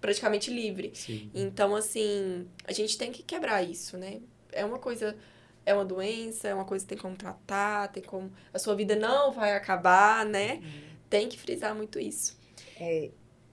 praticamente 0.00 0.50
livre. 0.50 0.92
Sim. 0.94 1.30
Então, 1.34 1.74
assim, 1.76 2.46
a 2.64 2.72
gente 2.72 2.96
tem 2.96 3.12
que 3.12 3.22
quebrar 3.22 3.62
isso, 3.62 3.96
né? 3.98 4.20
É 4.52 4.64
uma 4.64 4.78
coisa, 4.78 5.16
é 5.64 5.74
uma 5.74 5.84
doença, 5.84 6.48
é 6.48 6.54
uma 6.54 6.64
coisa 6.64 6.84
que 6.84 6.88
tem 6.90 6.98
como 6.98 7.16
tratar, 7.16 7.88
tem 7.88 8.02
como. 8.02 8.32
A 8.52 8.58
sua 8.58 8.74
vida 8.74 8.96
não 8.96 9.32
vai 9.32 9.54
acabar, 9.54 10.24
né? 10.24 10.62
Tem 11.08 11.28
que 11.28 11.38
frisar 11.38 11.74
muito 11.74 11.98
isso. 11.98 12.38
É, 12.76 13.10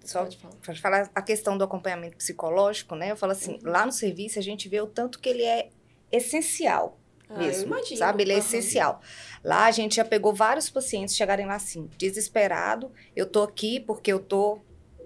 só 0.09 0.23
Pode 0.23 0.37
falar. 0.37 0.55
para 0.61 0.75
falar 0.75 1.11
a 1.13 1.21
questão 1.21 1.57
do 1.57 1.63
acompanhamento 1.63 2.17
psicológico, 2.17 2.95
né? 2.95 3.11
Eu 3.11 3.17
falo 3.17 3.31
assim, 3.33 3.53
Uhum. 3.53 3.59
lá 3.63 3.85
no 3.85 3.91
serviço 3.91 4.39
a 4.39 4.41
gente 4.41 4.67
vê 4.69 4.81
o 4.81 4.87
tanto 4.87 5.19
que 5.19 5.29
ele 5.29 5.43
é 5.43 5.69
essencial 6.11 6.99
Ah, 7.29 7.37
mesmo, 7.39 7.73
imagino. 7.73 7.97
sabe? 7.97 8.23
Ele 8.23 8.31
é 8.31 8.35
Aham. 8.35 8.45
essencial. 8.45 9.01
Lá 9.43 9.65
a 9.65 9.71
gente 9.71 9.95
já 9.97 10.05
pegou 10.05 10.33
vários 10.33 10.69
pacientes 10.69 11.15
chegarem 11.15 11.45
lá 11.45 11.55
assim, 11.55 11.87
desesperado, 11.97 12.91
eu 13.15 13.29
tô 13.29 13.43
aqui 13.43 13.79
porque 13.81 14.11
eu 14.11 14.19
tô, 14.19 14.59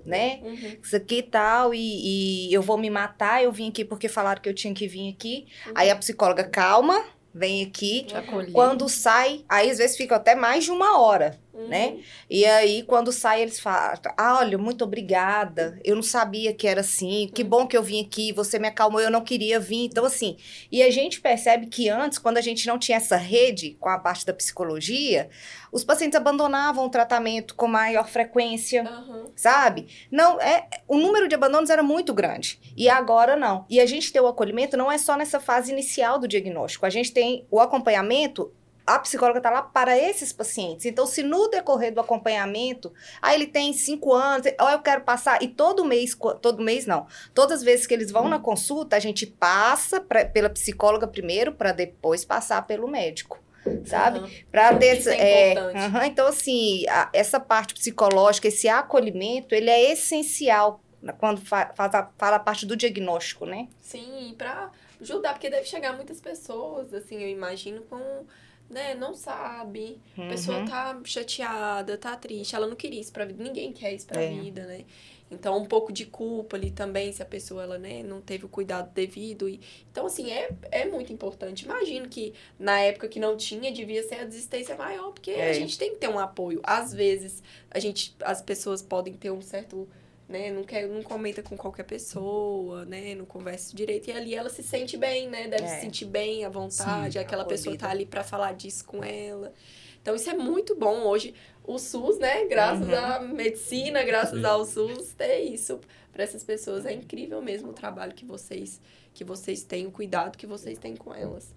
né? 0.05 0.39
Uhum, 0.43 0.77
Isso 0.81 0.95
aqui 0.95 1.17
e 1.17 1.23
tal, 1.23 1.73
e, 1.73 2.49
e 2.49 2.53
eu 2.53 2.61
vou 2.61 2.77
me 2.77 2.89
matar, 2.89 3.43
eu 3.43 3.51
vim 3.51 3.69
aqui 3.69 3.83
porque 3.85 4.07
falaram 4.07 4.41
que 4.41 4.49
eu 4.49 4.53
tinha 4.55 4.73
que 4.73 4.87
vir 4.87 5.13
aqui. 5.13 5.47
uhum. 5.67 5.73
Aí 5.75 5.89
a 5.89 5.95
psicóloga, 5.95 6.43
calma, 6.43 7.03
vem 7.33 7.63
aqui. 7.65 8.07
Quando 8.53 8.87
sai, 8.89 9.43
aí 9.49 9.69
às 9.69 9.77
vezes 9.77 9.97
fica 9.97 10.15
até 10.15 10.35
mais 10.35 10.63
de 10.63 10.71
uma 10.71 10.99
hora, 10.99 11.39
Uhum. 11.53 11.67
né? 11.67 11.97
E 12.29 12.45
aí, 12.45 12.83
quando 12.83 13.11
sai, 13.11 13.41
eles 13.41 13.59
falam: 13.59 13.99
ah, 14.17 14.39
olha, 14.39 14.57
muito 14.57 14.83
obrigada. 14.83 15.79
Eu 15.83 15.95
não 15.95 16.03
sabia 16.03 16.53
que 16.53 16.67
era 16.67 16.81
assim. 16.81 17.29
Que 17.33 17.43
bom 17.43 17.67
que 17.67 17.75
eu 17.75 17.83
vim 17.83 18.01
aqui. 18.03 18.31
Você 18.31 18.57
me 18.57 18.67
acalmou, 18.67 19.01
eu 19.01 19.11
não 19.11 19.21
queria 19.21 19.59
vir. 19.59 19.85
Então, 19.85 20.05
assim, 20.05 20.37
e 20.71 20.81
a 20.81 20.89
gente 20.89 21.19
percebe 21.19 21.67
que 21.67 21.89
antes, 21.89 22.17
quando 22.17 22.37
a 22.37 22.41
gente 22.41 22.67
não 22.67 22.79
tinha 22.79 22.97
essa 22.97 23.17
rede 23.17 23.75
com 23.79 23.89
a 23.89 23.99
parte 23.99 24.25
da 24.25 24.33
psicologia, 24.33 25.29
os 25.71 25.83
pacientes 25.83 26.17
abandonavam 26.17 26.85
o 26.85 26.89
tratamento 26.89 27.55
com 27.55 27.67
maior 27.67 28.07
frequência 28.07 28.83
Aham. 28.83 29.31
sabe? 29.35 29.87
Não, 30.11 30.39
é, 30.39 30.67
o 30.87 30.97
número 30.97 31.27
de 31.27 31.35
abandonos 31.35 31.69
era 31.69 31.83
muito 31.83 32.13
grande. 32.13 32.59
E 32.75 32.89
agora 32.89 33.35
não. 33.35 33.65
E 33.69 33.79
a 33.79 33.85
gente 33.85 34.11
ter 34.11 34.19
o 34.19 34.27
acolhimento 34.27 34.77
não 34.77 34.91
é 34.91 34.97
só 34.97 35.15
nessa 35.15 35.39
fase 35.39 35.71
inicial 35.71 36.19
do 36.19 36.27
diagnóstico. 36.27 36.85
A 36.85 36.89
gente 36.89 37.11
tem 37.11 37.45
o 37.49 37.59
acompanhamento. 37.59 38.51
A 38.95 38.99
psicóloga 38.99 39.39
está 39.39 39.49
lá 39.49 39.61
para 39.61 39.97
esses 39.97 40.33
pacientes. 40.33 40.85
Então, 40.85 41.05
se 41.05 41.23
no 41.23 41.47
decorrer 41.49 41.93
do 41.93 41.99
acompanhamento, 42.01 42.91
aí 43.21 43.35
ele 43.35 43.47
tem 43.47 43.71
cinco 43.73 44.13
anos, 44.13 44.45
ou 44.59 44.69
eu 44.69 44.79
quero 44.81 45.01
passar, 45.01 45.41
e 45.41 45.47
todo 45.47 45.85
mês, 45.85 46.15
todo 46.41 46.63
mês 46.63 46.85
não, 46.85 47.07
todas 47.33 47.59
as 47.59 47.63
vezes 47.63 47.87
que 47.87 47.93
eles 47.93 48.11
vão 48.11 48.27
na 48.27 48.39
consulta, 48.39 48.95
a 48.95 48.99
gente 48.99 49.25
passa 49.25 49.99
pra- 50.01 50.25
pela 50.25 50.49
psicóloga 50.49 51.07
primeiro, 51.07 51.53
para 51.53 51.71
depois 51.71 52.25
passar 52.25 52.65
pelo 52.67 52.87
médico, 52.87 53.39
sabe? 53.85 54.19
Aham. 54.19 54.29
Pra 54.51 54.75
ter 54.77 54.97
Isso 54.97 55.09
é 55.09 55.51
importante. 55.53 55.77
aham, 55.77 56.05
então, 56.05 56.27
assim, 56.27 56.85
a- 56.89 57.09
essa 57.13 57.39
parte 57.39 57.73
psicológica, 57.73 58.47
esse 58.47 58.67
acolhimento, 58.67 59.55
ele 59.55 59.69
é 59.69 59.91
essencial 59.91 60.81
quando 61.17 61.41
fa- 61.41 61.71
faz 61.75 61.95
a, 61.95 62.09
fala 62.17 62.35
a 62.35 62.39
parte 62.39 62.65
do 62.65 62.75
diagnóstico, 62.75 63.45
né? 63.45 63.67
Sim, 63.79 64.35
pra 64.37 64.69
ajudar, 65.01 65.33
porque 65.33 65.49
deve 65.49 65.65
chegar 65.65 65.93
muitas 65.95 66.21
pessoas, 66.21 66.93
assim, 66.93 67.21
eu 67.23 67.27
imagino, 67.29 67.81
com, 67.89 68.25
né, 68.71 68.95
não 68.95 69.13
sabe, 69.13 69.99
a 70.17 70.27
pessoa 70.27 70.59
Uhum. 70.59 70.65
tá 70.65 70.99
chateada, 71.03 71.97
tá 71.97 72.15
triste, 72.15 72.55
ela 72.55 72.67
não 72.67 72.75
queria 72.75 72.99
isso 73.01 73.11
pra 73.11 73.25
vida, 73.25 73.43
ninguém 73.43 73.71
quer 73.73 73.93
isso 73.93 74.07
pra 74.07 74.21
É. 74.21 74.29
vida, 74.29 74.65
né? 74.65 74.85
Então, 75.33 75.57
um 75.57 75.65
pouco 75.65 75.93
de 75.93 76.05
culpa 76.05 76.57
ali 76.57 76.71
também, 76.71 77.09
se 77.13 77.23
a 77.23 77.25
pessoa, 77.25 77.63
ela, 77.63 77.77
né, 77.77 78.03
não 78.03 78.19
teve 78.19 78.45
o 78.45 78.49
cuidado 78.49 78.91
devido. 78.93 79.47
E... 79.47 79.61
Então, 79.89 80.05
assim, 80.05 80.29
é, 80.29 80.49
é 80.69 80.85
muito 80.85 81.13
importante. 81.13 81.63
Imagino 81.63 82.09
que 82.09 82.33
na 82.59 82.81
época 82.81 83.07
que 83.07 83.17
não 83.17 83.37
tinha, 83.37 83.71
devia 83.71 84.03
ser 84.03 84.15
a 84.15 84.23
desistência 84.25 84.75
maior, 84.75 85.13
porque 85.13 85.31
É. 85.31 85.49
a 85.49 85.53
gente 85.53 85.77
tem 85.77 85.91
que 85.91 85.95
ter 85.99 86.09
um 86.09 86.19
apoio. 86.19 86.59
Às 86.63 86.93
vezes, 86.93 87.41
a 87.69 87.79
gente, 87.79 88.13
as 88.25 88.41
pessoas 88.41 88.81
podem 88.81 89.13
ter 89.13 89.31
um 89.31 89.41
certo 89.41 89.87
né? 90.31 90.49
Não, 90.51 90.63
quer, 90.63 90.87
não 90.87 91.03
comenta 91.03 91.43
com 91.43 91.55
qualquer 91.57 91.83
pessoa, 91.83 92.85
né? 92.85 93.13
Não 93.13 93.25
conversa 93.25 93.75
direito. 93.75 94.09
E 94.09 94.13
ali 94.13 94.33
ela 94.33 94.49
se 94.49 94.63
sente 94.63 94.97
bem, 94.97 95.27
né? 95.29 95.47
Deve 95.47 95.63
É. 95.63 95.67
se 95.67 95.81
sentir 95.81 96.05
bem 96.05 96.45
à 96.45 96.49
vontade. 96.49 97.13
Sim, 97.13 97.19
aquela 97.19 97.45
pessoa 97.45 97.77
tá 97.77 97.89
ali 97.89 98.05
para 98.05 98.23
falar 98.23 98.53
disso 98.53 98.85
com 98.85 99.03
ela. 99.03 99.53
Então 100.01 100.15
isso 100.15 100.29
é 100.29 100.33
muito 100.33 100.75
bom. 100.75 101.03
Hoje 101.03 101.35
o 101.63 101.77
SUS, 101.77 102.17
né? 102.17 102.45
Graças 102.45 102.87
Uhum. 102.87 102.95
à 102.95 103.19
medicina, 103.19 104.03
graças 104.03 104.39
Sim. 104.39 104.45
ao 104.45 104.65
SUS, 104.65 105.13
ter 105.13 105.41
isso 105.41 105.79
para 106.11 106.23
essas 106.23 106.43
pessoas. 106.43 106.85
É 106.85 106.93
incrível 106.93 107.41
mesmo 107.41 107.69
o 107.69 107.73
trabalho 107.73 108.13
que 108.13 108.25
vocês 108.25 108.81
que 109.13 109.25
vocês 109.25 109.61
têm, 109.61 109.85
o 109.87 109.91
cuidado 109.91 110.37
que 110.37 110.47
vocês 110.47 110.77
têm 110.77 110.95
com 110.95 111.13
elas. 111.13 111.53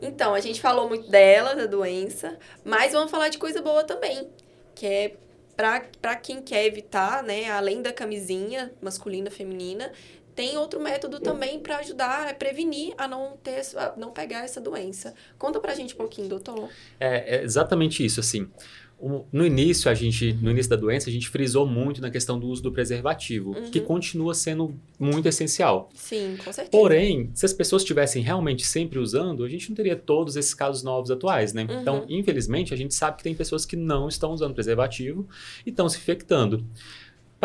Então, 0.00 0.32
a 0.32 0.40
gente 0.40 0.58
falou 0.58 0.88
muito 0.88 1.06
dela, 1.10 1.54
da 1.54 1.66
doença, 1.66 2.38
mas 2.64 2.92
vamos 2.92 3.10
falar 3.10 3.28
de 3.28 3.36
coisa 3.36 3.60
boa 3.60 3.84
também, 3.84 4.26
que 4.74 4.86
é 4.86 5.14
para 5.56 6.16
quem 6.16 6.42
quer 6.42 6.66
evitar, 6.66 7.22
né, 7.22 7.50
além 7.50 7.82
da 7.82 7.92
camisinha 7.92 8.72
masculina 8.80 9.30
feminina, 9.30 9.92
tem 10.34 10.56
outro 10.56 10.80
método 10.80 11.20
também 11.20 11.60
para 11.60 11.78
ajudar 11.78 12.28
a 12.28 12.34
prevenir 12.34 12.92
a 12.98 13.06
não 13.06 13.36
ter 13.36 13.62
a 13.76 13.94
não 13.96 14.10
pegar 14.10 14.44
essa 14.44 14.60
doença. 14.60 15.14
Conta 15.38 15.60
pra 15.60 15.74
gente 15.74 15.94
um 15.94 15.96
pouquinho, 15.96 16.28
doutor. 16.28 16.68
É, 16.98 17.36
é 17.36 17.42
exatamente 17.42 18.04
isso, 18.04 18.18
assim. 18.18 18.50
O- 18.98 19.24
no 19.32 19.44
início, 19.44 19.90
a 19.90 19.94
gente, 19.94 20.32
no 20.34 20.50
início 20.50 20.70
da 20.70 20.76
doença, 20.76 21.10
a 21.10 21.12
gente 21.12 21.28
frisou 21.28 21.66
muito 21.66 22.00
na 22.00 22.10
questão 22.10 22.38
do 22.38 22.46
uso 22.46 22.62
do 22.62 22.72
preservativo, 22.72 23.50
Uhum. 23.54 23.70
que 23.70 23.80
continua 23.80 24.32
sendo 24.34 24.74
muito 24.98 25.26
essencial. 25.28 25.90
Sim, 25.94 26.36
com 26.42 26.52
certeza. 26.52 26.70
Porém, 26.70 27.28
se 27.34 27.44
as 27.44 27.52
pessoas 27.52 27.82
estivessem 27.82 28.22
realmente 28.22 28.64
sempre 28.64 28.98
usando, 28.98 29.44
a 29.44 29.48
gente 29.48 29.68
não 29.68 29.76
teria 29.76 29.96
todos 29.96 30.36
esses 30.36 30.54
casos 30.54 30.82
novos 30.82 31.10
atuais, 31.10 31.52
né? 31.52 31.66
Uhum. 31.68 31.80
Então, 31.80 32.04
infelizmente, 32.08 32.72
a 32.72 32.76
gente 32.76 32.94
sabe 32.94 33.18
que 33.18 33.22
tem 33.24 33.34
pessoas 33.34 33.66
que 33.66 33.76
não 33.76 34.08
estão 34.08 34.32
usando 34.32 34.54
preservativo 34.54 35.26
e 35.66 35.70
estão 35.70 35.88
se 35.88 35.98
infectando. 35.98 36.64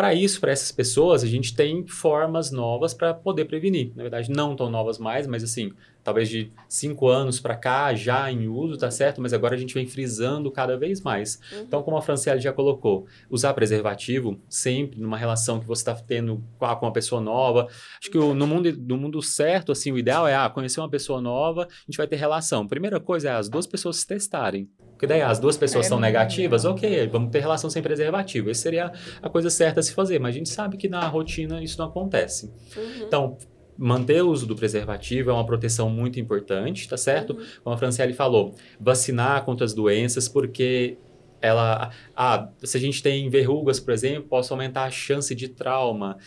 Para 0.00 0.14
isso, 0.14 0.40
para 0.40 0.50
essas 0.50 0.72
pessoas, 0.72 1.22
a 1.22 1.26
gente 1.26 1.54
tem 1.54 1.86
formas 1.86 2.50
novas 2.50 2.94
para 2.94 3.12
poder 3.12 3.44
prevenir. 3.44 3.92
Na 3.94 4.00
verdade, 4.02 4.30
não 4.30 4.56
tão 4.56 4.70
novas 4.70 4.98
mais, 4.98 5.26
mas 5.26 5.44
assim, 5.44 5.72
talvez 6.02 6.26
de 6.26 6.50
cinco 6.66 7.06
anos 7.06 7.38
para 7.38 7.54
cá, 7.54 7.92
já 7.94 8.32
em 8.32 8.48
uso, 8.48 8.78
tá 8.78 8.90
certo? 8.90 9.20
Mas 9.20 9.34
agora 9.34 9.54
a 9.56 9.58
gente 9.58 9.74
vem 9.74 9.86
frisando 9.86 10.50
cada 10.50 10.74
vez 10.78 11.02
mais. 11.02 11.38
Uhum. 11.52 11.60
Então, 11.60 11.82
como 11.82 11.98
a 11.98 12.00
Franciele 12.00 12.40
já 12.40 12.50
colocou, 12.50 13.06
usar 13.28 13.52
preservativo 13.52 14.40
sempre 14.48 14.98
numa 14.98 15.18
relação 15.18 15.60
que 15.60 15.66
você 15.66 15.82
está 15.82 15.94
tendo 15.94 16.42
com 16.58 16.86
uma 16.86 16.92
pessoa 16.94 17.20
nova. 17.20 17.68
Acho 18.00 18.10
que 18.10 18.16
o- 18.16 18.32
no, 18.32 18.46
mundo, 18.46 18.74
no 18.74 18.96
mundo 18.96 19.20
certo, 19.20 19.70
assim, 19.70 19.92
o 19.92 19.98
ideal 19.98 20.26
é 20.26 20.34
ah, 20.34 20.48
conhecer 20.48 20.80
uma 20.80 20.88
pessoa 20.88 21.20
nova, 21.20 21.64
a 21.64 21.84
gente 21.86 21.98
vai 21.98 22.06
ter 22.06 22.16
relação. 22.16 22.66
Primeira 22.66 22.98
coisa 22.98 23.28
é 23.28 23.32
as 23.32 23.50
duas 23.50 23.66
pessoas 23.66 23.98
se 23.98 24.06
testarem. 24.06 24.66
Porque 25.00 25.06
daí 25.06 25.22
as 25.22 25.38
duas 25.38 25.56
pessoas 25.56 25.86
É, 25.86 25.88
são 25.88 25.98
negativas, 25.98 26.66
ok, 26.66 27.06
vamos 27.06 27.30
ter 27.30 27.40
relação 27.40 27.70
sem 27.70 27.80
preservativo. 27.82 28.50
Essa 28.50 28.60
seria 28.60 28.92
a 29.22 29.30
coisa 29.30 29.48
certa 29.48 29.80
a 29.80 29.82
se 29.82 29.94
fazer, 29.94 30.18
mas 30.18 30.34
a 30.34 30.38
gente 30.38 30.50
sabe 30.50 30.76
que 30.76 30.90
na 30.90 31.08
rotina 31.08 31.62
isso 31.62 31.78
não 31.78 31.86
acontece. 31.86 32.52
Uhum. 32.76 33.06
Então, 33.06 33.38
manter 33.78 34.22
o 34.22 34.28
uso 34.28 34.46
do 34.46 34.54
preservativo 34.54 35.30
é 35.30 35.32
uma 35.32 35.46
proteção 35.46 35.88
muito 35.88 36.20
importante, 36.20 36.86
tá 36.86 36.98
certo? 36.98 37.30
Uhum. 37.32 37.46
Como 37.64 37.74
a 37.74 37.78
Franciele 37.78 38.12
falou, 38.12 38.54
vacinar 38.78 39.42
contra 39.46 39.64
as 39.64 39.72
doenças, 39.72 40.28
porque 40.28 40.98
ela, 41.40 41.90
ah, 42.14 42.50
se 42.62 42.76
a 42.76 42.80
gente 42.80 43.02
tem 43.02 43.30
verrugas, 43.30 43.80
por 43.80 43.94
exemplo, 43.94 44.24
possa 44.28 44.52
aumentar 44.52 44.84
a 44.84 44.90
chance 44.90 45.34
de 45.34 45.48
trauma. 45.48 46.18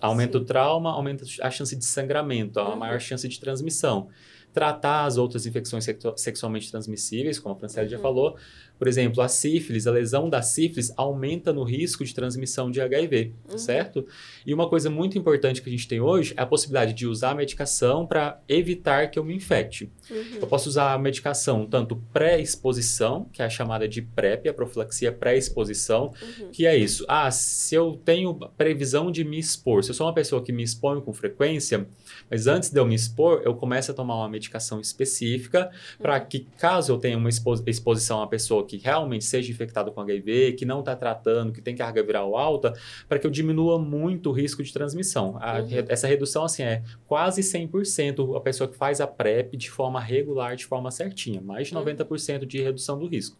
Aumenta 0.00 0.38
Sim. 0.38 0.42
o 0.44 0.46
trauma, 0.46 0.90
aumenta 0.90 1.26
a 1.42 1.50
chance 1.50 1.76
de 1.76 1.84
sangramento, 1.84 2.58
a 2.58 2.70
Uhum. 2.70 2.76
maior 2.76 2.98
chance 2.98 3.28
de 3.28 3.38
transmissão. 3.38 4.08
Tratar 4.52 5.04
as 5.06 5.16
outras 5.16 5.46
infecções 5.46 5.84
sexu- 5.84 6.14
sexualmente 6.16 6.70
transmissíveis, 6.70 7.38
como 7.38 7.54
a 7.54 7.58
Franciele 7.58 7.88
já 7.88 7.96
Uhum. 7.96 8.02
falou. 8.02 8.36
Por 8.82 8.88
exemplo, 8.88 9.22
a 9.22 9.28
sífilis, 9.28 9.86
a 9.86 9.92
lesão 9.92 10.28
da 10.28 10.42
sífilis 10.42 10.92
aumenta 10.96 11.52
no 11.52 11.62
risco 11.62 12.04
de 12.04 12.12
transmissão 12.12 12.68
de 12.68 12.80
HIV, 12.80 13.32
Uhum. 13.48 13.56
certo? 13.56 14.04
E 14.44 14.52
uma 14.52 14.68
coisa 14.68 14.90
muito 14.90 15.16
importante 15.16 15.62
que 15.62 15.68
a 15.68 15.70
gente 15.72 15.86
tem 15.86 16.00
hoje 16.00 16.34
é 16.36 16.42
a 16.42 16.46
possibilidade 16.46 16.92
de 16.92 17.06
usar 17.06 17.30
a 17.30 17.34
medicação 17.36 18.04
para 18.04 18.40
evitar 18.48 19.08
que 19.08 19.20
eu 19.20 19.24
me 19.24 19.36
infecte. 19.36 19.88
Uhum. 20.10 20.38
Eu 20.40 20.48
posso 20.48 20.68
usar 20.68 20.94
a 20.94 20.98
medicação 20.98 21.64
tanto 21.64 21.94
pré-exposição, 22.12 23.26
que 23.32 23.40
é 23.40 23.44
a 23.44 23.48
chamada 23.48 23.86
de 23.88 24.02
PrEP, 24.02 24.48
a 24.48 24.52
profilaxia 24.54 25.12
pré-exposição, 25.12 26.12
Uhum. 26.40 26.48
que 26.50 26.66
é 26.66 26.76
isso. 26.76 27.04
Ah, 27.06 27.30
se 27.30 27.76
eu 27.76 28.00
tenho 28.04 28.34
previsão 28.58 29.12
de 29.12 29.22
me 29.22 29.38
expor, 29.38 29.84
se 29.84 29.90
eu 29.90 29.94
sou 29.94 30.08
uma 30.08 30.12
pessoa 30.12 30.42
que 30.42 30.50
me 30.50 30.64
expõe 30.64 31.00
com 31.00 31.12
frequência, 31.12 31.86
mas 32.28 32.48
antes 32.48 32.68
de 32.68 32.80
eu 32.80 32.84
me 32.84 32.96
expor, 32.96 33.42
eu 33.44 33.54
começo 33.54 33.92
a 33.92 33.94
tomar 33.94 34.16
uma 34.16 34.28
medicação 34.28 34.80
específica 34.80 35.70
para 36.00 36.18
que, 36.18 36.48
caso 36.58 36.92
eu 36.92 36.98
tenha 36.98 37.16
uma 37.16 37.28
expo- 37.28 37.62
exposição 37.66 38.18
a 38.18 38.22
uma 38.22 38.28
pessoa 38.28 38.66
que 38.66 38.71
realmente 38.76 39.24
seja 39.24 39.50
infectada 39.50 39.90
com 39.90 40.00
HIV, 40.00 40.52
que 40.52 40.64
não 40.64 40.80
está 40.80 40.94
tratando, 40.96 41.52
que 41.52 41.60
tem 41.60 41.74
carga 41.76 42.02
viral 42.02 42.36
alta, 42.36 42.72
para 43.08 43.18
que 43.18 43.26
eu 43.26 43.30
diminua 43.30 43.78
muito 43.78 44.30
o 44.30 44.32
risco 44.32 44.62
de 44.62 44.72
transmissão. 44.72 45.36
A- 45.40 45.60
Uhum. 45.60 45.68
Essa 45.88 46.06
redução, 46.06 46.44
assim, 46.44 46.62
é 46.62 46.82
quase 47.06 47.42
100% 47.42 48.36
a 48.36 48.40
pessoa 48.40 48.68
que 48.68 48.76
faz 48.76 49.00
a 49.00 49.06
PrEP 49.06 49.56
de 49.56 49.70
forma 49.70 50.00
regular, 50.00 50.56
de 50.56 50.64
forma 50.66 50.90
certinha. 50.90 51.40
Mais 51.40 51.68
de 51.68 51.74
Uhum. 51.74 51.80
90% 51.80 52.46
de 52.46 52.60
redução 52.62 52.98
do 52.98 53.06
risco. 53.06 53.36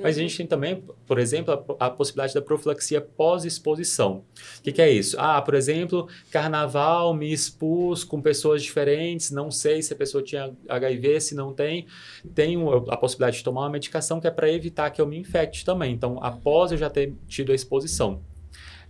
Mas 0.00 0.16
a 0.16 0.20
gente 0.20 0.36
tem 0.36 0.46
também, 0.46 0.82
por 1.06 1.18
exemplo, 1.18 1.76
a, 1.78 1.86
a 1.86 1.90
possibilidade 1.90 2.34
da 2.34 2.42
profilaxia 2.42 3.00
pós-exposição. 3.00 4.24
O 4.58 4.62
que, 4.62 4.72
que 4.72 4.82
é 4.82 4.90
isso? 4.90 5.16
Ah, 5.18 5.40
por 5.42 5.54
exemplo, 5.54 6.08
carnaval, 6.30 7.14
me 7.14 7.32
expus 7.32 8.04
com 8.04 8.20
pessoas 8.20 8.62
diferentes, 8.62 9.30
não 9.30 9.50
sei 9.50 9.82
se 9.82 9.92
a 9.92 9.96
pessoa 9.96 10.22
tinha 10.22 10.52
HIV, 10.68 11.20
se 11.20 11.34
não 11.34 11.52
tem. 11.52 11.86
Tenho 12.34 12.90
a 12.90 12.96
possibilidade 12.96 13.38
de 13.38 13.44
tomar 13.44 13.62
uma 13.62 13.70
medicação 13.70 14.20
que 14.20 14.26
é 14.26 14.30
para 14.30 14.50
evitar 14.50 14.90
que 14.90 15.00
eu 15.00 15.06
me 15.06 15.18
infecte 15.18 15.64
também. 15.64 15.92
Então, 15.92 16.18
após 16.22 16.72
eu 16.72 16.78
já 16.78 16.88
ter 16.88 17.14
tido 17.26 17.52
a 17.52 17.54
exposição. 17.54 18.22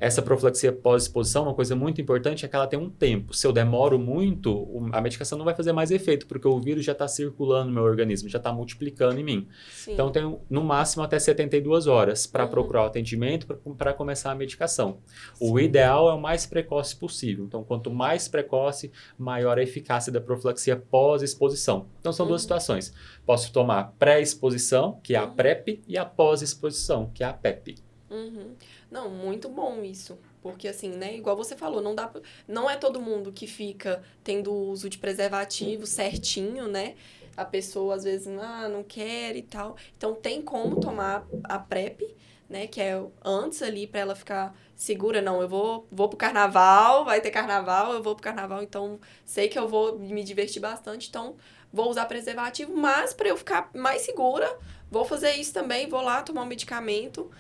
Essa 0.01 0.23
profilaxia 0.23 0.73
pós-exposição, 0.73 1.43
uma 1.43 1.55
coisa 1.55 1.75
muito 1.75 2.01
importante 2.01 2.45
é 2.45 2.49
que 2.49 2.55
ela 2.55 2.67
tem 2.69 2.79
um 2.79 2.89
tempo. 2.89 3.35
Se 3.35 3.45
eu 3.47 3.53
demoro 3.53 3.99
muito, 3.99 4.53
o- 4.55 4.89
a 4.93 5.01
medicação 5.01 5.37
não 5.37 5.45
vai 5.45 5.55
fazer 5.57 5.73
mais 5.73 5.91
efeito, 5.91 6.27
porque 6.27 6.47
o 6.47 6.61
vírus 6.61 6.85
já 6.85 6.93
está 6.93 7.09
circulando 7.09 7.67
no 7.69 7.75
meu 7.75 7.83
organismo, 7.83 8.29
já 8.29 8.39
está 8.39 8.53
multiplicando 8.53 9.19
em 9.19 9.25
mim. 9.25 9.49
Sim. 9.73 9.95
Então, 9.95 10.11
tem 10.13 10.39
no 10.49 10.63
máximo 10.63 11.03
até 11.03 11.19
72 11.19 11.87
horas 11.89 12.27
para 12.29 12.45
Uhum. 12.45 12.51
procurar 12.51 12.83
o 12.85 12.87
atendimento, 12.87 13.47
para 13.77 13.93
começar 13.93 14.31
a 14.31 14.35
medicação. 14.37 14.99
O 15.41 15.59
Sim. 15.59 15.65
ideal 15.65 16.09
é 16.09 16.13
o 16.15 16.21
mais 16.21 16.47
precoce 16.47 16.95
possível. 16.95 17.45
Então, 17.45 17.65
quanto 17.65 17.91
mais 17.91 18.29
precoce, 18.29 18.93
maior 19.19 19.59
a 19.59 19.63
eficácia 19.63 20.13
da 20.13 20.21
profilaxia 20.21 20.77
pós-exposição. 20.77 21.87
Então, 22.01 22.13
são 22.13 22.25
duas 22.27 22.43
Uhum. 22.43 22.45
situações. 22.45 22.93
Posso 23.27 23.53
tomar 23.53 23.95
pré-exposição, 23.99 25.01
que 25.03 25.15
é 25.15 25.19
a 25.19 25.25
Uhum. 25.25 25.35
PrEP, 25.35 25.81
e 25.89 25.99
a 25.99 26.05
pós-exposição, 26.05 27.11
que 27.13 27.25
é 27.25 27.27
a 27.27 27.33
PEP. 27.33 27.77
Uhum. 28.11 28.53
Não, 28.91 29.11
muito 29.11 29.49
bom 29.49 29.83
isso. 29.83 30.19
Porque 30.41 30.69
assim, 30.69 30.91
né, 30.91 31.17
igual 31.17 31.37
você 31.37 31.57
falou, 31.57 31.83
não 31.83 31.95
dá 31.95 32.11
não 32.47 32.71
é 32.71 32.77
todo 32.77 33.01
mundo 33.01 33.33
que 33.33 33.47
fica 33.47 34.03
tendo 34.23 34.53
uso 34.53 34.89
de 34.89 34.97
preservativo 34.97 35.85
certinho, 35.85 36.69
né? 36.69 36.95
a 37.39 37.45
pessoa 37.45 37.95
às 37.95 38.05
vezes 38.05 38.27
ah, 38.27 38.69
não 38.69 38.83
quer 38.83 39.37
e 39.37 39.43
tal. 39.43 39.77
Então 39.97 40.13
tem 40.15 40.43
como 40.43 40.81
tomar 40.81 41.25
a 41.45 41.59
PrEP, 41.59 42.03
né? 42.51 42.67
Que 42.67 42.81
é 42.81 43.01
antes 43.25 43.63
ali 43.63 43.87
para 43.87 44.01
ela 44.01 44.15
ficar 44.17 44.55
segura, 44.75 45.23
não, 45.23 45.41
eu 45.41 45.49
vou, 45.49 45.87
vou 45.91 46.09
pro 46.09 46.19
carnaval, 46.19 47.05
vai 47.05 47.21
ter 47.21 47.31
carnaval, 47.31 47.93
eu 47.93 48.03
vou 48.03 48.15
pro 48.15 48.23
carnaval, 48.23 48.63
então 48.63 48.99
sei 49.25 49.49
que 49.49 49.59
eu 49.59 49.69
vou 49.69 49.99
me 49.99 50.23
divertir 50.23 50.61
bastante, 50.61 51.09
então 51.09 51.37
vou 51.73 51.91
usar 51.91 52.07
preservativo, 52.07 52.77
mas 52.77 53.13
para 53.13 53.29
eu 53.29 53.37
ficar 53.37 53.71
mais 53.75 54.03
segura, 54.03 54.49
vou 54.91 55.05
fazer 55.05 55.33
isso 55.33 55.53
também, 55.53 55.89
vou 55.89 56.01
lá 56.01 56.23
tomar 56.23 56.43
um 56.43 56.47
medicamento 56.47 57.31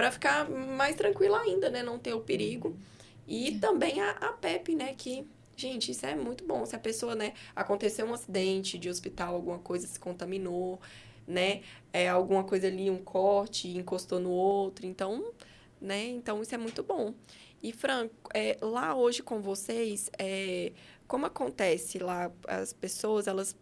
para 0.00 0.10
ficar 0.10 0.48
mais 0.48 0.96
tranquila 0.96 1.38
ainda, 1.42 1.68
né? 1.68 1.82
Não 1.82 1.98
ter 1.98 2.14
o 2.14 2.22
perigo. 2.22 2.74
E 3.28 3.58
também 3.58 4.00
a, 4.00 4.12
a 4.12 4.32
PEP, 4.32 4.74
né? 4.74 4.94
Que, 4.96 5.26
gente, 5.54 5.90
isso 5.90 6.06
é 6.06 6.14
muito 6.14 6.42
bom. 6.42 6.64
Se 6.64 6.74
a 6.74 6.78
pessoa, 6.78 7.14
né, 7.14 7.34
aconteceu 7.54 8.06
um 8.06 8.14
acidente 8.14 8.78
de 8.78 8.88
hospital, 8.88 9.34
alguma 9.34 9.58
coisa 9.58 9.86
se 9.86 10.00
contaminou, 10.00 10.80
né? 11.28 11.60
É 11.92 12.08
alguma 12.08 12.42
coisa 12.44 12.66
ali, 12.66 12.88
um 12.88 12.96
corte, 12.96 13.68
encostou 13.76 14.18
no 14.18 14.30
outro. 14.30 14.86
Então, 14.86 15.34
né? 15.78 16.06
Então, 16.06 16.40
isso 16.40 16.54
é 16.54 16.58
muito 16.58 16.82
bom. 16.82 17.12
E, 17.62 17.70
Franco, 17.70 18.14
é, 18.32 18.56
lá 18.62 18.94
hoje 18.94 19.22
com 19.22 19.42
vocês, 19.42 20.10
é, 20.18 20.72
como 21.06 21.26
acontece 21.26 21.98
lá? 21.98 22.32
As 22.48 22.72
pessoas, 22.72 23.26
elas 23.26 23.54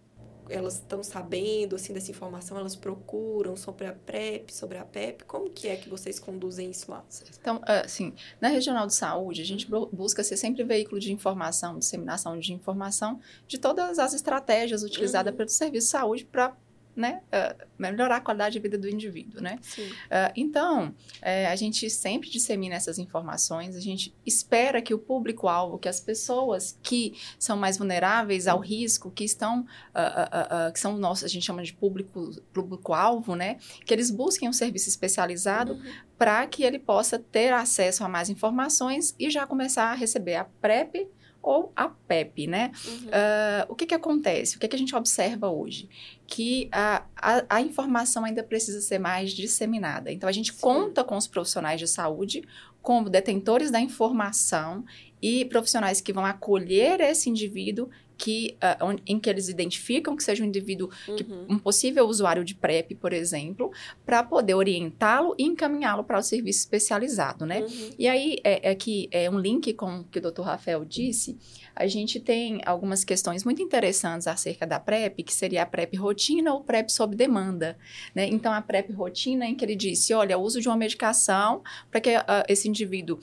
elas 0.49 0.75
estão 0.75 1.03
sabendo 1.03 1.77
assim 1.77 1.93
dessa 1.93 2.11
informação, 2.11 2.57
elas 2.59 2.77
procuram 2.77 3.57
sobre 3.57 3.87
a 3.87 3.93
PrEP, 3.93 4.51
sobre 4.53 4.79
a 4.79 4.85
PEP, 4.85 5.25
como 5.25 5.51
que 5.51 5.69
é 5.69 5.77
que 5.77 5.89
vocês 5.89 6.19
conduzem 6.19 6.71
isso 6.71 6.91
lá? 6.91 7.05
Então, 7.41 7.61
assim, 7.65 8.13
na 8.41 8.49
regional 8.49 8.87
de 8.87 8.95
saúde, 8.95 9.43
a 9.43 9.45
gente 9.45 9.69
busca 9.93 10.23
ser 10.23 10.37
sempre 10.37 10.65
veículo 10.65 11.01
de 11.01 11.13
informação, 11.13 11.79
disseminação 11.79 12.39
de 12.39 12.53
informação 12.53 13.21
de 13.47 13.59
todas 13.59 13.99
as 13.99 14.15
estratégias 14.15 14.83
utilizadas 14.83 15.33
uhum. 15.33 15.37
pelo 15.37 15.49
serviço 15.49 15.87
de 15.87 15.91
saúde 15.91 16.25
para 16.25 16.55
né, 16.99 17.21
uh, 17.29 17.65
melhorar 17.79 18.17
a 18.17 18.21
qualidade 18.21 18.55
de 18.55 18.59
vida 18.59 18.77
do 18.77 18.89
indivíduo, 18.89 19.41
né? 19.41 19.61
Uh, 19.79 20.33
então, 20.35 20.89
uh, 20.89 21.53
a 21.53 21.55
gente 21.55 21.89
sempre 21.89 22.29
dissemina 22.29 22.75
essas 22.75 22.99
informações, 22.99 23.77
a 23.77 23.81
gente 23.81 24.13
espera 24.27 24.83
que 24.83 24.93
o 24.93 24.99
público-alvo, 24.99 25.79
que 25.79 25.89
as 25.89 26.01
pessoas 26.01 26.77
que 26.83 27.15
são 27.39 27.57
mais 27.57 27.79
vulneráveis 27.79 28.49
ao 28.49 28.59
risco, 28.59 29.13
que 29.13 29.23
estão, 29.23 29.65
ah, 29.95 30.71
que 30.73 30.81
são 30.81 30.97
nossos, 30.99 31.25
a 31.25 31.29
gente 31.29 31.47
chama 31.47 31.63
de 31.63 31.73
público, 31.73 32.31
público-alvo, 32.53 33.37
né, 33.37 33.59
que 33.85 33.95
eles 33.95 34.11
busquem 34.11 34.49
um 34.49 34.53
serviço 34.53 34.89
especializado 34.89 35.75
uhum. 35.75 35.93
para 36.19 36.47
que 36.47 36.65
ele 36.65 36.79
possa 36.79 37.19
ter 37.19 37.53
acesso 37.53 38.03
a 38.03 38.09
mais 38.09 38.29
informações 38.29 39.15
e 39.19 39.31
já 39.31 39.47
começar 39.47 39.93
a 39.93 39.95
receber 39.95 40.35
a 40.35 40.45
PrEP 40.45 41.09
ou 41.43 41.73
a 41.75 41.89
PEP, 41.89 42.47
né? 42.47 42.73
Uhum. 42.87 43.07
Uh, 43.07 43.73
o 43.73 43.75
que, 43.75 43.87
que 43.87 43.95
acontece? 43.95 44.57
O 44.57 44.61
que, 44.61 44.69
que 44.69 44.77
a 44.77 44.79
gente 44.79 44.95
observa 44.95 45.49
hoje? 45.49 45.89
Que 46.27 46.69
a, 46.73 47.05
a, 47.17 47.45
a, 47.49 47.61
informação 47.61 48.25
ainda 48.25 48.43
precisa 48.43 48.81
ser 48.81 48.99
mais 48.99 49.33
disseminada. 49.33 50.13
Então, 50.13 50.29
a 50.29 50.33
gente 50.33 50.53
Sim. 50.53 50.61
conta 50.61 51.05
com 51.05 51.17
os 51.17 51.27
profissionais 51.27 51.81
de 51.81 51.87
saúde 51.87 52.43
como 52.83 53.09
detentores 53.09 53.71
da 53.71 53.81
informação 53.81 54.85
e 55.21 55.45
profissionais 55.47 56.01
que 56.01 56.13
vão 56.13 56.25
acolher 56.25 57.01
esse 57.01 57.29
indivíduo 57.31 57.89
que, 58.19 58.57
uh, 58.57 59.01
em 59.07 59.19
que 59.19 59.31
eles 59.31 59.49
identificam 59.49 60.17
que 60.17 60.25
seja 60.25 60.43
um 60.43 60.47
indivíduo, 60.47 60.91
uhum. 61.07 61.17
que, 61.17 61.27
um 61.49 61.57
possível 61.57 62.05
usuário 62.05 62.45
de 62.45 62.55
PrEP, 62.55 62.97
por 62.97 63.13
exemplo, 63.13 63.71
para 64.05 64.25
poder 64.25 64.55
orientá-lo 64.55 65.37
e 65.39 65.45
encaminhá-lo 65.45 66.03
para 66.03 66.19
o 66.19 66.23
serviço 66.23 66.59
especializado, 66.59 67.47
né? 67.47 67.61
Uhum. 67.61 67.91
E 67.97 68.09
aí, 68.09 68.39
é, 68.43 68.73
é, 68.73 68.75
que 68.75 69.09
é 69.13 69.31
um 69.31 69.39
link 69.39 69.73
com 69.75 70.01
o 70.01 70.05
que 70.05 70.19
o 70.19 70.33
Dr. 70.33 70.43
Rafael 70.43 70.85
disse, 70.85 71.39
a 71.77 71.87
gente 71.87 72.19
tem 72.19 72.61
algumas 72.67 73.05
questões 73.05 73.45
muito 73.45 73.63
interessantes 73.63 74.27
acerca 74.27 74.67
da 74.67 74.81
PrEP, 74.81 75.23
que 75.23 75.33
seria 75.33 75.63
a 75.63 75.67
PrEP 75.67 75.97
rotina 75.97 76.53
ou 76.53 76.65
PrEP 76.65 76.91
sob 76.91 77.15
demanda, 77.15 77.79
né? 78.13 78.27
Então, 78.27 78.53
a 78.53 78.61
PrEP 78.61 78.91
rotina 78.93 79.47
em 79.47 79.55
que 79.55 79.65
ele 79.65 79.77
disse, 79.77 80.13
olha, 80.13 80.37
o 80.37 80.43
uso 80.43 80.61
de 80.61 80.69
uma 80.69 80.77
medicação 80.77 81.63
para 81.89 82.01
que 82.01 82.11
uh, 82.11 82.45
esse 82.49 82.69
indivíduo 82.69 83.21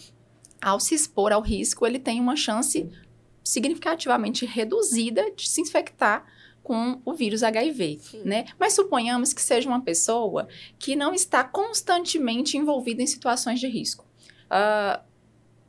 ao 0.62 0.80
se 0.80 0.96
expor 0.96 1.32
ao 1.32 1.42
risco, 1.42 1.86
ele 1.86 2.00
tem 2.00 2.20
uma 2.20 2.36
chance 2.36 2.90
significativamente 3.46 4.46
reduzida 4.46 5.32
de 5.32 5.48
se 5.48 5.62
infectar 5.62 6.26
com 6.64 7.00
o 7.06 7.14
vírus 7.14 7.44
HIV, 7.44 8.00
Sim. 8.02 8.22
né? 8.26 8.46
Mas 8.60 8.74
suponhamos 8.74 9.32
que 9.34 9.42
seja 9.42 9.70
uma 9.70 9.82
pessoa 9.82 10.48
que 10.80 10.96
não 10.96 11.14
está 11.14 11.44
constantemente 11.44 12.58
envolvida 12.58 13.04
em 13.04 13.08
situações 13.08 13.60
de 13.60 13.68
risco. 13.68 14.04
Uh, 14.46 15.00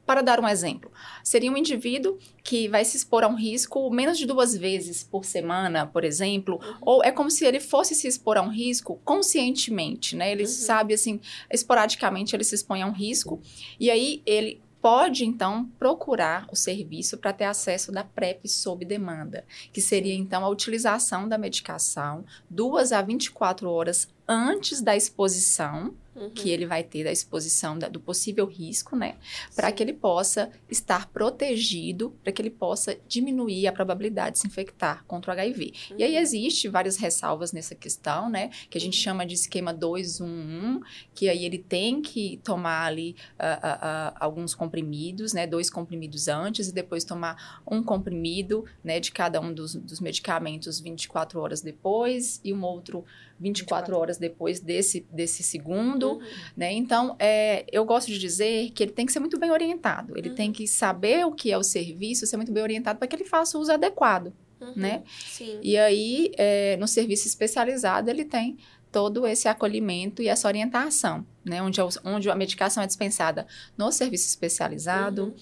para 0.06 0.22
dar 0.22 0.40
um 0.40 0.48
exemplo, 0.48 0.90
seria 1.22 1.50
um 1.50 1.56
indivíduo 1.56 2.16
que 2.42 2.68
vai 2.68 2.84
se 2.84 2.96
expor 2.96 3.24
a 3.24 3.28
um 3.28 3.34
risco 3.34 3.90
menos 3.90 4.16
de 4.16 4.24
duas 4.24 4.56
vezes 4.56 5.02
por 5.02 5.24
semana, 5.24 5.84
por 5.84 6.04
exemplo, 6.04 6.60
uhum. 6.62 6.78
ou 6.80 7.04
é 7.04 7.10
como 7.10 7.28
se 7.28 7.44
ele 7.44 7.58
fosse 7.58 7.94
se 7.94 8.06
expor 8.06 8.38
a 8.38 8.42
um 8.42 8.48
risco 8.48 9.00
conscientemente, 9.04 10.14
né? 10.14 10.30
Ele 10.30 10.44
uhum. 10.44 10.48
sabe, 10.48 10.94
assim, 10.94 11.20
esporadicamente 11.52 12.34
ele 12.34 12.44
se 12.44 12.54
expõe 12.54 12.82
a 12.82 12.86
um 12.86 12.92
risco, 12.92 13.42
e 13.80 13.90
aí 13.90 14.22
ele 14.24 14.62
pode 14.86 15.24
então 15.24 15.68
procurar 15.80 16.46
o 16.48 16.54
serviço 16.54 17.18
para 17.18 17.32
ter 17.32 17.42
acesso 17.42 17.90
da 17.90 18.04
PrEP 18.04 18.48
sob 18.48 18.84
demanda, 18.84 19.44
que 19.72 19.80
seria 19.80 20.14
então 20.14 20.44
a 20.44 20.48
utilização 20.48 21.28
da 21.28 21.36
medicação 21.36 22.24
duas 22.48 22.92
a 22.92 23.02
24 23.02 23.68
horas 23.68 24.06
antes 24.28 24.80
da 24.80 24.94
exposição 24.94 25.92
uhum. 26.16 26.30
que 26.30 26.50
ele 26.50 26.66
vai 26.66 26.82
ter 26.82 27.04
da 27.04 27.12
exposição 27.12 27.78
da, 27.78 27.88
do 27.88 28.00
possível 28.00 28.46
risco, 28.46 28.96
né? 28.96 29.16
Para 29.54 29.70
que 29.70 29.82
ele 29.82 29.92
possa 29.92 30.50
estar 30.70 31.08
protegido, 31.08 32.16
para 32.22 32.32
que 32.32 32.40
ele 32.40 32.50
possa 32.50 32.98
diminuir 33.06 33.66
a 33.66 33.72
probabilidade 33.72 34.34
de 34.34 34.40
se 34.40 34.46
infectar 34.46 35.04
contra 35.06 35.30
o 35.30 35.34
HIV. 35.34 35.72
Uhum. 35.90 35.96
E 35.98 36.04
aí 36.04 36.14
uhum. 36.14 36.20
existe 36.20 36.68
várias 36.68 36.96
ressalvas 36.96 37.52
nessa 37.52 37.74
questão, 37.74 38.28
né? 38.30 38.50
Que 38.70 38.78
a 38.78 38.80
gente 38.80 38.96
uhum. 38.96 39.04
chama 39.04 39.26
de 39.26 39.34
esquema 39.34 39.72
211, 39.72 40.80
que 41.14 41.28
aí 41.28 41.44
ele 41.44 41.58
tem 41.58 42.00
que 42.00 42.40
tomar 42.42 42.86
ali 42.86 43.14
uh, 43.38 43.44
uh, 43.44 44.12
uh, 44.12 44.16
alguns 44.18 44.54
comprimidos, 44.54 45.32
né? 45.32 45.46
Dois 45.46 45.68
comprimidos 45.68 46.28
antes 46.28 46.68
e 46.68 46.72
depois 46.72 47.04
tomar 47.04 47.62
um 47.70 47.82
comprimido, 47.82 48.64
né? 48.82 48.98
De 48.98 49.12
cada 49.12 49.40
um 49.40 49.52
dos, 49.52 49.74
dos 49.74 50.00
medicamentos 50.00 50.80
24 50.80 51.40
horas 51.40 51.60
depois 51.60 52.40
e 52.42 52.52
um 52.52 52.62
outro 52.64 53.04
24, 53.38 53.92
24. 53.92 53.96
horas 53.96 54.18
depois 54.18 54.60
desse, 54.60 55.06
desse 55.10 55.42
segundo, 55.42 56.12
uhum. 56.12 56.20
né? 56.56 56.72
Então, 56.72 57.16
é, 57.18 57.64
eu 57.70 57.84
gosto 57.84 58.08
de 58.08 58.18
dizer 58.18 58.70
que 58.70 58.82
ele 58.82 58.92
tem 58.92 59.06
que 59.06 59.12
ser 59.12 59.20
muito 59.20 59.38
bem 59.38 59.50
orientado. 59.50 60.16
Ele 60.16 60.30
uhum. 60.30 60.34
tem 60.34 60.52
que 60.52 60.66
saber 60.66 61.24
o 61.26 61.32
que 61.32 61.52
é 61.52 61.58
o 61.58 61.62
serviço, 61.62 62.26
ser 62.26 62.36
muito 62.36 62.52
bem 62.52 62.62
orientado 62.62 62.98
para 62.98 63.06
que 63.06 63.14
ele 63.14 63.24
faça 63.24 63.58
o 63.58 63.60
uso 63.60 63.72
adequado, 63.72 64.32
uhum. 64.60 64.72
né? 64.74 65.02
Sim. 65.26 65.58
E 65.62 65.76
aí, 65.76 66.32
é, 66.36 66.76
no 66.78 66.88
serviço 66.88 67.26
especializado, 67.26 68.08
ele 68.10 68.24
tem 68.24 68.56
todo 68.90 69.26
esse 69.26 69.48
acolhimento 69.48 70.22
e 70.22 70.28
essa 70.28 70.48
orientação, 70.48 71.26
né? 71.44 71.62
Onde, 71.62 71.80
onde 72.04 72.30
a 72.30 72.34
medicação 72.34 72.82
é 72.82 72.86
dispensada 72.86 73.46
no 73.76 73.92
serviço 73.92 74.26
especializado, 74.26 75.24
uhum. 75.24 75.34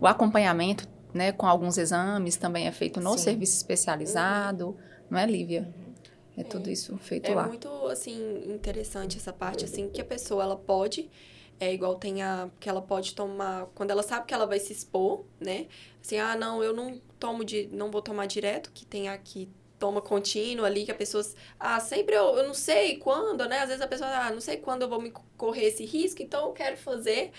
o 0.00 0.06
acompanhamento, 0.06 0.88
né, 1.14 1.32
com 1.32 1.46
alguns 1.46 1.76
exames 1.78 2.36
também 2.36 2.66
é 2.66 2.72
feito 2.72 3.00
no 3.00 3.12
Sim. 3.12 3.24
serviço 3.24 3.56
especializado, 3.56 4.68
uhum. 4.68 4.76
não 5.10 5.18
é, 5.18 5.26
Lívia? 5.26 5.72
É 6.36 6.44
tudo 6.44 6.70
isso 6.70 6.96
feito 6.98 7.30
é 7.30 7.34
lá. 7.34 7.44
É 7.44 7.48
muito, 7.48 7.68
assim, 7.86 8.44
interessante 8.46 9.16
essa 9.16 9.32
parte, 9.32 9.64
assim, 9.64 9.88
que 9.88 10.00
a 10.00 10.04
pessoa, 10.04 10.42
ela 10.42 10.56
pode, 10.56 11.10
é 11.58 11.72
igual 11.72 11.96
tem 11.96 12.22
a, 12.22 12.48
que 12.58 12.68
ela 12.68 12.80
pode 12.80 13.14
tomar, 13.14 13.66
quando 13.74 13.90
ela 13.90 14.02
sabe 14.02 14.26
que 14.26 14.34
ela 14.34 14.46
vai 14.46 14.58
se 14.58 14.72
expor, 14.72 15.24
né? 15.38 15.66
Assim, 16.02 16.18
ah, 16.18 16.36
não, 16.36 16.62
eu 16.62 16.72
não 16.72 17.00
tomo, 17.18 17.44
de, 17.44 17.68
não 17.72 17.90
vou 17.90 18.00
tomar 18.00 18.26
direto, 18.26 18.70
que 18.72 18.86
tem 18.86 19.08
aqui 19.08 19.48
toma 19.80 20.02
contínuo 20.02 20.64
ali, 20.66 20.84
que 20.84 20.92
a 20.92 20.94
pessoa, 20.94 21.24
ah, 21.58 21.80
sempre 21.80 22.14
eu, 22.14 22.36
eu 22.36 22.46
não 22.46 22.54
sei 22.54 22.98
quando, 22.98 23.48
né? 23.48 23.60
Às 23.60 23.68
vezes 23.68 23.82
a 23.82 23.88
pessoa, 23.88 24.10
ah, 24.10 24.30
não 24.30 24.40
sei 24.40 24.58
quando 24.58 24.82
eu 24.82 24.88
vou 24.88 25.00
me 25.00 25.10
correr 25.38 25.64
esse 25.64 25.86
risco, 25.86 26.22
então 26.22 26.46
eu 26.46 26.52
quero 26.52 26.76
fazer 26.76 27.32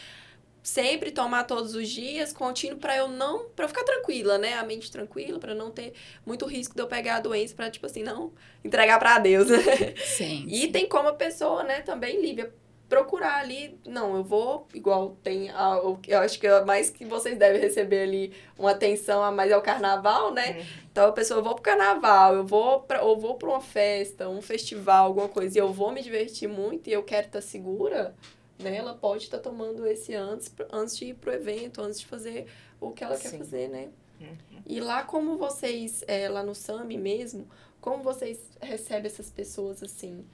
sempre 0.64 1.12
tomar 1.12 1.46
todos 1.46 1.74
os 1.76 1.90
dias, 1.90 2.32
contínuo, 2.32 2.78
para 2.78 2.96
eu 2.96 3.08
não, 3.08 3.50
para 3.50 3.68
ficar 3.68 3.84
tranquila, 3.84 4.38
né? 4.38 4.54
A 4.54 4.64
mente 4.64 4.92
tranquila, 4.92 5.40
para 5.40 5.56
não 5.56 5.72
ter 5.72 5.94
muito 6.26 6.46
risco 6.46 6.76
de 6.76 6.82
eu 6.82 6.88
pegar 6.88 7.16
a 7.16 7.20
doença, 7.20 7.56
para 7.56 7.70
tipo 7.70 7.86
assim, 7.86 8.04
não 8.04 8.32
entregar 8.64 9.00
para 9.00 9.20
Deus. 9.20 9.50
Né? 9.50 9.60
Sim. 10.06 10.46
e 10.48 10.62
sim. 10.62 10.72
tem 10.72 10.88
como 10.88 11.10
a 11.10 11.14
pessoa, 11.14 11.64
né, 11.64 11.82
também, 11.82 12.22
Lívia, 12.22 12.54
procurar 12.92 13.38
ali, 13.38 13.80
não, 13.88 14.18
eu 14.18 14.24
vou, 14.24 14.68
igual 14.74 15.18
tem, 15.24 15.50
a, 15.50 15.80
eu 16.06 16.20
acho 16.20 16.38
que 16.38 16.46
é 16.46 16.66
mais 16.66 16.90
que 16.90 17.06
vocês 17.06 17.38
devem 17.38 17.62
receber 17.62 18.02
ali 18.02 18.34
uma 18.60 18.72
atenção 18.72 19.24
a 19.24 19.32
mais 19.32 19.50
é 19.50 19.56
o 19.56 19.62
carnaval, 19.62 20.34
né? 20.34 20.58
Uhum. 20.58 20.66
Então 20.92 21.08
a 21.08 21.12
pessoa, 21.14 21.40
eu 21.40 21.44
vou 21.44 21.56
pro 21.56 21.64
carnaval, 21.64 22.36
eu 22.36 22.46
vou 22.46 22.82
pra, 22.82 23.00
eu 23.00 23.18
vou 23.18 23.36
para 23.36 23.48
uma 23.48 23.62
festa, 23.62 24.28
um 24.28 24.42
festival, 24.42 25.06
alguma 25.06 25.30
coisa, 25.30 25.58
e 25.58 25.62
eu 25.62 25.72
vou 25.72 25.94
me 25.94 26.04
divertir 26.04 26.50
muito 26.50 26.90
e 26.90 26.94
eu 26.94 27.02
quero 27.02 27.28
estar 27.28 27.40
segura, 27.40 28.14
né? 28.62 28.76
Ela 28.76 28.94
pode 28.94 29.26
estar 29.26 29.38
tá 29.38 29.44
tomando 29.44 29.86
esse 29.88 30.14
antes, 30.14 30.54
antes 30.72 30.98
de 30.98 31.06
ir 31.06 31.16
pro 31.16 31.32
evento, 31.32 31.82
antes 31.82 32.00
de 32.00 32.06
fazer 32.06 32.48
o 32.80 32.92
que 32.92 33.04
ela 33.04 33.16
Sim. 33.18 33.30
quer 33.30 33.38
fazer, 33.38 33.68
né? 33.70 33.90
Uhum. 34.20 34.62
E 34.66 34.80
lá 34.80 35.04
como 35.04 35.38
vocês, 35.38 36.04
é, 36.08 36.30
lá 36.30 36.44
no 36.44 36.54
SAMI 36.54 36.98
mesmo, 36.98 37.48
como 37.80 38.04
vocês 38.04 38.40
recebem 38.62 39.08
essas 39.08 39.32
pessoas 39.32 39.82
assim? 39.82 40.26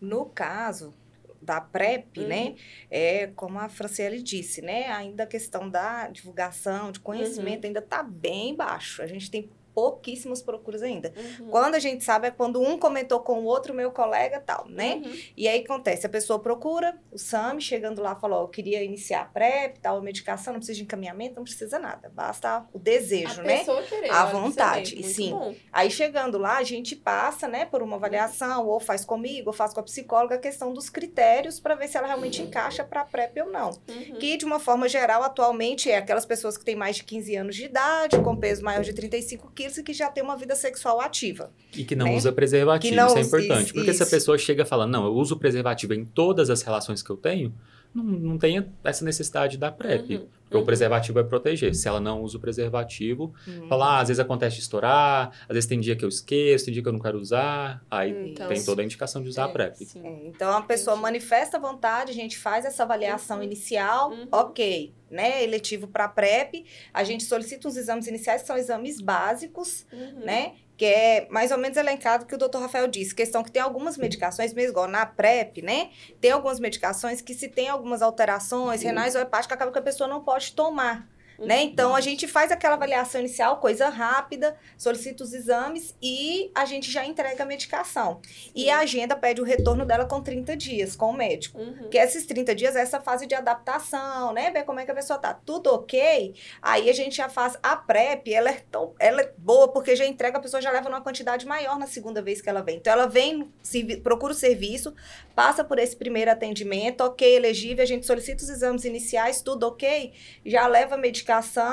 No 0.00 0.26
caso 0.26 0.94
da 1.42 1.60
PrEP, 1.60 2.20
uhum. 2.20 2.26
né? 2.28 2.56
É 2.90 3.28
como 3.28 3.58
a 3.58 3.68
Franciele 3.68 4.22
disse, 4.22 4.62
né? 4.62 4.88
Ainda 4.88 5.24
a 5.24 5.26
questão 5.26 5.68
da 5.68 6.08
divulgação, 6.08 6.90
de 6.90 7.00
conhecimento 7.00 7.64
uhum. 7.64 7.68
ainda 7.68 7.80
está 7.80 8.02
bem 8.02 8.54
baixo. 8.54 9.02
A 9.02 9.06
gente 9.06 9.30
tem 9.30 9.50
pouquíssimas 9.76 10.40
procuras 10.40 10.82
ainda. 10.82 11.12
Uhum. 11.14 11.50
Quando 11.50 11.74
a 11.74 11.78
gente 11.78 12.02
sabe 12.02 12.28
é 12.28 12.30
quando 12.30 12.62
um 12.62 12.78
comentou 12.78 13.20
com 13.20 13.40
o 13.40 13.44
outro, 13.44 13.74
meu 13.74 13.90
colega 13.90 14.40
tal, 14.40 14.66
né? 14.66 15.02
Uhum. 15.04 15.18
E 15.36 15.46
aí 15.46 15.62
acontece, 15.62 16.06
a 16.06 16.08
pessoa 16.08 16.38
procura 16.38 16.98
o 17.12 17.18
SAMI, 17.18 17.60
chegando 17.60 18.00
lá, 18.00 18.16
falou, 18.16 18.38
ó, 18.38 18.42
eu 18.44 18.48
queria 18.48 18.82
iniciar 18.82 19.20
a 19.20 19.24
PrEP, 19.26 19.78
tal, 19.80 19.98
a 19.98 20.00
medicação, 20.00 20.54
não 20.54 20.60
precisa 20.60 20.78
de 20.78 20.84
encaminhamento, 20.84 21.36
não 21.36 21.44
precisa 21.44 21.78
nada, 21.78 22.10
basta 22.14 22.66
o 22.72 22.78
desejo, 22.78 23.42
a 23.42 23.44
né? 23.44 23.58
pessoa 23.58 23.82
querer, 23.82 24.08
você 24.08 24.32
vontade, 24.32 24.94
muito 24.94 25.08
sim. 25.08 25.30
bom. 25.30 25.54
Aí 25.70 25.90
chegando 25.90 26.38
lá, 26.38 26.56
a 26.56 26.64
gente 26.64 26.96
passa, 26.96 27.46
né, 27.46 27.66
por 27.66 27.82
uma 27.82 27.96
avaliação, 27.96 28.66
ou 28.66 28.80
faz 28.80 29.04
comigo, 29.04 29.50
ou 29.50 29.52
faz 29.52 29.74
com 29.74 29.80
a 29.80 29.82
psicóloga, 29.82 30.36
a 30.36 30.38
questão 30.38 30.72
dos 30.72 30.88
critérios 30.88 31.60
para 31.60 31.74
ver 31.74 31.88
se 31.88 31.98
ela 31.98 32.06
realmente 32.06 32.40
encaixa 32.40 32.82
para 32.82 33.04
PrEP 33.04 33.42
ou 33.42 33.52
não. 33.52 33.70
Uhum. 33.88 34.18
Que, 34.18 34.38
de 34.38 34.46
uma 34.46 34.58
forma 34.58 34.88
geral, 34.88 35.22
atualmente 35.22 35.90
é 35.90 35.98
aquelas 35.98 36.24
pessoas 36.24 36.56
que 36.56 36.64
têm 36.64 36.76
mais 36.76 36.96
de 36.96 37.04
15 37.04 37.36
anos 37.36 37.56
de 37.56 37.66
idade, 37.66 38.18
com 38.20 38.34
peso 38.34 38.64
maior 38.64 38.82
de 38.82 38.94
35 38.94 39.50
quilos 39.52 39.65
e 39.66 39.82
que 39.82 39.92
já 39.92 40.08
têm 40.10 40.22
uma 40.22 40.36
vida 40.36 40.54
sexual 40.54 41.00
ativa. 41.00 41.50
E 41.74 41.84
que 41.84 41.96
não 41.96 42.06
né? 42.06 42.16
usa 42.16 42.30
preservativo, 42.32 42.90
Que 42.90 42.96
não 42.96 43.06
isso 43.08 43.18
é 43.18 43.20
importante. 43.22 43.64
isso, 43.66 43.74
porque 43.74 43.92
se 43.92 44.02
a 44.02 44.06
isso. 44.06 44.14
pessoa 44.14 44.38
chega 44.38 44.62
e 44.62 44.66
fala, 44.66 44.86
não, 44.86 45.06
eu 45.06 45.12
uso 45.14 45.36
preservativo 45.36 45.94
em 45.94 46.04
todas 46.04 46.50
as 46.50 46.62
relações 46.62 47.02
que 47.02 47.10
eu 47.10 47.16
tenho, 47.16 47.52
não, 47.96 48.04
não 48.04 48.38
tem 48.38 48.64
essa 48.84 49.04
necessidade 49.04 49.56
da 49.58 49.70
PrEP. 49.72 50.16
Uhum, 50.16 50.26
Porque 50.46 50.56
uhum. 50.56 50.62
o 50.62 50.64
preservativo 50.66 51.14
vai 51.14 51.24
proteger. 51.24 51.74
Se 51.74 51.88
ela 51.88 51.98
não 52.00 52.22
usa 52.22 52.36
o 52.36 52.40
preservativo, 52.40 53.34
Hum. 53.48 53.66
fala, 53.68 53.96
ah, 53.96 54.00
às 54.00 54.08
vezes 54.08 54.20
acontece 54.20 54.56
de 54.56 54.62
estourar, 54.62 55.32
às 55.48 55.54
vezes 55.54 55.66
tem 55.68 55.80
dia 55.80 55.96
que 55.96 56.04
eu 56.04 56.08
esqueço, 56.08 56.66
tem 56.66 56.74
dia 56.74 56.82
que 56.82 56.88
eu 56.88 56.92
não 56.92 57.00
quero 57.00 57.18
usar, 57.18 57.82
aí 57.90 58.30
Então, 58.32 58.46
tem 58.48 58.62
toda 58.64 58.80
a 58.80 58.84
indicação 58.84 59.22
de 59.22 59.28
usar 59.28 59.46
a 59.46 59.48
É, 59.48 59.52
PrEP. 59.52 59.76
sim. 59.84 60.00
É, 60.06 60.26
Então, 60.28 60.50
a 60.56 60.62
pessoa 60.62 60.94
Entendi. 60.94 61.02
manifesta 61.02 61.56
a 61.56 61.60
vontade, 61.60 62.10
a 62.12 62.14
gente 62.14 62.38
faz 62.38 62.64
essa 62.64 62.82
avaliação 62.84 63.38
Uhum. 63.38 63.42
inicial, 63.44 64.10
Uhum. 64.10 64.28
ok, 64.30 64.92
né? 65.10 65.42
Eletivo 65.42 65.88
para 65.88 66.06
PrEP, 66.08 66.64
a 66.94 67.02
gente 67.02 67.24
solicita 67.24 67.66
uns 67.66 67.76
exames 67.76 68.06
iniciais, 68.06 68.42
que 68.42 68.46
são 68.46 68.56
exames 68.56 69.00
básicos, 69.00 69.84
Uhum. 69.92 70.24
né? 70.24 70.52
Que 70.76 70.84
é 70.84 71.28
mais 71.30 71.50
ou 71.50 71.58
menos 71.58 71.76
elencado 71.76 72.26
que 72.26 72.34
o 72.34 72.38
doutor 72.38 72.60
Rafael 72.60 72.86
disse. 72.86 73.14
Questão 73.14 73.42
que 73.42 73.50
tem 73.50 73.62
algumas 73.62 73.96
medicações, 73.96 74.52
mesmo 74.52 74.70
igual 74.70 74.88
na 74.88 75.06
PrEP, 75.06 75.62
né? 75.62 75.90
Tem 76.20 76.30
algumas 76.30 76.60
medicações 76.60 77.20
que 77.20 77.34
se 77.34 77.48
tem 77.48 77.68
algumas 77.68 78.02
alterações 78.02 78.82
renais 78.82 79.14
ou 79.14 79.22
hepáticas, 79.22 79.56
acaba 79.56 79.72
que 79.72 79.78
a 79.78 79.82
pessoa 79.82 80.08
não 80.08 80.22
pode 80.22 80.52
tomar. 80.52 81.08
Né? 81.38 81.62
Então, 81.62 81.94
a 81.94 82.00
gente 82.00 82.26
faz 82.26 82.50
aquela 82.50 82.74
avaliação 82.74 83.20
inicial, 83.20 83.58
coisa 83.58 83.88
rápida, 83.88 84.56
solicita 84.78 85.22
os 85.24 85.32
exames 85.32 85.94
e 86.02 86.50
a 86.54 86.64
gente 86.64 86.90
já 86.90 87.04
entrega 87.04 87.42
a 87.42 87.46
medicação. 87.46 88.20
E 88.54 88.70
a 88.70 88.78
agenda 88.78 89.14
pede 89.14 89.40
o 89.40 89.44
retorno 89.44 89.84
dela 89.84 90.04
com 90.06 90.20
30 90.22 90.56
dias 90.56 90.96
com 90.96 91.10
o 91.10 91.12
médico. 91.12 91.58
Uhum. 91.58 91.74
Porque 91.78 91.98
esses 91.98 92.24
30 92.26 92.54
dias 92.54 92.76
é 92.76 92.80
essa 92.80 93.00
fase 93.00 93.26
de 93.26 93.34
adaptação, 93.34 94.32
né? 94.32 94.50
Ver 94.50 94.64
como 94.64 94.80
é 94.80 94.84
que 94.84 94.90
a 94.90 94.94
pessoa 94.94 95.18
tá. 95.18 95.34
Tudo 95.34 95.72
ok? 95.74 96.34
Aí 96.62 96.88
a 96.88 96.92
gente 96.92 97.16
já 97.16 97.28
faz 97.28 97.58
a 97.62 97.76
PrEP, 97.76 98.28
ela 98.32 98.50
é, 98.50 98.62
tão, 98.70 98.94
ela 98.98 99.20
é 99.20 99.32
boa 99.36 99.68
porque 99.68 99.94
já 99.96 100.06
entrega, 100.06 100.38
a 100.38 100.40
pessoa 100.40 100.60
já 100.62 100.70
leva 100.70 100.88
numa 100.88 101.00
quantidade 101.02 101.46
maior 101.46 101.78
na 101.78 101.86
segunda 101.86 102.22
vez 102.22 102.40
que 102.40 102.48
ela 102.48 102.62
vem. 102.62 102.76
Então 102.76 102.92
ela 102.92 103.06
vem, 103.06 103.52
servi- 103.62 103.98
procura 103.98 104.32
o 104.32 104.36
serviço, 104.36 104.94
passa 105.34 105.62
por 105.64 105.78
esse 105.78 105.94
primeiro 105.96 106.30
atendimento, 106.30 107.02
ok, 107.02 107.36
elegível, 107.36 107.82
a 107.82 107.86
gente 107.86 108.06
solicita 108.06 108.42
os 108.42 108.48
exames 108.48 108.84
iniciais, 108.84 109.40
tudo 109.42 109.66
ok, 109.66 110.12
já 110.44 110.66
leva 110.66 110.94
a 110.94 110.98
medicação, 110.98 111.25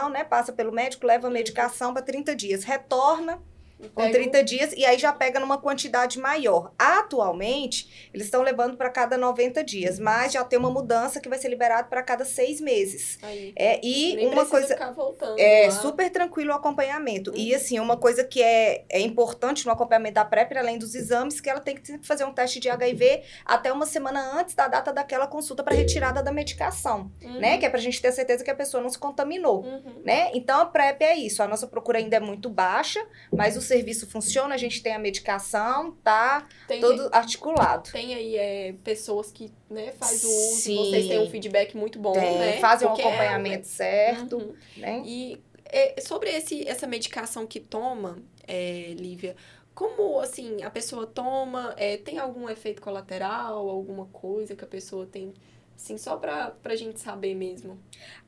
né? 0.10 0.24
Passa 0.24 0.52
pelo 0.52 0.72
médico, 0.72 1.06
leva 1.06 1.28
a 1.28 1.32
medicação 1.32 1.94
para 1.94 2.02
30 2.02 2.36
dias, 2.36 2.64
retorna 2.64 3.42
com 3.90 4.02
Pega 4.02 4.14
30 4.14 4.44
dias 4.44 4.74
e 4.76 4.86
aí 4.86 4.98
já 4.98 5.12
pega 5.14 5.40
numa 5.40 5.58
quantidade 5.58 6.20
maior. 6.20 6.72
Atualmente, 6.78 8.10
eles 8.14 8.26
estão 8.28 8.42
levando 8.42 8.78
para 8.78 8.90
cada 8.90 9.18
90 9.18 9.64
dias, 9.64 10.00
mas 10.00 10.34
já 10.34 10.44
tem 10.44 10.58
uma 10.58 10.70
mudança 10.70 11.20
que 11.20 11.30
vai 11.30 11.38
ser 11.38 11.50
liberado 11.50 11.90
para 11.90 12.02
cada 12.02 12.26
seis 12.26 12.60
meses. 12.60 13.18
Aí. 13.22 13.54
É, 13.56 13.80
e 13.86 14.16
Nem 14.16 14.28
uma 14.30 14.46
coisa. 14.46 14.68
ficar 14.70 14.92
voltando 14.92 15.40
É 15.40 15.66
lá. 15.66 15.72
super 15.72 16.10
tranquilo 16.10 16.52
o 16.52 16.54
acompanhamento. 16.54 17.32
E 17.36 17.52
Uhum. 17.52 17.56
assim, 17.58 17.80
uma 17.80 17.98
coisa 17.98 18.24
que 18.24 18.42
é, 18.42 18.86
é 18.90 19.00
importante 19.00 19.66
no 19.66 19.72
acompanhamento 19.72 20.16
da 20.16 20.26
PrEP, 20.26 20.58
além 20.58 20.78
dos 20.78 20.96
exames, 20.96 21.40
que 21.40 21.50
ela 21.50 21.60
tem 21.60 21.76
que 21.76 21.86
sempre 21.86 22.08
fazer 22.08 22.24
um 22.26 22.34
teste 22.34 22.60
de 22.60 22.70
HIV 22.70 23.24
até 23.46 23.72
uma 23.72 23.86
semana 23.86 24.40
antes 24.40 24.56
da 24.56 24.68
data 24.68 24.92
daquela 24.94 25.28
consulta 25.28 25.64
para 25.64 25.76
retirada 25.76 26.22
da 26.24 26.32
medicação, 26.32 27.12
Uhum. 27.24 27.40
né? 27.40 27.58
Que 27.58 27.66
é 27.66 27.70
pra 27.70 27.80
gente 27.80 28.02
ter 28.02 28.12
certeza 28.12 28.44
que 28.44 28.52
a 28.52 28.56
pessoa 28.56 28.82
não 28.82 28.90
se 28.90 28.98
contaminou 28.98 29.64
Uhum. 29.64 30.02
né? 30.04 30.32
Então 30.34 30.60
a 30.62 30.66
PrEP 30.66 31.02
é 31.04 31.16
isso. 31.16 31.42
A 31.44 31.48
nossa 31.48 31.68
procura 31.68 31.98
ainda 32.00 32.16
é 32.16 32.20
muito 32.20 32.50
baixa, 32.50 33.04
mas 33.32 33.56
o 33.58 33.62
serviço 33.74 34.08
funciona, 34.08 34.56
a 34.56 34.58
gente 34.58 34.82
tem 34.82 34.94
a 34.94 35.00
medicação, 35.00 35.92
tá 36.04 36.48
Tem, 36.68 36.80
todo 36.82 37.10
articulado. 37.12 37.92
tem 37.92 38.14
aí 38.14 38.36
é, 38.36 38.74
pessoas 38.84 39.32
que 39.32 39.52
né, 39.70 39.92
faz 39.94 40.24
o 40.24 40.28
uso, 40.28 40.62
Sim. 40.62 40.78
vocês 40.78 41.08
têm 41.08 41.20
um 41.20 41.30
feedback 41.30 41.76
muito 41.76 42.00
bom, 42.00 42.14
Tem, 42.14 42.38
né? 42.38 42.60
fazem 42.60 42.88
um 42.88 42.92
Porque 42.92 43.02
é, 43.02 43.08
acompanhamento 43.08 43.68
certo, 43.68 44.38
Uhum. 44.38 44.56
né? 44.78 45.02
E 45.06 45.42
é, 45.66 46.00
sobre 46.02 46.30
esse, 46.30 46.68
essa 46.68 46.86
medicação 46.86 47.48
que 47.48 47.60
toma, 47.60 48.20
é, 48.48 48.94
Lívia, 48.98 49.36
como 49.74 50.20
assim 50.20 50.62
a 50.64 50.70
pessoa 50.70 51.08
toma? 51.08 51.74
é, 51.78 51.98
tem 51.98 52.20
algum 52.20 52.48
efeito 52.48 52.80
colateral, 52.82 53.68
alguma 53.70 54.06
coisa 54.08 54.56
que 54.56 54.64
a 54.64 54.68
pessoa 54.68 55.06
tem? 55.08 55.34
Assim, 55.76 55.98
só 55.98 56.16
pra, 56.18 56.52
pra 56.62 56.76
gente 56.76 57.00
saber 57.00 57.34
mesmo. 57.34 57.80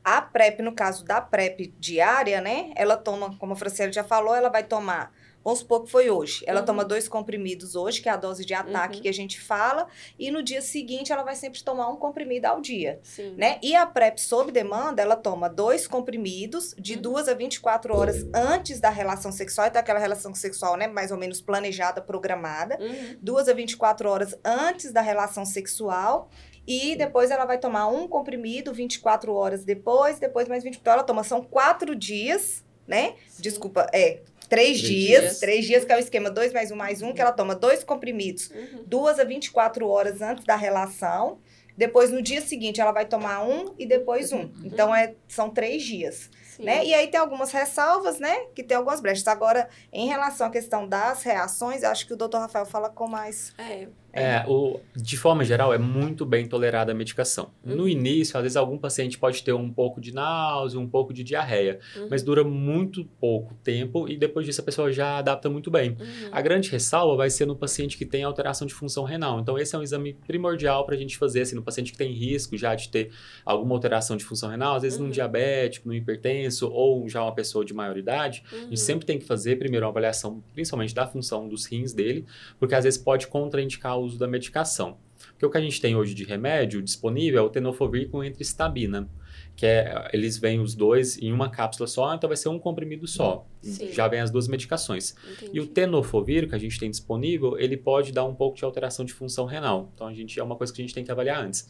A 0.03 0.19
PrEP, 0.19 0.61
no 0.63 0.73
caso 0.73 1.05
da 1.05 1.21
PrEP 1.21 1.67
diária, 1.79 2.41
né? 2.41 2.71
Ela 2.75 2.97
toma, 2.97 3.37
como 3.37 3.53
a 3.53 3.55
Franciele 3.55 3.93
já 3.93 4.03
falou, 4.03 4.33
ela 4.35 4.49
vai 4.49 4.63
tomar. 4.63 5.13
Vamos 5.45 5.59
supor 5.59 5.83
que 5.83 5.91
foi 5.91 6.09
hoje. 6.09 6.43
Ela 6.47 6.61
Uhum. 6.61 6.65
toma 6.65 6.83
dois 6.83 7.07
comprimidos 7.07 7.75
hoje, 7.75 8.01
que 8.01 8.09
é 8.09 8.11
a 8.11 8.15
dose 8.17 8.43
de 8.43 8.55
ataque 8.55 8.95
Uhum. 8.95 9.01
que 9.03 9.07
a 9.07 9.13
gente 9.13 9.39
fala, 9.39 9.85
e 10.17 10.31
no 10.31 10.41
dia 10.41 10.59
seguinte 10.59 11.11
ela 11.13 11.21
vai 11.21 11.35
sempre 11.35 11.63
tomar 11.63 11.87
um 11.87 11.95
comprimido 11.97 12.47
ao 12.47 12.59
dia. 12.59 12.99
Sim. 13.03 13.35
né? 13.37 13.59
E 13.61 13.75
a 13.75 13.85
PrEP 13.85 14.17
sob 14.19 14.51
demanda, 14.51 15.03
ela 15.03 15.15
toma 15.15 15.47
dois 15.47 15.85
comprimidos 15.85 16.73
de 16.79 16.95
Uhum. 16.95 17.01
2 17.01 17.27
a 17.29 17.35
24 17.35 17.95
horas 17.95 18.25
antes 18.33 18.79
da 18.79 18.89
relação 18.89 19.31
sexual, 19.31 19.67
então 19.67 19.79
aquela 19.79 19.99
relação 19.99 20.33
sexual, 20.33 20.75
né, 20.77 20.87
mais 20.87 21.11
ou 21.11 21.17
menos 21.17 21.39
planejada, 21.41 22.01
programada, 22.01 22.79
Uhum. 22.81 23.15
2 23.21 23.47
a 23.47 23.53
24 23.53 24.09
horas 24.09 24.35
antes 24.43 24.91
da 24.91 25.01
relação 25.01 25.45
sexual. 25.45 26.27
E 26.67 26.95
depois 26.95 27.29
ela 27.29 27.45
vai 27.45 27.59
tomar 27.59 27.85
um 27.87 28.07
comprimido 28.07 28.73
24 28.73 29.31
horas 29.31 29.63
depois, 29.63 30.17
depois 30.17 30.47
mais 30.47 30.63
20. 30.63 30.77
Então 30.77 30.93
ela 30.93 31.03
toma, 31.03 31.23
são 31.23 31.43
quatro 31.43 31.95
dias, 31.95 32.65
né? 32.87 33.13
Sim. 33.27 33.43
Desculpa, 33.43 33.85
é. 33.93 34.21
Três, 34.47 34.79
Três 34.79 34.79
dias, 34.79 35.21
dias. 35.21 35.39
três 35.39 35.65
dias, 35.65 35.85
que 35.85 35.91
é 35.91 35.95
o 35.95 35.99
esquema 35.99 36.29
2 36.29 36.53
mais 36.53 36.71
um 36.71 36.75
mais 36.75 37.01
um, 37.01 37.13
que 37.13 37.21
ela 37.21 37.31
toma 37.31 37.55
dois 37.55 37.83
comprimidos 37.83 38.49
Uhum. 38.51 38.83
duas 38.85 39.19
a 39.19 39.23
24 39.23 39.87
horas 39.87 40.21
antes 40.21 40.43
da 40.45 40.55
relação. 40.55 41.39
Depois, 41.77 42.09
no 42.09 42.21
dia 42.21 42.39
seguinte, 42.39 42.79
ela 42.79 42.93
vai 42.93 43.05
tomar 43.05 43.43
um 43.45 43.75
e 43.77 43.85
depois 43.85 44.31
um. 44.31 44.49
Então, 44.63 44.95
é, 44.95 45.13
são 45.27 45.49
três 45.49 45.83
dias, 45.83 46.29
Sim. 46.55 46.63
né? 46.63 46.85
E 46.85 46.93
aí 46.93 47.07
tem 47.07 47.19
algumas 47.19 47.51
ressalvas, 47.51 48.17
né? 48.17 48.45
Que 48.55 48.63
tem 48.63 48.77
algumas 48.77 49.01
brechas. 49.01 49.27
Agora, 49.27 49.67
em 49.91 50.07
relação 50.07 50.47
à 50.47 50.49
questão 50.49 50.87
das 50.87 51.21
reações, 51.23 51.83
acho 51.83 52.07
que 52.07 52.13
o 52.13 52.15
doutor 52.15 52.39
Rafael 52.39 52.65
fala 52.65 52.89
com 52.89 53.07
mais... 53.09 53.51
É. 53.57 53.89
É, 54.15 54.45
o, 54.47 54.79
de 54.95 55.17
forma 55.17 55.43
geral, 55.43 55.73
é 55.73 55.77
muito 55.77 56.25
bem 56.25 56.47
tolerada 56.47 56.91
a 56.91 56.95
medicação. 56.95 57.49
Uhum. 57.65 57.75
No 57.75 57.89
início, 57.89 58.37
às 58.37 58.43
vezes, 58.43 58.55
algum 58.55 58.77
paciente 58.77 59.17
pode 59.17 59.43
ter 59.43 59.53
um 59.53 59.69
pouco 59.71 59.99
de 59.99 60.13
náusea, 60.13 60.79
um 60.79 60.87
pouco 60.87 61.13
de 61.13 61.23
diarreia, 61.23 61.79
Uhum. 61.97 62.07
mas 62.09 62.23
dura 62.23 62.43
muito 62.43 63.05
pouco 63.19 63.53
tempo 63.63 64.07
e 64.09 64.15
depois 64.17 64.45
disso 64.45 64.61
a 64.61 64.63
pessoa 64.63 64.91
já 64.91 65.17
adapta 65.17 65.49
muito 65.49 65.69
bem. 65.69 65.91
Uhum. 65.91 66.29
A 66.31 66.41
grande 66.41 66.69
ressalva 66.69 67.15
vai 67.17 67.29
ser 67.29 67.45
no 67.45 67.55
paciente 67.55 67.97
que 67.97 68.05
tem 68.05 68.23
alteração 68.23 68.65
de 68.65 68.73
função 68.73 69.03
renal. 69.03 69.39
Então, 69.39 69.57
esse 69.59 69.75
é 69.75 69.79
um 69.79 69.83
exame 69.83 70.13
primordial 70.25 70.85
para 70.85 70.95
a 70.95 70.97
gente 70.97 71.17
fazer, 71.17 71.41
assim, 71.41 71.55
no 71.55 71.63
paciente 71.63 71.91
que 71.91 71.97
tem 71.97 72.11
risco 72.13 72.57
já 72.57 72.73
de 72.75 72.89
ter 72.89 73.11
alguma 73.45 73.75
alteração 73.75 74.15
de 74.15 74.23
função 74.23 74.49
renal, 74.49 74.75
às 74.75 74.83
vezes 74.83 74.97
Uhum. 74.97 75.05
num 75.05 75.11
diabético, 75.11 75.87
num 75.87 75.93
hipertenso 75.93 76.69
ou 76.71 77.07
já 77.09 77.21
uma 77.21 77.33
pessoa 77.33 77.65
de 77.65 77.73
maior 77.73 77.97
idade. 77.97 78.43
A 78.51 78.55
Uhum. 78.55 78.61
gente 78.69 78.79
sempre 78.79 79.05
tem 79.05 79.19
que 79.19 79.25
fazer 79.25 79.57
primeiro 79.57 79.85
uma 79.85 79.89
avaliação, 79.91 80.41
principalmente 80.53 80.93
da 80.95 81.05
função 81.05 81.47
dos 81.47 81.65
rins 81.65 81.91
dele, 81.93 82.25
porque 82.59 82.75
às 82.75 82.83
vezes 82.83 82.97
pode 82.97 83.27
contraindicar 83.27 83.97
o 83.99 84.04
uso 84.05 84.17
da 84.17 84.27
medicação. 84.27 84.97
Porque 85.31 85.45
o 85.45 85.49
que 85.49 85.57
a 85.57 85.61
gente 85.61 85.81
tem 85.81 85.95
hoje 85.95 86.13
de 86.13 86.23
remédio 86.23 86.81
disponível 86.81 87.39
é 87.39 87.41
o 87.41 87.49
tenofovir 87.49 88.09
com 88.09 88.23
entristabina, 88.23 89.09
que 89.55 89.65
é, 89.65 90.09
eles 90.13 90.37
vêm 90.37 90.59
os 90.59 90.75
dois 90.75 91.17
em 91.17 91.31
uma 91.31 91.49
cápsula 91.49 91.87
só, 91.87 92.13
então 92.13 92.27
vai 92.27 92.37
ser 92.37 92.49
um 92.49 92.59
comprimido 92.59 93.07
só. 93.07 93.45
Sim. 93.61 93.91
Já 93.91 94.07
vem 94.07 94.19
as 94.21 94.31
duas 94.31 94.47
medicações. 94.47 95.15
Entendi. 95.33 95.51
E 95.57 95.59
o 95.59 95.67
tenofovir, 95.67 96.47
que 96.47 96.55
a 96.55 96.57
gente 96.57 96.79
tem 96.79 96.89
disponível, 96.89 97.57
ele 97.57 97.77
pode 97.77 98.11
dar 98.11 98.25
um 98.25 98.35
pouco 98.35 98.57
de 98.57 98.63
alteração 98.63 99.05
de 99.05 99.13
função 99.13 99.45
renal. 99.45 99.91
Então, 99.93 100.07
a 100.07 100.13
gente 100.13 100.39
é 100.39 100.43
uma 100.43 100.55
coisa 100.55 100.73
que 100.73 100.81
a 100.81 100.83
gente 100.85 100.93
tem 100.93 101.03
que 101.03 101.11
avaliar 101.11 101.43
antes. 101.43 101.67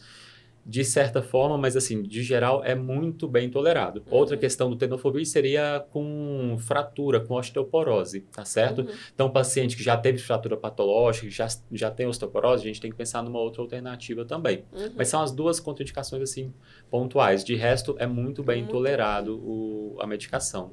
De 0.68 0.84
certa 0.84 1.22
forma, 1.22 1.60
mas 1.60 1.78
assim, 1.78 2.02
de 2.02 2.24
geral, 2.24 2.64
é 2.64 2.74
muito 2.74 3.28
bem 3.28 3.52
tolerado. 3.52 4.00
Uhum. 4.08 4.18
Outra 4.18 4.36
questão 4.36 4.68
do 4.68 4.76
tenofovir 4.76 5.24
seria 5.28 5.86
com 5.92 6.58
fratura, 6.58 7.20
com 7.20 7.36
osteoporose, 7.36 8.22
tá 8.32 8.44
certo? 8.44 8.82
Uhum. 8.82 8.88
Então, 9.14 9.30
paciente 9.30 9.78
que 9.78 9.84
já 9.84 9.96
teve 9.96 10.18
fratura 10.18 10.58
patológica, 10.58 11.30
já, 11.30 11.48
já 11.72 11.92
tem 11.92 12.08
osteoporose, 12.08 12.64
a 12.64 12.66
gente 12.68 12.82
tem 12.82 12.90
que 12.90 12.98
pensar 12.98 13.22
numa 13.22 13.40
outra 13.40 13.62
alternativa 13.62 14.26
também. 14.26 14.66
Uhum. 14.74 14.92
Mas 14.96 15.08
são 15.08 15.22
as 15.22 15.32
duas 15.32 15.60
contraindicações, 15.60 16.24
assim, 16.24 16.52
pontuais. 16.90 17.44
De 17.44 17.54
resto, 17.56 17.96
é 18.00 18.08
muito 18.08 18.42
bem 18.42 18.64
Muito 18.64 18.72
tolerado 18.72 19.38
o, 19.38 19.98
a 20.00 20.08
medicação. 20.08 20.72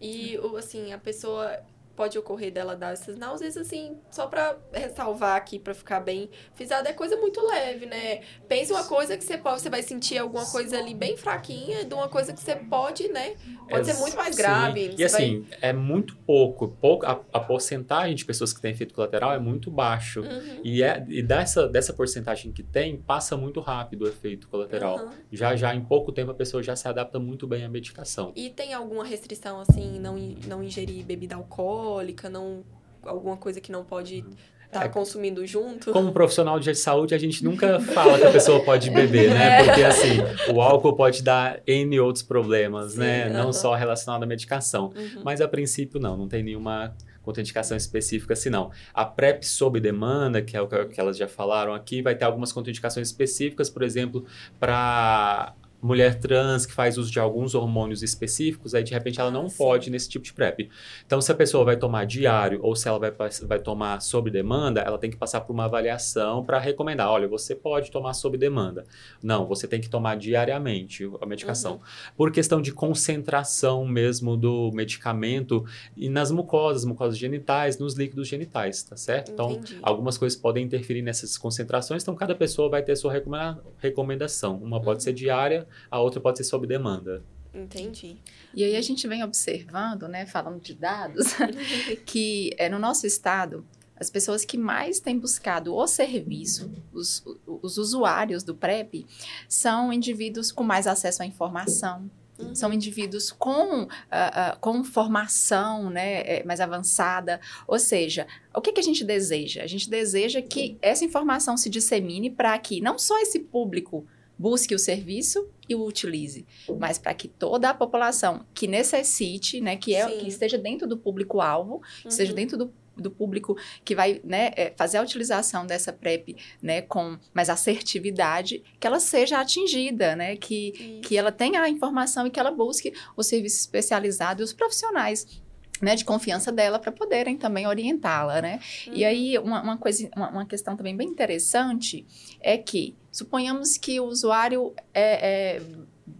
E, 0.00 0.38
o- 0.38 0.56
assim, 0.56 0.92
a 0.92 0.98
pessoa 0.98 1.58
pode 1.96 2.18
ocorrer 2.18 2.52
dela 2.52 2.74
dar 2.76 2.92
essas 2.92 3.16
náuseas, 3.16 3.56
assim, 3.56 3.96
só 4.10 4.26
pra 4.26 4.56
ressalvar 4.72 5.36
aqui, 5.36 5.58
pra 5.58 5.74
ficar 5.74 6.00
bem 6.00 6.28
frisado, 6.54 6.88
é 6.88 6.92
coisa 6.92 7.16
muito 7.16 7.40
leve, 7.46 7.86
né? 7.86 8.20
Pense 8.48 8.72
uma 8.72 8.84
coisa 8.84 9.16
que 9.16 9.24
você 9.24 9.38
pode, 9.38 9.60
você 9.62 9.70
vai 9.70 9.82
sentir 9.82 10.18
alguma 10.18 10.44
coisa 10.46 10.78
ali 10.78 10.94
bem 10.94 11.16
fraquinha, 11.16 11.84
de 11.84 11.94
uma 11.94 12.08
coisa 12.08 12.32
que 12.32 12.40
você 12.40 12.56
pode, 12.56 13.08
né? 13.08 13.34
Pode 13.68 13.88
É, 13.90 13.94
ser 13.94 14.00
muito 14.00 14.16
mais 14.16 14.34
sim. 14.34 14.42
grave. 14.42 14.80
E 14.88 14.92
você 14.96 15.08
vai- 15.08 15.22
assim, 15.24 15.46
é 15.60 15.72
muito 15.72 16.16
pouco. 16.18 16.68
pouco 16.68 17.06
a, 17.06 17.20
a 17.32 17.40
porcentagem 17.40 18.14
de 18.14 18.24
pessoas 18.24 18.52
que 18.52 18.60
têm 18.60 18.72
efeito 18.72 18.94
colateral 18.94 19.32
é 19.32 19.38
muito 19.38 19.70
baixo. 19.70 20.20
Uhum. 20.20 20.60
E, 20.64 20.82
é, 20.82 21.04
e 21.08 21.22
dessa, 21.22 21.68
dessa 21.68 21.92
porcentagem 21.92 22.52
que 22.52 22.62
tem, 22.62 22.96
passa 22.96 23.36
muito 23.36 23.60
rápido 23.60 24.02
o 24.02 24.08
efeito 24.08 24.48
colateral. 24.48 24.98
Uhum. 24.98 25.10
Já, 25.32 25.54
já 25.56 25.74
em 25.74 25.82
pouco 25.84 26.12
tempo 26.12 26.30
a 26.30 26.34
pessoa 26.34 26.62
já 26.62 26.74
se 26.76 26.86
adapta 26.88 27.18
muito 27.18 27.46
bem 27.46 27.64
à 27.64 27.68
medicação. 27.68 28.32
E 28.34 28.50
tem 28.50 28.74
alguma 28.74 29.04
restrição, 29.04 29.60
assim, 29.60 29.98
não, 30.00 30.16
não 30.46 30.62
ingerir 30.62 31.04
bebida 31.04 31.36
alcoólica, 31.36 31.83
não 32.30 32.62
alguma 33.02 33.36
coisa 33.36 33.60
que 33.60 33.70
não 33.70 33.84
pode 33.84 34.24
estar 34.66 34.86
É. 34.86 34.88
consumindo 34.88 35.46
junto? 35.46 35.92
Como 35.92 36.10
profissional 36.12 36.58
de 36.58 36.74
saúde, 36.74 37.14
a 37.14 37.18
gente 37.18 37.44
nunca 37.44 37.78
fala 37.80 38.18
que 38.18 38.24
a 38.24 38.30
pessoa 38.32 38.64
pode 38.64 38.90
beber, 38.90 39.30
É. 39.30 39.34
né? 39.34 39.64
Porque 39.64 39.82
assim, 39.82 40.18
o 40.52 40.60
álcool 40.60 40.94
pode 40.96 41.22
dar 41.22 41.60
N 41.66 42.00
outros 42.00 42.22
problemas, 42.24 42.92
Sim, 42.92 43.00
né? 43.00 43.28
Não 43.28 43.52
só 43.52 43.74
relacionado 43.74 44.22
à 44.22 44.26
medicação. 44.26 44.92
Uhum. 44.96 45.22
Mas 45.24 45.40
a 45.40 45.46
princípio 45.48 46.00
não, 46.00 46.16
não 46.16 46.26
tem 46.28 46.42
nenhuma 46.42 46.94
contraindicação 47.22 47.74
específica 47.76 48.34
assim 48.34 48.50
não. 48.50 48.70
A 48.92 49.04
PrEP 49.04 49.44
sob 49.44 49.80
demanda, 49.80 50.42
que 50.42 50.54
é 50.56 50.60
o 50.60 50.66
que 50.68 51.00
elas 51.00 51.16
já 51.16 51.26
falaram 51.28 51.72
aqui, 51.72 52.02
vai 52.02 52.14
ter 52.14 52.24
algumas 52.26 52.52
contraindicações 52.52 53.08
específicas, 53.08 53.70
por 53.70 53.82
exemplo, 53.82 54.26
para 54.60 55.54
mulher 55.84 56.18
trans 56.18 56.64
que 56.64 56.72
faz 56.72 56.96
uso 56.96 57.10
de 57.12 57.20
alguns 57.20 57.54
hormônios 57.54 58.02
específicos, 58.02 58.74
aí 58.74 58.82
de 58.82 58.92
repente 58.94 59.20
ela 59.20 59.28
Ah, 59.28 59.32
não 59.32 59.48
sim. 59.50 59.56
pode 59.58 59.90
nesse 59.90 60.08
tipo 60.08 60.24
de 60.24 60.32
PrEP. 60.32 60.70
Então, 61.06 61.20
se 61.20 61.30
a 61.30 61.34
pessoa 61.34 61.62
vai 61.64 61.76
tomar 61.76 62.06
diário 62.06 62.58
ou 62.62 62.74
se 62.74 62.88
ela 62.88 62.98
vai, 62.98 63.12
vai 63.46 63.58
tomar 63.58 64.00
sob 64.00 64.30
demanda, 64.30 64.80
ela 64.80 64.96
tem 64.96 65.10
que 65.10 65.16
passar 65.16 65.42
por 65.42 65.52
uma 65.52 65.66
avaliação 65.66 66.42
para 66.44 66.58
recomendar, 66.58 67.10
olha, 67.10 67.28
você 67.28 67.54
pode 67.54 67.90
tomar 67.90 68.14
sob 68.14 68.38
demanda. 68.38 68.84
Não, 69.22 69.46
você 69.46 69.68
tem 69.68 69.80
que 69.80 69.88
tomar 69.90 70.16
diariamente 70.16 71.04
a 71.20 71.26
medicação. 71.26 71.80
Por 72.16 72.32
questão 72.32 72.62
de 72.62 72.72
concentração 72.72 73.84
mesmo 73.86 74.36
do 74.36 74.70
medicamento 74.72 75.64
e 75.96 76.08
nas 76.08 76.30
mucosas, 76.30 76.84
mucosas 76.84 77.18
genitais, 77.18 77.78
nos 77.78 77.94
líquidos 77.94 78.26
genitais, 78.26 78.82
tá 78.82 78.96
certo? 78.96 79.30
Então, 79.32 79.52
Entendi. 79.52 79.78
algumas 79.82 80.16
coisas 80.16 80.38
podem 80.38 80.64
interferir 80.64 81.02
nessas 81.02 81.36
concentrações, 81.36 82.02
então 82.02 82.14
cada 82.14 82.34
pessoa 82.34 82.68
vai 82.70 82.82
ter 82.82 82.96
sua 82.96 83.12
recomenda- 83.12 83.60
recomendação. 83.78 84.56
Uma 84.56 84.80
pode 84.80 84.96
Uhum. 84.98 85.00
ser 85.00 85.12
diária, 85.12 85.66
a 85.90 86.00
outra 86.00 86.20
pode 86.20 86.38
ser 86.38 86.44
sob 86.44 86.66
demanda. 86.66 87.22
Entendi. 87.54 88.16
E 88.52 88.64
aí 88.64 88.76
a 88.76 88.82
gente 88.82 89.06
vem 89.06 89.22
observando, 89.22 90.08
né, 90.08 90.26
falando 90.26 90.60
de 90.60 90.74
dados, 90.74 91.28
que 92.04 92.50
é, 92.58 92.68
no 92.68 92.78
nosso 92.78 93.06
estado, 93.06 93.64
as 93.96 94.10
pessoas 94.10 94.44
que 94.44 94.58
mais 94.58 94.98
têm 94.98 95.18
buscado 95.18 95.74
o 95.74 95.86
serviço, 95.86 96.72
os, 96.92 97.24
os 97.46 97.78
usuários 97.78 98.42
do 98.42 98.54
PrEP, 98.54 99.06
são 99.48 99.92
indivíduos 99.92 100.50
com 100.50 100.64
mais 100.64 100.86
acesso 100.86 101.22
à 101.22 101.26
informação, 101.26 102.10
Uhum. 102.36 102.52
são 102.52 102.72
indivíduos 102.72 103.30
com, 103.30 103.86
ah, 104.10 104.50
ah, 104.50 104.56
com 104.60 104.82
formação 104.82 105.88
né, 105.88 106.22
eh, 106.22 106.44
mais 106.44 106.60
avançada. 106.60 107.40
Ou 107.64 107.78
seja, 107.78 108.26
o 108.52 108.60
que, 108.60 108.72
que 108.72 108.80
a 108.80 108.82
gente 108.82 109.04
deseja? 109.04 109.62
A 109.62 109.68
gente 109.68 109.88
deseja 109.88 110.42
que 110.42 110.76
essa 110.82 111.04
informação 111.04 111.56
se 111.56 111.70
dissemine 111.70 112.30
para 112.30 112.58
que 112.58 112.80
não 112.80 112.98
só 112.98 113.20
esse 113.20 113.38
público 113.38 114.04
busque 114.38 114.74
o 114.74 114.78
serviço 114.78 115.48
e 115.68 115.74
o 115.74 115.84
utilize, 115.84 116.46
mas 116.78 116.98
para 116.98 117.14
que 117.14 117.28
toda 117.28 117.70
a 117.70 117.74
população 117.74 118.44
que 118.52 118.66
necessite, 118.66 119.60
né, 119.60 119.76
que, 119.76 119.94
é, 119.94 120.06
Sim. 120.08 120.18
que 120.18 120.28
esteja 120.28 120.58
dentro 120.58 120.86
do 120.86 120.96
público-alvo, 120.98 121.80
que 122.02 122.08
esteja 122.08 122.30
Uhum. 122.32 122.36
dentro 122.36 122.56
do, 122.58 122.72
do 122.96 123.10
público 123.10 123.56
que 123.84 123.94
vai 123.94 124.20
né, 124.24 124.50
eh, 124.56 124.72
fazer 124.76 124.98
a 124.98 125.02
utilização 125.02 125.66
dessa 125.66 125.92
PrEP 125.92 126.36
né, 126.62 126.82
com 126.82 127.18
mais 127.32 127.48
assertividade, 127.50 128.62
que 128.78 128.86
ela 128.86 129.00
seja 129.00 129.40
atingida, 129.40 130.14
né, 130.14 130.36
que, 130.36 131.00
que 131.02 131.16
ela 131.16 131.32
tenha 131.32 131.60
a 131.60 131.68
informação 131.68 132.26
e 132.26 132.30
que 132.30 132.38
ela 132.38 132.50
busque 132.50 132.92
o 133.16 133.22
serviço 133.22 133.58
especializado 133.58 134.42
e 134.42 134.44
os 134.44 134.52
profissionais 134.52 135.42
né, 135.84 135.94
de 135.94 136.04
confiança 136.04 136.50
dela 136.50 136.78
para 136.78 136.90
poderem 136.90 137.36
também 137.36 137.66
orientá-la, 137.66 138.40
né? 138.42 138.58
E 138.86 139.02
Uhum. 139.02 139.06
aí, 139.08 139.38
uma, 139.38 139.62
uma 139.62 139.76
coisa, 139.78 140.08
uma, 140.16 140.30
uma 140.30 140.46
questão 140.46 140.76
também 140.76 140.96
bem 140.96 141.08
interessante 141.08 142.04
é 142.40 142.56
que, 142.58 142.94
suponhamos 143.12 143.76
que 143.76 144.00
o 144.00 144.04
usuário 144.06 144.74
é, 144.92 145.56
é, 145.56 145.62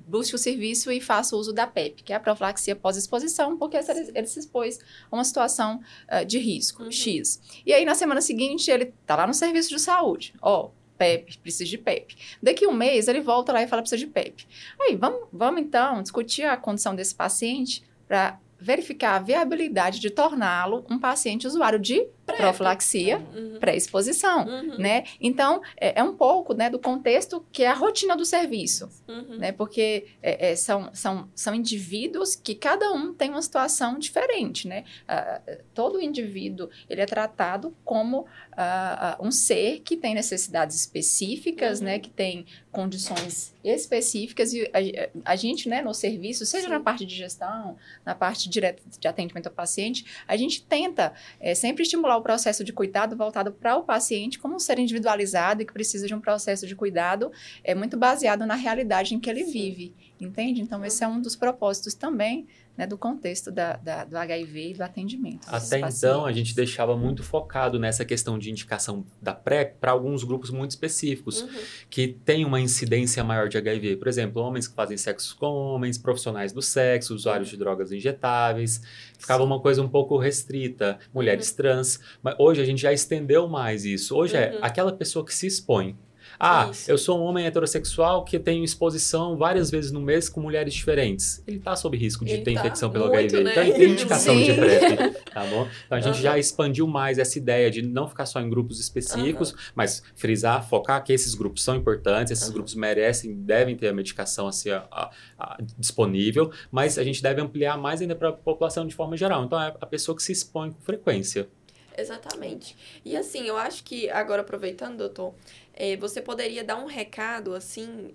busque 0.07 0.35
o 0.35 0.39
serviço 0.39 0.93
e 0.93 1.01
faça 1.01 1.35
uso 1.35 1.53
da 1.53 1.67
PEP, 1.67 2.03
que 2.05 2.13
é 2.13 2.17
a 2.17 2.21
profilaxia 2.21 2.77
pós-exposição, 2.77 3.57
porque 3.59 3.77
ele, 3.77 4.11
ele 4.15 4.27
se 4.27 4.39
expôs 4.39 4.79
a 5.11 5.17
uma 5.17 5.25
situação 5.25 5.81
ah, 6.07 6.23
de 6.23 6.39
risco, 6.39 6.85
Uhum. 6.85 6.91
X. 6.93 7.41
E 7.67 7.73
aí, 7.73 7.85
na 7.85 7.95
semana 7.95 8.21
seguinte, 8.21 8.71
ele 8.71 8.93
tá 9.07 9.17
lá 9.17 9.27
no 9.27 9.35
serviço 9.35 9.71
de 9.71 9.81
saúde, 9.81 10.35
ó, 10.41 10.71
PEP, 10.97 11.39
precisa 11.39 11.69
de 11.69 11.77
PEP. 11.77 12.17
Daqui 12.43 12.67
um 12.67 12.73
mês, 12.73 13.09
ele 13.09 13.21
volta 13.21 13.53
lá 13.53 13.63
e 13.63 13.67
fala, 13.67 13.83
precisa 13.83 13.99
de 13.99 14.07
PEP. 14.07 14.47
Aí, 14.81 14.95
vamos, 14.95 15.27
vamos 15.33 15.61
então 15.61 16.01
discutir 16.03 16.45
a 16.45 16.57
condição 16.57 16.95
desse 16.95 17.15
paciente 17.15 17.83
para 18.07 18.39
verificar 18.59 19.17
a 19.17 19.19
viabilidade 19.19 20.01
de 20.01 20.11
torná-lo 20.11 20.85
um 20.91 20.99
paciente 20.99 21.47
usuário 21.47 21.79
de 21.79 22.07
Profilaxia 22.37 23.19
Uhum. 23.35 23.59
pré-exposição, 23.61 24.47
Uhum. 24.47 24.79
né? 24.79 25.05
Então, 25.21 25.63
é, 25.77 25.99
é 26.01 26.03
um 26.03 26.15
pouco, 26.17 26.55
né, 26.55 26.69
do 26.71 26.79
contexto 26.79 27.45
que 27.53 27.63
é 27.63 27.69
a 27.69 27.75
rotina 27.75 28.17
do 28.17 28.25
serviço, 28.25 28.89
Uhum. 29.09 29.39
né? 29.39 29.53
Porque 29.53 30.07
é, 30.23 30.51
é, 30.51 30.57
são, 30.57 30.91
são, 30.95 31.29
são 31.35 31.55
indivíduos 31.55 32.35
que 32.37 32.55
cada 32.55 32.93
um 32.93 33.13
tem 33.15 33.31
uma 33.31 33.43
situação 33.43 33.99
diferente, 33.99 34.67
né? 34.69 34.85
Ah, 35.09 35.41
todo 35.75 36.01
indivíduo, 36.01 36.69
ele 36.89 37.01
é 37.01 37.07
tratado 37.07 37.75
como 37.85 38.27
ah, 38.57 39.17
um 39.21 39.31
ser 39.31 39.81
que 39.81 39.97
tem 39.97 40.15
necessidades 40.15 40.77
específicas, 40.77 41.79
Uhum. 41.81 41.87
né? 41.87 41.99
Que 41.99 42.11
tem 42.11 42.47
condições 42.71 43.55
específicas 43.63 44.53
e 44.53 44.69
a, 44.73 45.33
a 45.33 45.37
gente, 45.37 45.69
né, 45.69 45.81
no 45.81 45.95
serviço, 45.95 46.45
seja 46.45 46.65
Sim. 46.65 46.71
na 46.71 46.81
parte 46.81 47.07
de 47.07 47.15
gestão, 47.15 47.77
na 48.05 48.15
parte 48.15 48.49
direta 48.49 48.83
de 48.99 49.09
atendimento 49.09 49.47
ao 49.47 49.53
paciente, 49.53 50.05
a 50.27 50.37
gente 50.37 50.63
tenta 50.63 51.13
é, 51.41 51.55
sempre 51.55 51.83
estimular 51.85 52.17
o 52.17 52.23
processo 52.25 52.65
de 52.65 52.73
cuidado 52.73 53.15
voltado 53.15 53.53
para 53.53 53.77
o 53.77 53.85
paciente 53.85 54.39
como 54.39 54.57
um 54.57 54.59
ser 54.59 54.79
individualizado 54.79 55.61
e 55.61 55.67
que 55.67 55.73
precisa 55.73 56.07
de 56.07 56.15
um 56.15 56.21
processo 56.21 56.67
de 56.67 56.75
cuidado 56.75 57.31
é 57.63 57.75
muito 57.75 57.99
baseado 57.99 58.47
na 58.47 58.55
realidade 58.55 59.15
em 59.15 59.21
que 59.21 59.29
ele 59.29 59.45
vive, 59.45 59.95
entende? 60.19 60.63
Então, 60.63 60.83
esse 60.83 61.05
é 61.05 61.07
um 61.07 61.21
dos 61.21 61.37
propósitos 61.37 61.93
também 61.93 62.47
né, 62.77 62.87
do 62.87 62.99
contexto 62.99 63.51
da, 63.53 63.77
da- 63.77 64.05
do 64.05 64.17
HIV 64.17 64.71
e 64.71 64.75
do 64.75 64.83
atendimento. 64.83 65.47
Até 65.49 65.79
então, 65.81 66.27
a 66.27 66.33
gente 66.33 66.55
deixava 66.57 66.97
muito 66.97 67.23
focado 67.23 67.79
nessa 67.79 68.05
questão 68.05 68.39
de 68.39 68.51
indicação 68.51 69.05
da 69.23 69.33
PrEP 69.33 69.77
para 69.81 69.93
alguns 69.93 70.25
grupos 70.25 70.51
muito 70.51 70.71
específicos, 70.73 71.43
Uhum. 71.43 71.49
que 71.89 72.09
têm 72.09 72.45
uma 72.45 72.61
incidência 72.61 73.23
maior 73.23 73.49
de 73.49 73.57
HIV. 73.59 73.97
Por 73.97 74.09
exemplo, 74.09 74.43
homens 74.43 74.67
que 74.67 74.75
fazem 74.75 74.97
sexo 74.97 75.37
com 75.39 75.47
homens, 75.47 75.97
profissionais 75.99 76.53
do 76.53 76.61
sexo, 76.61 77.15
usuários 77.15 77.49
de 77.49 77.57
drogas 77.57 77.93
injetáveis. 77.93 78.83
Ficava 79.19 79.43
Sim. 79.43 79.47
uma 79.47 79.61
coisa 79.61 79.81
um 79.83 79.89
pouco 79.89 80.19
restrita. 80.19 80.99
Mulheres 81.13 81.53
trans. 81.53 82.01
Mas 82.23 82.35
hoje 82.39 82.61
a 82.61 82.65
gente 82.65 82.83
já 82.83 82.93
estendeu 82.93 83.49
mais 83.49 83.85
isso. 83.85 84.17
Hoje 84.17 84.37
é 84.37 84.53
Uhum. 84.53 84.59
aquela 84.63 84.93
pessoa 84.93 85.25
que 85.25 85.35
se 85.35 85.47
expõe. 85.47 85.97
Ah, 86.39 86.69
Isso. 86.71 86.91
eu 86.91 86.99
sou 86.99 87.19
um 87.19 87.23
homem 87.23 87.47
heterossexual 87.47 88.25
que 88.25 88.39
tenho 88.39 88.65
exposição 88.65 89.37
várias 89.37 89.71
vezes 89.71 89.93
no 89.93 90.01
mês 90.01 90.29
com 90.29 90.41
mulheres 90.41 90.75
diferentes. 90.75 91.43
Ele 91.47 91.59
está 91.59 91.77
sob 91.77 91.97
risco 91.97 92.25
de 92.25 92.33
Ele 92.35 92.43
ter 92.43 92.55
tá 92.55 92.61
infecção 92.61 92.91
pelo 92.91 93.05
muito, 93.09 93.37
HIV. 93.37 93.45
né? 93.45 93.51
Então 93.53 93.63
ele 93.63 93.73
tem 93.73 93.91
indicação 93.91 94.37
de 94.41 94.53
Sim. 94.53 94.59
PrEP, 94.61 95.15
tá 95.33 95.45
bom? 95.47 95.69
Então 95.87 95.99
a 95.99 96.01
gente 96.01 96.15
Aham. 96.15 96.23
já 96.23 96.39
expandiu 96.39 96.87
mais 96.87 97.19
essa 97.19 97.39
ideia 97.39 97.71
de 97.71 97.83
não 97.83 98.09
ficar 98.09 98.27
só 98.27 98.41
em 98.41 98.49
grupos 98.51 98.81
específicos, 98.81 99.55
mas 99.75 100.03
frisar, 100.17 100.67
focar 100.69 101.03
que 101.05 101.13
esses 101.13 101.35
grupos 101.35 101.63
são 101.63 101.77
importantes, 101.77 102.31
esses 102.33 102.45
Aham. 102.45 102.55
grupos 102.55 102.75
merecem, 102.75 103.35
devem 103.35 103.77
ter 103.77 103.89
a 103.89 103.93
medicação 103.93 104.49
assim, 104.49 104.71
a- 104.71 104.87
a- 104.91 105.11
a- 105.39 105.57
disponível, 105.79 106.51
mas 106.71 106.99
a 106.99 107.05
gente 107.05 107.23
deve 107.23 107.41
ampliar 107.41 107.77
mais 107.79 108.01
ainda 108.01 108.15
para 108.17 108.31
a 108.31 108.33
população 108.33 108.87
de 108.87 108.95
forma 108.95 109.17
geral. 109.17 109.45
Então 109.45 109.61
é 109.61 109.75
a 109.81 109.87
pessoa 109.87 110.17
que 110.17 110.23
se 110.23 110.33
expõe 110.33 110.71
com 110.73 110.81
frequência. 110.81 111.49
Exatamente. 111.97 112.77
E 113.05 113.17
assim, 113.17 113.47
eu 113.47 113.57
acho 113.57 113.85
que, 113.85 114.11
agora 114.11 114.43
aproveitando, 114.43 114.97
doutor, 114.99 115.33
eh, 115.75 115.97
você 115.97 116.21
poderia 116.23 116.65
dar 116.65 116.77
um 116.77 116.87
recado, 116.87 117.55
assim, 117.55 118.11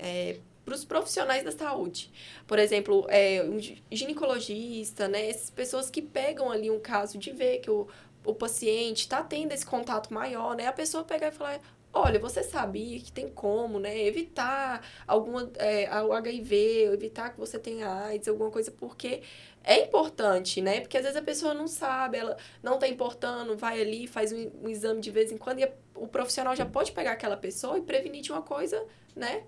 para 0.65 0.75
os 0.75 0.85
profissionais 0.85 1.43
da 1.43 1.51
saúde. 1.51 2.11
Por 2.47 2.59
exemplo, 2.59 3.05
eh, 3.09 3.43
um 3.43 3.59
gi- 3.59 3.83
ginecologista, 3.91 5.07
né? 5.07 5.29
Essas 5.29 5.49
pessoas 5.49 5.89
que 5.89 6.01
pegam 6.01 6.51
ali 6.51 6.69
um 6.69 6.79
caso 6.79 7.17
de 7.17 7.31
ver 7.31 7.59
que 7.59 7.71
o, 7.71 7.87
o 8.25 8.35
paciente 8.35 8.99
está 9.01 9.23
tendo 9.23 9.51
esse 9.53 9.65
contato 9.65 10.13
maior, 10.13 10.55
né? 10.55 10.67
A 10.67 10.73
pessoa 10.73 11.03
pegar 11.03 11.29
e 11.29 11.31
falar. 11.31 11.59
Olha, 11.91 12.19
você 12.19 12.43
sabia 12.43 12.99
que 12.99 13.11
tem 13.11 13.27
como, 13.29 13.79
né? 13.79 13.97
Evitar 14.05 14.85
alguma, 15.07 15.51
eh, 15.57 15.89
o 16.03 16.13
HIV, 16.13 16.83
evitar 16.93 17.31
que 17.31 17.39
você 17.39 17.57
tenha 17.57 17.89
AIDS, 18.05 18.27
alguma 18.27 18.51
coisa, 18.51 18.71
porque 18.71 19.23
é 19.63 19.81
importante, 19.85 20.61
né? 20.61 20.81
Porque 20.81 20.97
às 20.97 21.03
vezes 21.03 21.17
a 21.17 21.21
pessoa 21.23 21.53
não 21.53 21.67
sabe, 21.67 22.17
ela 22.17 22.37
não 22.61 22.77
tá 22.77 22.87
importando, 22.87 23.57
vai 23.57 23.81
ali, 23.81 24.05
faz 24.07 24.31
um, 24.31 24.51
um 24.63 24.69
exame 24.69 25.01
de 25.01 25.09
vez 25.09 25.31
em 25.31 25.37
quando 25.37 25.59
e 25.59 25.63
a- 25.63 25.71
o 25.95 26.07
profissional 26.07 26.55
já 26.55 26.65
pode 26.65 26.91
pegar 26.91 27.13
aquela 27.13 27.35
pessoa 27.35 27.77
e 27.77 27.81
prevenir 27.81 28.21
de 28.21 28.31
uma 28.31 28.41
coisa, 28.43 28.85
né? 29.15 29.43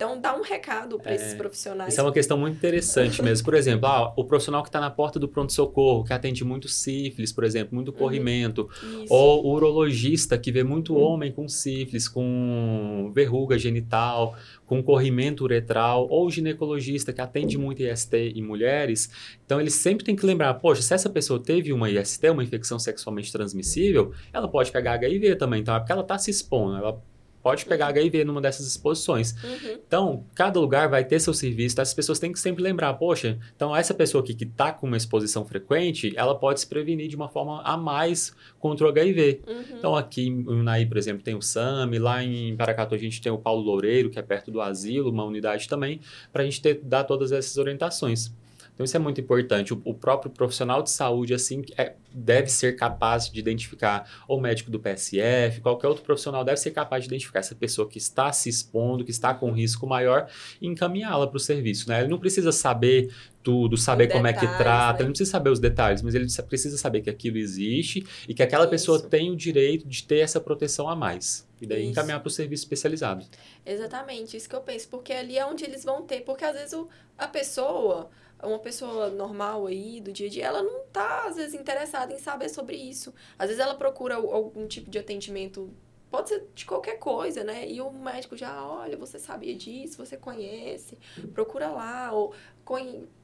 Então, 0.00 0.18
dá 0.18 0.34
um 0.34 0.40
recado 0.40 0.98
para 0.98 1.12
É, 1.12 1.14
esses 1.14 1.34
profissionais. 1.34 1.92
Isso 1.92 2.00
é 2.00 2.02
uma 2.02 2.12
questão 2.12 2.38
muito 2.38 2.56
interessante 2.56 3.20
mesmo. 3.22 3.44
Por 3.44 3.52
exemplo, 3.52 3.86
ah, 3.86 4.14
o 4.16 4.24
profissional 4.24 4.62
que 4.62 4.70
está 4.70 4.80
na 4.80 4.88
porta 4.88 5.18
do 5.18 5.28
pronto-socorro, 5.28 6.04
que 6.04 6.12
atende 6.14 6.42
muito 6.42 6.68
sífilis, 6.68 7.30
por 7.30 7.44
exemplo, 7.44 7.74
muito 7.74 7.92
corrimento, 7.92 8.66
Isso. 8.82 9.12
ou 9.12 9.44
o 9.44 9.52
urologista 9.52 10.38
que 10.38 10.50
vê 10.50 10.64
muito 10.64 10.96
homem 10.96 11.30
com 11.30 11.46
sífilis, 11.46 12.08
com 12.08 13.12
verruga 13.14 13.58
genital, 13.58 14.34
com 14.64 14.82
corrimento 14.82 15.44
uretral, 15.44 16.08
ou 16.08 16.28
o 16.28 16.30
ginecologista 16.30 17.12
que 17.12 17.20
atende 17.20 17.58
muito 17.58 17.82
IST 17.82 18.14
em 18.34 18.42
mulheres. 18.42 19.10
Então, 19.44 19.60
ele 19.60 19.70
sempre 19.70 20.02
tem 20.02 20.16
que 20.16 20.24
lembrar, 20.24 20.54
poxa, 20.54 20.80
se 20.80 20.94
essa 20.94 21.10
pessoa 21.10 21.38
teve 21.38 21.74
uma 21.74 21.90
IST, 21.90 22.30
uma 22.30 22.42
infecção 22.42 22.78
sexualmente 22.78 23.30
transmissível, 23.30 24.14
ela 24.32 24.48
pode 24.48 24.72
pegar 24.72 24.94
HIV 24.94 25.36
também, 25.36 25.60
então 25.60 25.76
é 25.76 25.78
porque 25.78 25.92
ela 25.92 26.00
está 26.00 26.16
se 26.16 26.30
expondo, 26.30 26.78
ela 26.78 27.02
pode 27.42 27.64
pegar 27.64 27.88
HIV 27.88 28.24
numa 28.24 28.40
dessas 28.40 28.66
exposições. 28.66 29.34
Uhum. 29.42 29.78
Então, 29.86 30.24
cada 30.34 30.58
lugar 30.60 30.88
vai 30.88 31.04
ter 31.04 31.20
seu 31.20 31.34
serviço, 31.34 31.74
então 31.74 31.82
as 31.82 31.94
pessoas 31.94 32.18
têm 32.18 32.32
que 32.32 32.38
sempre 32.38 32.62
lembrar, 32.62 32.94
poxa, 32.94 33.38
então 33.54 33.74
essa 33.74 33.94
pessoa 33.94 34.22
aqui 34.22 34.34
que 34.34 34.44
está 34.44 34.72
com 34.72 34.86
uma 34.86 34.96
exposição 34.96 35.44
frequente, 35.44 36.12
ela 36.16 36.34
pode 36.34 36.60
se 36.60 36.66
prevenir 36.66 37.08
de 37.08 37.16
uma 37.16 37.28
forma 37.28 37.62
a 37.62 37.76
mais 37.76 38.34
contra 38.58 38.86
o 38.86 38.90
HIV. 38.90 39.40
Uhum. 39.46 39.64
Então, 39.78 39.96
aqui 39.96 40.26
em 40.28 40.46
Unai, 40.46 40.86
por 40.86 40.96
exemplo, 40.96 41.22
tem 41.22 41.34
o 41.34 41.42
SAMI, 41.42 41.98
lá 41.98 42.22
em 42.22 42.56
Paracatu 42.56 42.94
a 42.94 42.98
gente 42.98 43.20
tem 43.20 43.32
o 43.32 43.38
Paulo 43.38 43.62
Loureiro, 43.62 44.10
que 44.10 44.18
é 44.18 44.22
perto 44.22 44.50
do 44.50 44.60
asilo, 44.60 45.10
uma 45.10 45.24
unidade 45.24 45.68
também, 45.68 46.00
para 46.32 46.42
a 46.42 46.44
gente 46.44 46.60
ter, 46.60 46.80
dar 46.82 47.04
todas 47.04 47.32
essas 47.32 47.56
orientações. 47.56 48.32
Então, 48.80 48.86
isso 48.86 48.96
é 48.96 49.00
muito 49.00 49.20
importante. 49.20 49.74
O, 49.74 49.82
o 49.84 49.92
próprio 49.92 50.30
profissional 50.30 50.82
de 50.82 50.88
saúde, 50.88 51.34
assim, 51.34 51.62
é, 51.76 51.96
deve 52.10 52.48
ser 52.48 52.76
capaz 52.76 53.28
de 53.28 53.38
identificar, 53.38 54.10
ou 54.26 54.38
o 54.38 54.40
médico 54.40 54.70
do 54.70 54.80
PSF, 54.80 55.60
qualquer 55.60 55.86
outro 55.86 56.02
profissional 56.02 56.42
deve 56.42 56.56
ser 56.56 56.70
capaz 56.70 57.04
de 57.04 57.10
identificar 57.10 57.40
essa 57.40 57.54
pessoa 57.54 57.86
que 57.86 57.98
está 57.98 58.32
se 58.32 58.48
expondo, 58.48 59.04
que 59.04 59.10
está 59.10 59.34
com 59.34 59.52
risco 59.52 59.86
maior, 59.86 60.30
e 60.62 60.66
encaminhá-la 60.66 61.26
para 61.26 61.36
o 61.36 61.40
serviço. 61.40 61.90
Né? 61.90 62.00
Ele 62.00 62.08
não 62.08 62.18
precisa 62.18 62.52
saber 62.52 63.14
tudo, 63.42 63.76
saber 63.76 64.06
Os 64.06 64.12
como 64.12 64.26
é 64.26 64.32
que 64.32 64.40
detalhes, 64.40 64.58
trata, 64.58 64.92
né? 64.92 64.98
ele 65.00 65.04
não 65.08 65.12
precisa 65.12 65.30
saber 65.30 65.50
os 65.50 65.60
detalhes, 65.60 66.00
mas 66.00 66.14
ele 66.14 66.26
precisa 66.48 66.78
saber 66.78 67.02
que 67.02 67.10
aquilo 67.10 67.36
existe 67.36 68.06
e 68.26 68.32
que 68.32 68.42
aquela 68.42 68.66
pessoa 68.66 68.96
Isso. 68.96 69.08
tem 69.08 69.30
o 69.30 69.36
direito 69.36 69.86
de 69.86 70.04
ter 70.04 70.20
essa 70.20 70.40
proteção 70.40 70.88
a 70.88 70.96
mais. 70.96 71.46
E 71.60 71.66
daí 71.66 71.82
Isso. 71.82 71.90
encaminhar 71.90 72.20
para 72.20 72.28
o 72.28 72.30
serviço 72.30 72.64
especializado. 72.64 73.26
Exatamente, 73.64 74.36
isso 74.36 74.48
que 74.48 74.56
eu 74.56 74.62
penso, 74.62 74.88
porque 74.88 75.12
ali 75.12 75.36
é 75.36 75.44
onde 75.44 75.64
eles 75.64 75.84
vão 75.84 76.02
ter, 76.02 76.22
porque 76.22 76.44
às 76.44 76.54
vezes 76.54 76.72
o, 76.72 76.88
a 77.18 77.28
pessoa, 77.28 78.10
uma 78.42 78.58
pessoa 78.58 79.08
normal 79.10 79.66
aí 79.66 80.00
do 80.00 80.12
dia 80.12 80.26
a 80.26 80.30
dia, 80.30 80.46
ela 80.46 80.62
não 80.62 80.80
tá 80.92 81.26
às 81.26 81.36
vezes 81.36 81.54
interessada 81.54 82.12
em 82.12 82.18
saber 82.18 82.48
sobre 82.48 82.76
isso. 82.76 83.12
Às 83.38 83.48
vezes 83.48 83.62
ela 83.62 83.74
procura 83.74 84.16
al- 84.16 84.32
algum 84.32 84.66
tipo 84.66 84.90
de 84.90 84.98
atendimento, 84.98 85.70
pode 86.10 86.28
ser 86.30 86.46
de 86.54 86.64
qualquer 86.66 86.98
coisa, 86.98 87.44
né? 87.44 87.68
E 87.68 87.80
o 87.80 87.90
médico 87.90 88.36
já, 88.36 88.66
olha, 88.66 88.96
você 88.96 89.18
sabia 89.18 89.54
disso, 89.54 90.04
você 90.04 90.16
conhece, 90.16 90.98
procura 91.32 91.68
lá, 91.70 92.12
ou 92.12 92.32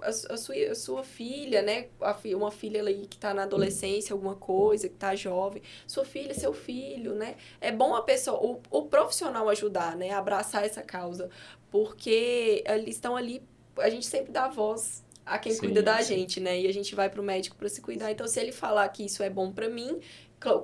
a, 0.00 0.12
su- 0.12 0.32
a 0.32 0.36
sua, 0.36 0.54
a 0.70 0.74
sua 0.74 1.02
filha, 1.04 1.62
né? 1.62 1.88
Uma 2.34 2.50
filha 2.50 2.80
ali 2.80 3.06
que 3.06 3.16
tá 3.18 3.32
na 3.32 3.42
adolescência, 3.44 4.12
alguma 4.12 4.34
coisa, 4.36 4.88
que 4.88 4.94
tá 4.96 5.14
jovem, 5.14 5.62
sua 5.86 6.04
filha, 6.04 6.34
seu 6.34 6.52
filho, 6.52 7.14
né? 7.14 7.36
é 7.60 7.70
bom 7.72 7.94
a 7.94 8.02
pessoa, 8.02 8.38
o, 8.44 8.60
o 8.70 8.82
profissional 8.86 9.48
ajudar, 9.48 9.96
né? 9.96 10.10
Abraçar 10.10 10.64
essa 10.64 10.82
causa. 10.82 11.28
Porque 11.70 12.62
eles 12.66 12.96
estão 12.96 13.16
ali, 13.16 13.42
a 13.78 13.90
gente 13.90 14.06
sempre 14.06 14.32
dá 14.32 14.48
voz 14.48 15.04
a 15.26 15.38
quem 15.38 15.52
Sim, 15.52 15.58
cuida 15.58 15.82
da 15.82 16.00
sim. 16.00 16.14
gente, 16.14 16.38
né? 16.38 16.60
E 16.60 16.68
a 16.68 16.72
gente 16.72 16.94
vai 16.94 17.10
pro 17.10 17.22
médico 17.22 17.56
para 17.56 17.68
se 17.68 17.80
cuidar. 17.80 18.12
Então, 18.12 18.26
se 18.28 18.38
ele 18.40 18.52
falar 18.52 18.88
que 18.88 19.04
isso 19.04 19.22
é 19.22 19.28
bom 19.28 19.52
para 19.52 19.68
mim, 19.68 19.98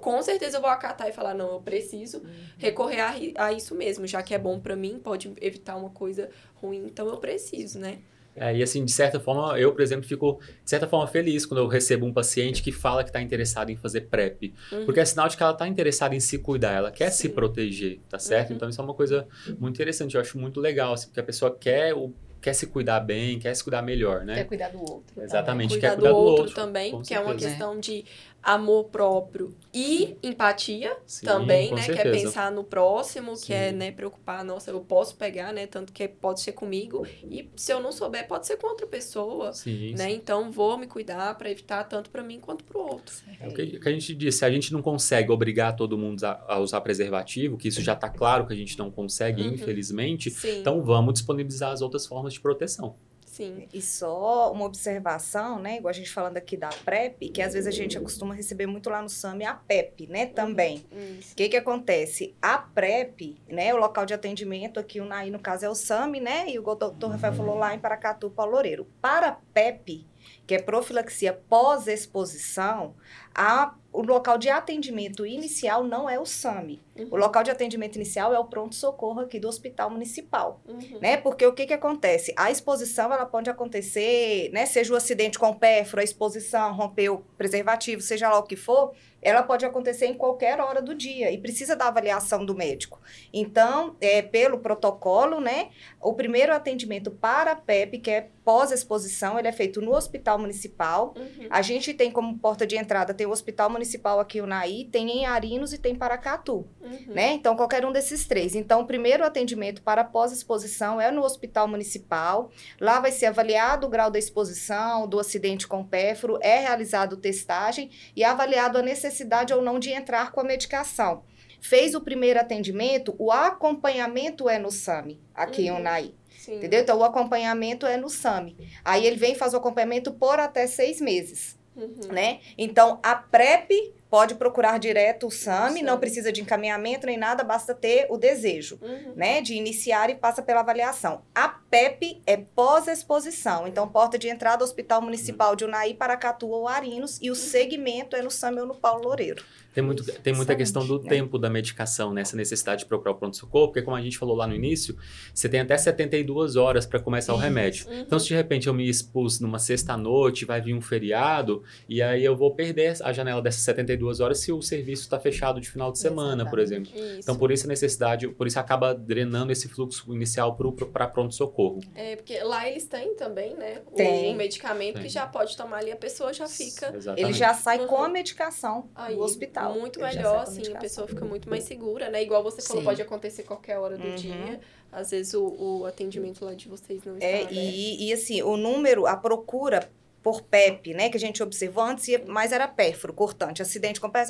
com 0.00 0.22
certeza 0.22 0.58
eu 0.58 0.60
vou 0.60 0.70
acatar 0.70 1.08
e 1.08 1.12
falar, 1.12 1.34
não, 1.34 1.54
eu 1.54 1.60
preciso 1.60 2.22
recorrer 2.56 3.00
a, 3.00 3.46
a 3.46 3.52
isso 3.52 3.74
mesmo, 3.74 4.06
já 4.06 4.22
que 4.22 4.32
é 4.32 4.38
bom 4.38 4.60
para 4.60 4.76
mim, 4.76 5.00
pode 5.02 5.32
evitar 5.40 5.76
uma 5.76 5.90
coisa 5.90 6.30
ruim, 6.54 6.84
então 6.86 7.08
eu 7.08 7.16
preciso, 7.16 7.78
né? 7.78 7.98
É, 8.34 8.56
e 8.56 8.62
assim, 8.62 8.82
de 8.82 8.92
certa 8.92 9.20
forma, 9.20 9.58
eu, 9.58 9.72
por 9.72 9.82
exemplo, 9.82 10.08
fico, 10.08 10.40
de 10.64 10.70
certa 10.70 10.86
forma, 10.88 11.06
feliz 11.06 11.44
quando 11.44 11.60
eu 11.60 11.66
recebo 11.66 12.06
um 12.06 12.12
paciente 12.12 12.62
que 12.62 12.72
fala 12.72 13.04
que 13.04 13.10
está 13.10 13.20
interessado 13.20 13.70
em 13.70 13.76
fazer 13.76 14.02
PrEP. 14.02 14.54
Uhum. 14.72 14.86
Porque 14.86 15.00
é 15.00 15.04
sinal 15.04 15.28
de 15.28 15.36
que 15.36 15.42
ela 15.42 15.52
está 15.52 15.68
interessada 15.68 16.14
em 16.14 16.20
se 16.20 16.38
cuidar, 16.38 16.72
ela 16.72 16.90
quer 16.90 17.10
se 17.10 17.28
Sim. 17.28 17.34
proteger, 17.34 18.00
tá 18.08 18.18
certo? 18.18 18.50
Uhum. 18.50 18.56
Então, 18.56 18.68
isso 18.70 18.80
é 18.80 18.84
uma 18.84 18.94
coisa 18.94 19.26
muito 19.58 19.74
interessante, 19.74 20.14
eu 20.14 20.20
acho 20.20 20.38
muito 20.38 20.60
legal, 20.60 20.94
assim, 20.94 21.08
porque 21.08 21.20
a 21.20 21.24
pessoa 21.24 21.54
quer, 21.54 21.94
o, 21.94 22.10
quer 22.42 22.52
se 22.52 22.66
cuidar 22.66 23.00
bem, 23.00 23.38
quer 23.38 23.54
se 23.54 23.62
cuidar 23.62 23.80
melhor, 23.82 24.24
né? 24.24 24.34
Quer 24.34 24.44
cuidar 24.44 24.68
do 24.70 24.80
outro. 24.80 25.22
Exatamente, 25.22 25.74
cuidar 25.74 25.90
quer 25.90 25.96
do 25.96 26.02
cuidar 26.02 26.10
do 26.10 26.16
outro, 26.16 26.42
outro, 26.42 26.54
também, 26.54 27.00
que 27.02 27.14
é 27.14 27.20
uma 27.20 27.34
questão 27.36 27.78
de 27.78 28.04
amor 28.42 28.84
próprio 28.84 29.54
e 29.72 30.16
empatia 30.22 30.96
Sim, 31.06 31.24
também, 31.24 31.72
né? 31.72 31.84
Que 31.84 31.92
é 31.92 31.94
certeza. 31.96 32.24
pensar 32.24 32.50
no 32.50 32.64
próximo, 32.64 33.34
que 33.40 33.52
é, 33.54 33.70
Sim. 33.70 33.76
né, 33.76 33.92
preocupar, 33.92 34.44
nossa, 34.44 34.70
eu 34.70 34.80
posso 34.80 35.16
pegar, 35.16 35.52
né? 35.52 35.66
Tanto 35.66 35.92
que 35.92 36.08
pode 36.08 36.40
ser 36.40 36.52
comigo. 36.52 37.06
E 37.30 37.48
se 37.56 37.72
eu 37.72 37.80
não 37.80 37.92
souber, 37.92 38.26
pode 38.26 38.46
ser 38.46 38.56
com 38.56 38.66
outra 38.66 38.86
pessoa, 38.86 39.52
Sim, 39.52 39.94
né? 39.94 40.10
Então 40.10 40.50
vou 40.50 40.76
me 40.76 40.86
cuidar 40.86 41.34
para 41.38 41.50
evitar 41.50 41.84
tanto 41.84 42.10
para 42.10 42.22
mim 42.22 42.40
quanto 42.40 42.64
para 42.64 42.78
o 42.78 42.80
outro. 42.82 43.14
É 43.40 43.48
o 43.48 43.54
que, 43.54 43.78
que 43.78 43.88
a 43.88 43.92
gente 43.92 44.14
disse, 44.14 44.38
se 44.38 44.44
a 44.44 44.50
gente 44.50 44.72
não 44.72 44.82
consegue 44.82 45.30
obrigar 45.30 45.76
todo 45.76 45.96
mundo 45.96 46.24
a, 46.24 46.44
a 46.48 46.58
usar 46.58 46.80
preservativo, 46.80 47.56
que 47.56 47.68
isso 47.68 47.80
já 47.80 47.92
está 47.92 48.08
claro 48.10 48.46
que 48.46 48.52
a 48.52 48.56
gente 48.56 48.76
não 48.78 48.90
consegue, 48.90 49.42
Uhum. 49.42 49.54
infelizmente, 49.54 50.30
Sim. 50.30 50.60
então 50.60 50.82
vamos 50.82 51.14
disponibilizar 51.14 51.72
as 51.72 51.80
outras 51.80 52.06
formas 52.06 52.32
de 52.32 52.40
proteção. 52.40 52.96
Sim. 53.42 53.68
E 53.72 53.82
só 53.82 54.52
uma 54.52 54.64
observação, 54.64 55.58
né? 55.58 55.78
Igual 55.78 55.90
a 55.90 55.94
gente 55.94 56.10
falando 56.10 56.36
aqui 56.36 56.56
da 56.56 56.68
PrEP, 56.68 57.28
que 57.30 57.42
às 57.42 57.52
vezes 57.52 57.66
a 57.66 57.70
gente 57.70 57.98
costuma 58.00 58.34
receber 58.34 58.66
muito 58.66 58.88
lá 58.88 59.02
no 59.02 59.08
SAMI 59.08 59.44
a 59.44 59.54
PEP, 59.54 60.06
né? 60.06 60.26
Também. 60.26 60.86
O 60.92 61.34
que 61.34 61.48
que 61.48 61.56
acontece? 61.56 62.34
A 62.40 62.58
PrEP, 62.58 63.40
né? 63.48 63.74
O 63.74 63.78
local 63.78 64.06
de 64.06 64.14
atendimento 64.14 64.78
aqui, 64.78 65.00
o 65.00 65.04
NAI, 65.04 65.30
no 65.30 65.38
caso, 65.38 65.64
é 65.64 65.68
o 65.68 65.74
SAMI, 65.74 66.20
né? 66.20 66.50
E 66.50 66.58
o 66.58 66.62
doutor 66.62 67.10
Rafael 67.10 67.32
falou 67.32 67.56
lá 67.56 67.74
em 67.74 67.78
Paracatu, 67.78 68.30
Paulo 68.30 68.52
Loureiro. 68.52 68.86
Para 69.00 69.28
a 69.28 69.36
PEP, 69.52 70.06
que 70.46 70.54
é 70.54 70.62
profilaxia 70.62 71.32
pós-exposição, 71.32 72.94
a- 73.34 73.74
o 73.92 74.00
local 74.02 74.38
de 74.38 74.48
atendimento 74.48 75.26
inicial 75.26 75.84
não 75.84 76.08
é 76.08 76.18
o 76.18 76.24
SAMI. 76.24 76.80
O 77.10 77.16
local 77.16 77.42
de 77.42 77.50
atendimento 77.50 77.96
inicial 77.96 78.32
é 78.34 78.38
o 78.38 78.44
pronto-socorro 78.44 79.20
aqui 79.20 79.38
do 79.38 79.48
Hospital 79.48 79.90
Municipal 79.90 80.62
Uhum. 80.66 80.98
né? 81.00 81.16
Porque 81.18 81.44
o 81.46 81.52
que 81.52 81.66
que 81.66 81.72
acontece? 81.74 82.32
A 82.36 82.50
exposição, 82.50 83.12
ela 83.12 83.26
pode 83.26 83.50
acontecer, 83.50 84.50
né? 84.52 84.64
Seja 84.66 84.92
o 84.92 84.96
acidente 84.96 85.38
com 85.38 85.50
o 85.50 85.54
pérfuro, 85.56 86.00
a 86.00 86.04
exposição, 86.04 86.74
rompeu 86.74 87.14
o 87.14 87.18
preservativo, 87.36 88.00
seja 88.02 88.28
lá 88.30 88.38
o 88.38 88.42
que 88.44 88.56
for, 88.56 88.92
ela 89.22 89.42
pode 89.42 89.64
acontecer 89.64 90.06
em 90.06 90.14
qualquer 90.14 90.58
hora 90.60 90.80
do 90.82 90.94
dia 90.94 91.30
e 91.30 91.38
precisa 91.38 91.76
da 91.76 91.88
avaliação 91.88 92.44
do 92.44 92.54
médico. 92.54 93.00
Então, 93.32 93.96
é, 94.00 94.20
pelo 94.22 94.58
protocolo, 94.58 95.40
né? 95.40 95.68
O 96.00 96.12
primeiro 96.14 96.52
atendimento 96.54 97.10
para 97.10 97.52
a 97.52 97.56
PEP, 97.56 97.98
que 97.98 98.10
é 98.10 98.28
pós-exposição, 98.44 99.38
ele 99.38 99.48
é 99.48 99.52
feito 99.52 99.80
no 99.80 99.94
Hospital 99.94 100.38
Municipal. 100.38 101.14
Uhum. 101.16 101.46
A 101.50 101.62
gente 101.62 101.94
tem 101.94 102.10
como 102.10 102.38
porta 102.38 102.66
de 102.66 102.76
entrada, 102.76 103.14
tem 103.22 103.26
o 103.26 103.30
Hospital 103.30 103.70
Municipal 103.70 104.18
aqui, 104.18 104.40
o 104.40 104.46
NAI, 104.46 104.88
tem 104.90 105.08
em 105.08 105.26
Arinos 105.26 105.72
e 105.72 105.78
tem 105.78 105.94
Paracatu 105.94 106.66
Uhum. 106.80 107.14
né? 107.14 107.32
Então, 107.34 107.54
qualquer 107.54 107.84
um 107.86 107.92
desses 107.92 108.26
três. 108.26 108.56
Então, 108.56 108.80
o 108.80 108.86
primeiro 108.86 109.24
atendimento 109.24 109.80
para 109.80 110.02
pós-exposição 110.02 111.00
é 111.00 111.10
no 111.12 111.22
hospital 111.22 111.68
municipal. 111.68 112.50
Lá 112.80 112.98
vai 112.98 113.12
ser 113.12 113.26
avaliado 113.26 113.86
o 113.86 113.90
grau 113.90 114.10
da 114.10 114.18
exposição, 114.18 115.06
do 115.06 115.20
acidente 115.20 115.68
com 115.68 115.84
pérfuro, 115.84 116.38
é 116.42 116.58
realizado 116.58 117.16
testagem 117.16 117.90
e 118.16 118.24
avaliado 118.24 118.78
a 118.78 118.82
necessidade 118.82 119.54
ou 119.54 119.62
não 119.62 119.78
de 119.78 119.90
entrar 119.90 120.32
com 120.32 120.40
a 120.40 120.44
medicação. 120.44 121.22
Fez 121.60 121.94
o 121.94 122.00
primeiro 122.00 122.40
atendimento, 122.40 123.14
o 123.20 123.30
acompanhamento 123.30 124.48
é 124.48 124.58
no 124.58 124.72
SAMI, 124.72 125.20
aqui 125.32 125.66
em 125.66 125.70
Uhum. 125.70 125.78
Unai. 125.78 126.12
Sim. 126.36 126.56
Entendeu? 126.56 126.80
Então, 126.80 126.98
o 126.98 127.04
acompanhamento 127.04 127.86
é 127.86 127.96
no 127.96 128.08
SAMI. 128.08 128.56
Aí 128.84 129.06
ele 129.06 129.16
vem 129.16 129.32
e 129.32 129.36
faz 129.36 129.54
o 129.54 129.58
acompanhamento 129.58 130.12
por 130.12 130.40
até 130.40 130.66
seis 130.66 131.00
meses 131.00 131.61
Uhum. 131.74 132.08
né? 132.10 132.40
Então, 132.58 132.98
a 133.02 133.14
PrEP 133.14 133.94
pode 134.10 134.34
procurar 134.34 134.78
direto 134.78 135.26
o 135.28 135.30
SAMI, 135.30 135.82
não 135.82 135.98
precisa 135.98 136.30
de 136.30 136.42
encaminhamento 136.42 137.06
nem 137.06 137.16
nada, 137.16 137.42
basta 137.42 137.74
ter 137.74 138.06
o 138.10 138.18
desejo, 138.18 138.78
Uhum. 138.82 139.14
né? 139.16 139.40
De 139.40 139.54
iniciar 139.54 140.10
e 140.10 140.14
passa 140.14 140.42
pela 140.42 140.60
avaliação. 140.60 141.22
A 141.34 141.48
PEP 141.48 142.20
é 142.26 142.36
pós-exposição, 142.36 143.66
então 143.66 143.88
porta 143.88 144.18
de 144.18 144.28
entrada 144.28 144.62
Hospital 144.64 145.00
Municipal 145.00 145.56
de 145.56 145.64
Unai, 145.64 145.94
Paracatu 145.94 146.48
ou 146.48 146.68
Arinos, 146.68 147.18
e 147.22 147.30
o 147.30 147.34
segmento 147.34 148.14
é 148.14 148.20
no 148.22 148.30
SAMI 148.30 148.60
ou 148.60 148.66
no 148.66 148.74
Paulo 148.74 149.04
Loureiro. 149.04 149.42
Tem, 149.72 149.82
muito, 149.82 150.04
tem 150.04 150.34
muita 150.34 150.54
questão 150.54 150.86
do 150.86 151.00
né? 151.02 151.08
tempo 151.08 151.38
da 151.38 151.48
medicação, 151.48 152.12
nessa 152.12 152.36
necessidade 152.36 152.80
de 152.80 152.86
procurar 152.86 153.12
o 153.12 153.14
pronto-socorro, 153.14 153.68
porque 153.68 153.82
como 153.82 153.96
a 153.96 154.00
gente 154.02 154.18
falou 154.18 154.36
lá 154.36 154.46
no 154.46 154.54
início, 154.54 154.96
você 155.34 155.48
tem 155.48 155.60
até 155.60 155.76
72 155.76 156.56
horas 156.56 156.84
para 156.86 156.98
começar 157.00 157.32
o 157.32 157.36
Isso. 157.36 157.44
remédio. 157.44 157.88
Uhum. 157.88 158.00
Então, 158.00 158.18
se 158.18 158.28
de 158.28 158.34
repente 158.34 158.66
eu 158.66 158.74
me 158.74 158.88
expus 158.88 159.40
numa 159.40 159.58
sexta-noite, 159.58 160.44
vai 160.44 160.60
vir 160.60 160.74
um 160.74 160.80
feriado, 160.80 161.62
e 161.88 162.02
aí 162.02 162.24
eu 162.24 162.36
vou 162.36 162.54
perder 162.54 162.96
a 163.02 163.12
janela 163.12 163.40
dessas 163.40 163.62
72 163.62 164.20
horas 164.20 164.38
se 164.38 164.52
o 164.52 164.60
serviço 164.62 165.02
está 165.02 165.18
fechado 165.18 165.60
de 165.60 165.70
final 165.70 165.90
de 165.92 165.98
semana, 165.98 166.48
por 166.48 166.58
Exatamente. 166.58 166.92
exemplo. 166.94 167.10
Isso. 167.12 167.20
Então, 167.20 167.36
por 167.36 167.50
isso 167.50 167.66
a 167.66 167.68
necessidade, 167.68 168.28
por 168.28 168.46
isso 168.46 168.58
acaba 168.58 168.94
drenando 168.94 169.52
esse 169.52 169.68
fluxo 169.68 170.12
inicial 170.14 170.56
para 170.92 171.06
pronto-socorro. 171.08 171.32
socorro. 171.32 171.80
É, 171.94 172.16
porque 172.16 172.38
lá 172.42 172.68
eles 172.68 172.86
têm 172.86 173.14
também, 173.16 173.54
né? 173.56 173.80
O, 173.90 173.94
Tem. 173.96 174.32
o 174.32 174.36
medicamento 174.36 174.94
Tem. 174.94 175.02
que 175.04 175.08
já 175.08 175.26
pode 175.26 175.56
tomar 175.56 175.78
ali, 175.78 175.90
a 175.90 175.96
pessoa 175.96 176.32
já 176.32 176.46
fica. 176.46 176.94
Exatamente. 176.94 177.24
Ele 177.24 177.32
já 177.32 177.54
sai 177.54 177.86
com 177.86 177.96
a 177.96 178.06
Uhum. 178.06 178.12
medicação 178.12 178.88
Aí, 178.94 179.14
do 179.14 179.22
hospital. 179.22 179.61
Muito 179.70 180.00
sai 180.00 180.14
melhor, 180.16 180.32
com 180.32 180.38
a 180.38 180.42
assim, 180.42 180.72
pessoa 180.80 181.06
fica 181.06 181.24
muito 181.24 181.48
mais 181.48 181.64
segura, 181.64 182.08
né? 182.10 182.22
Igual 182.22 182.42
você 182.42 182.62
falou, 182.62 182.82
Sim. 182.82 182.86
pode 182.86 183.02
acontecer 183.02 183.42
qualquer 183.44 183.78
hora 183.78 183.96
do 183.96 184.06
Uhum. 184.08 184.14
dia. 184.14 184.60
Às 184.90 185.10
vezes 185.10 185.34
o, 185.34 185.44
o 185.80 185.86
atendimento 185.86 186.44
lá 186.44 186.54
de 186.54 186.68
vocês 186.68 187.02
não 187.04 187.14
está 187.14 187.26
É, 187.26 187.46
e, 187.50 188.08
e 188.08 188.12
assim, 188.12 188.42
o 188.42 188.56
número, 188.56 189.06
a 189.06 189.16
procura 189.16 189.90
por 190.22 190.42
PEP, 190.42 190.94
né, 190.94 191.08
que 191.10 191.16
a 191.16 191.20
gente 191.20 191.42
observou 191.42 191.82
antes, 191.82 192.06
mais 192.26 192.52
era 192.52 192.68
pérfuro, 192.68 193.12
cortante, 193.12 193.60
acidente 193.60 194.00
com 194.00 194.08
pé, 194.08 194.24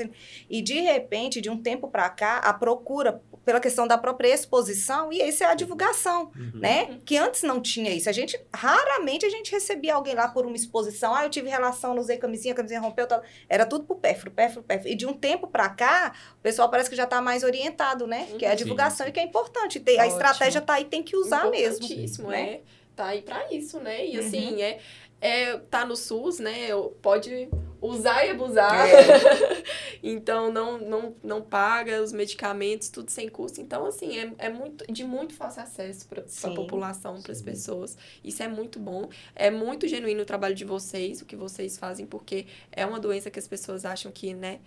e 0.49 0.62
de 0.62 0.80
repente, 0.80 1.40
de 1.40 1.51
um 1.51 1.57
tempo 1.62 1.86
para 1.88 2.09
cá, 2.09 2.38
a 2.38 2.53
procura 2.55 3.20
pela 3.45 3.61
questão 3.61 3.86
da 3.86 3.99
própria 3.99 4.28
exposição, 4.28 5.12
e 5.12 5.20
isso 5.20 5.43
é 5.43 5.47
a 5.47 5.55
divulgação, 5.55 6.30
Uhum. 6.36 6.53
né, 6.55 6.99
que 7.05 7.18
antes 7.18 7.43
não 7.43 7.61
tinha 7.61 7.90
isso, 7.90 8.09
a 8.09 8.12
gente, 8.12 8.40
raramente 8.55 9.26
a 9.26 9.28
gente 9.28 9.51
recebia 9.53 9.95
alguém 9.95 10.14
lá 10.14 10.28
por 10.28 10.47
uma 10.47 10.57
exposição, 10.57 11.14
ah, 11.14 11.24
eu 11.24 11.30
tive 11.30 11.51
relação, 11.51 11.93
não 11.95 12.01
usei 12.01 12.16
camisinha, 12.16 12.55
a 12.55 12.57
camisinha 12.57 12.80
rompeu, 12.80 13.07
tal. 13.07 13.22
era 13.49 13.66
tudo 13.66 13.84
por 13.84 13.97
pérfuro, 13.97 14.30
pérfuro, 14.30 14.62
pérfuro, 14.62 14.88
e 14.90 14.95
de 14.95 15.05
um 15.07 15.12
tempo 15.12 15.47
para 15.47 15.68
cá, 15.68 16.14
o 16.38 16.40
pessoal 16.43 16.70
parece 16.70 16.88
que 16.88 16.97
já 16.97 17.05
está 17.05 17.20
mais 17.20 17.43
orientado, 17.43 18.07
né, 18.07 18.28
que 18.38 18.45
é 18.47 18.49
a 18.49 18.53
Sim, 18.53 18.57
divulgação 18.64 19.05
sim. 19.05 19.11
e 19.11 19.12
que 19.12 19.20
é 19.20 19.24
importante, 19.24 19.78
ter, 19.78 19.99
a 19.99 20.05
Ótimo. 20.05 20.12
estratégia 20.16 20.61
tá 20.62 20.74
aí, 20.74 20.84
tem 20.86 21.03
que 21.03 21.16
usar 21.16 21.51
mesmo. 21.51 21.84
Importantíssimo, 21.84 22.28
né? 22.28 22.40
é. 22.40 22.61
Tá 22.95 23.07
aí 23.07 23.22
pra 23.22 23.51
isso, 23.51 23.80
né? 23.80 24.07
E 24.07 24.18
Uhum. 24.18 24.26
assim, 24.26 24.62
é, 24.62 24.78
é. 25.23 25.57
Tá 25.59 25.87
no 25.87 25.97
SUS, 25.97 26.39
né? 26.39 26.68
Pode 27.01 27.49
usar 27.81 28.25
e 28.25 28.31
abusar. 28.31 28.89
É. 28.89 29.62
então, 30.03 30.53
não, 30.53 30.79
não, 30.79 31.16
não 31.23 31.43
paga 31.43 32.01
os 32.01 32.12
medicamentos, 32.12 32.89
tudo 32.89 33.11
sem 33.11 33.29
custo. 33.29 33.61
Então, 33.61 33.85
assim, 33.87 34.18
é, 34.18 34.33
é 34.39 34.49
muito, 34.49 34.91
de 34.91 35.05
muito 35.05 35.35
fácil 35.35 35.62
acesso 35.62 36.07
para 36.09 36.23
a 36.23 36.55
população, 36.55 37.20
para 37.20 37.33
as 37.33 37.43
pessoas. 37.43 37.99
Isso 38.23 38.43
é 38.43 38.49
muito 38.49 38.79
bom. 38.79 39.09
É 39.35 39.51
muito 39.51 39.89
genuíno 39.89 40.23
o 40.23 40.27
trabalho 40.27 40.55
de 40.55 40.64
vocês, 40.64 41.20
o 41.20 41.27
que 41.27 41.35
vocês 41.35 41.77
fazem, 41.77 42.07
porque 42.07 42.47
é 42.70 42.87
uma 42.87 43.01
doença 43.01 43.31
que 43.31 43.39
as 43.39 43.49
pessoas 43.49 43.85
acham 43.85 44.12
que, 44.12 44.33
né? 44.33 44.61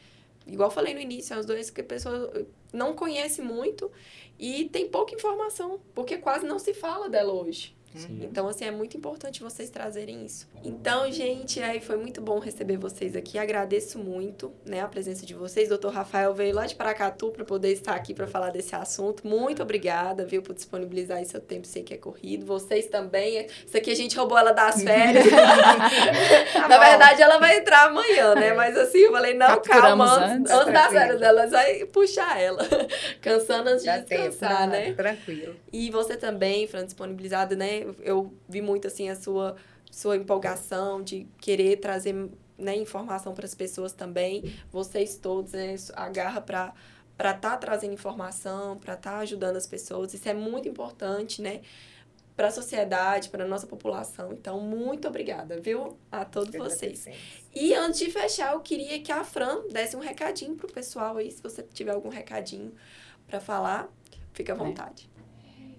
Igual 0.45 0.69
falei 0.69 0.93
no 0.93 0.99
início, 0.99 1.33
é 1.33 1.37
uma 1.37 1.43
doença 1.43 1.71
que 1.71 1.81
a 1.81 1.85
pessoa 1.85 2.45
não 2.71 2.93
conhece 2.93 3.41
muito 3.41 3.91
e 4.37 4.65
tem 4.65 4.87
pouca 4.87 5.15
informação, 5.15 5.79
porque 5.95 6.17
quase 6.17 6.45
não 6.45 6.59
se 6.59 6.73
fala 6.73 7.09
dela 7.09 7.33
hoje. 7.33 7.75
Sim. 7.95 8.19
Então, 8.23 8.47
assim, 8.47 8.65
é 8.65 8.71
muito 8.71 8.97
importante 8.97 9.41
vocês 9.41 9.69
trazerem 9.69 10.25
isso. 10.25 10.47
Então, 10.63 11.11
gente, 11.11 11.61
aí 11.61 11.79
foi 11.79 11.97
muito 11.97 12.21
bom 12.21 12.39
receber 12.39 12.77
vocês 12.77 13.15
aqui. 13.15 13.37
Agradeço 13.37 13.99
muito, 13.99 14.51
né, 14.65 14.81
a 14.81 14.87
presença 14.87 15.25
de 15.25 15.33
vocês. 15.33 15.69
Doutor 15.69 15.93
Rafael 15.93 16.33
veio 16.33 16.55
lá 16.55 16.65
de 16.65 16.75
Paracatu 16.75 17.31
para 17.31 17.45
poder 17.45 17.71
estar 17.71 17.95
aqui 17.95 18.13
para 18.13 18.27
falar 18.27 18.49
desse 18.49 18.75
assunto. 18.75 19.27
Muito 19.27 19.61
obrigada, 19.61 20.25
viu, 20.25 20.41
por 20.41 20.53
disponibilizar 20.53 21.21
esse 21.21 21.31
seu 21.31 21.41
tempo. 21.41 21.67
Sei 21.67 21.83
que 21.83 21.93
é 21.93 21.97
corrido. 21.97 22.45
Vocês 22.45 22.87
também. 22.87 23.45
Isso 23.65 23.77
aqui 23.77 23.91
a 23.91 23.95
gente 23.95 24.15
roubou 24.17 24.37
ela 24.37 24.51
das 24.51 24.81
férias. 24.81 25.25
Tá 26.53 26.67
Na 26.67 26.77
verdade, 26.77 27.21
ela 27.21 27.37
vai 27.37 27.57
entrar 27.57 27.85
amanhã, 27.85 28.35
né? 28.35 28.53
Mas 28.53 28.77
assim, 28.77 28.99
eu 28.99 29.11
falei, 29.11 29.33
não, 29.33 29.47
Capturamos 29.47 30.09
calma, 30.09 30.25
antes, 30.25 30.51
das 30.51 30.91
férias 30.91 31.19
dela, 31.19 31.47
vai 31.47 31.85
puxar 31.85 32.39
ela. 32.39 32.65
Cansando 33.21 33.69
antes 33.69 33.83
de 33.83 33.89
Dá 33.89 33.99
tempo, 34.01 34.29
descansar, 34.29 34.61
não, 34.61 34.67
né? 34.67 34.93
Tranquilo. 34.93 35.55
E 35.71 35.89
você 35.89 36.15
também, 36.15 36.67
Fran, 36.67 36.85
disponibilizada, 36.85 37.55
né? 37.55 37.84
Eu- 37.99 38.33
vi 38.47 38.61
muito, 38.61 38.87
assim, 38.87 39.09
a 39.09 39.15
sua, 39.15 39.55
sua 39.91 40.15
empolgação 40.15 41.01
de 41.01 41.27
querer 41.39 41.77
trazer 41.77 42.15
né, 42.57 42.75
informação 42.77 43.33
para 43.33 43.45
as 43.45 43.53
pessoas 43.53 43.91
também. 43.91 44.55
Vocês 44.71 45.17
todos, 45.17 45.51
né? 45.51 45.75
A 45.93 46.09
garra 46.09 46.39
para 46.41 46.73
para 47.17 47.31
estar 47.31 47.55
trazendo 47.57 47.93
informação, 47.93 48.77
para 48.77 48.93
estar 48.93 49.19
ajudando 49.19 49.55
as 49.55 49.65
pessoas. 49.65 50.13
Isso 50.13 50.27
é 50.27 50.33
muito 50.33 50.67
importante, 50.67 51.41
né? 51.41 51.61
Para 52.35 52.47
a 52.47 52.51
sociedade, 52.51 53.29
para 53.29 53.45
a 53.45 53.47
nossa 53.47 53.65
população. 53.65 54.33
Então, 54.33 54.59
muito 54.59 55.07
obrigada, 55.07 55.57
viu? 55.61 55.97
A 56.11 56.25
todos 56.25 56.53
vocês. 56.53 57.05
E 57.53 57.73
antes 57.73 58.01
de 58.01 58.11
fechar, 58.11 58.51
eu 58.51 58.59
queria 58.59 58.99
que 59.01 59.13
a 59.13 59.23
Fran 59.23 59.65
desse 59.71 59.95
um 59.95 60.01
recadinho 60.01 60.55
pro 60.55 60.67
pessoal 60.67 61.15
aí, 61.15 61.31
se 61.31 61.41
você 61.41 61.63
tiver 61.63 61.91
algum 61.93 62.09
recadinho 62.09 62.73
para 63.27 63.39
falar, 63.39 63.87
fica 64.33 64.51
à 64.51 64.55
vontade. 64.57 65.09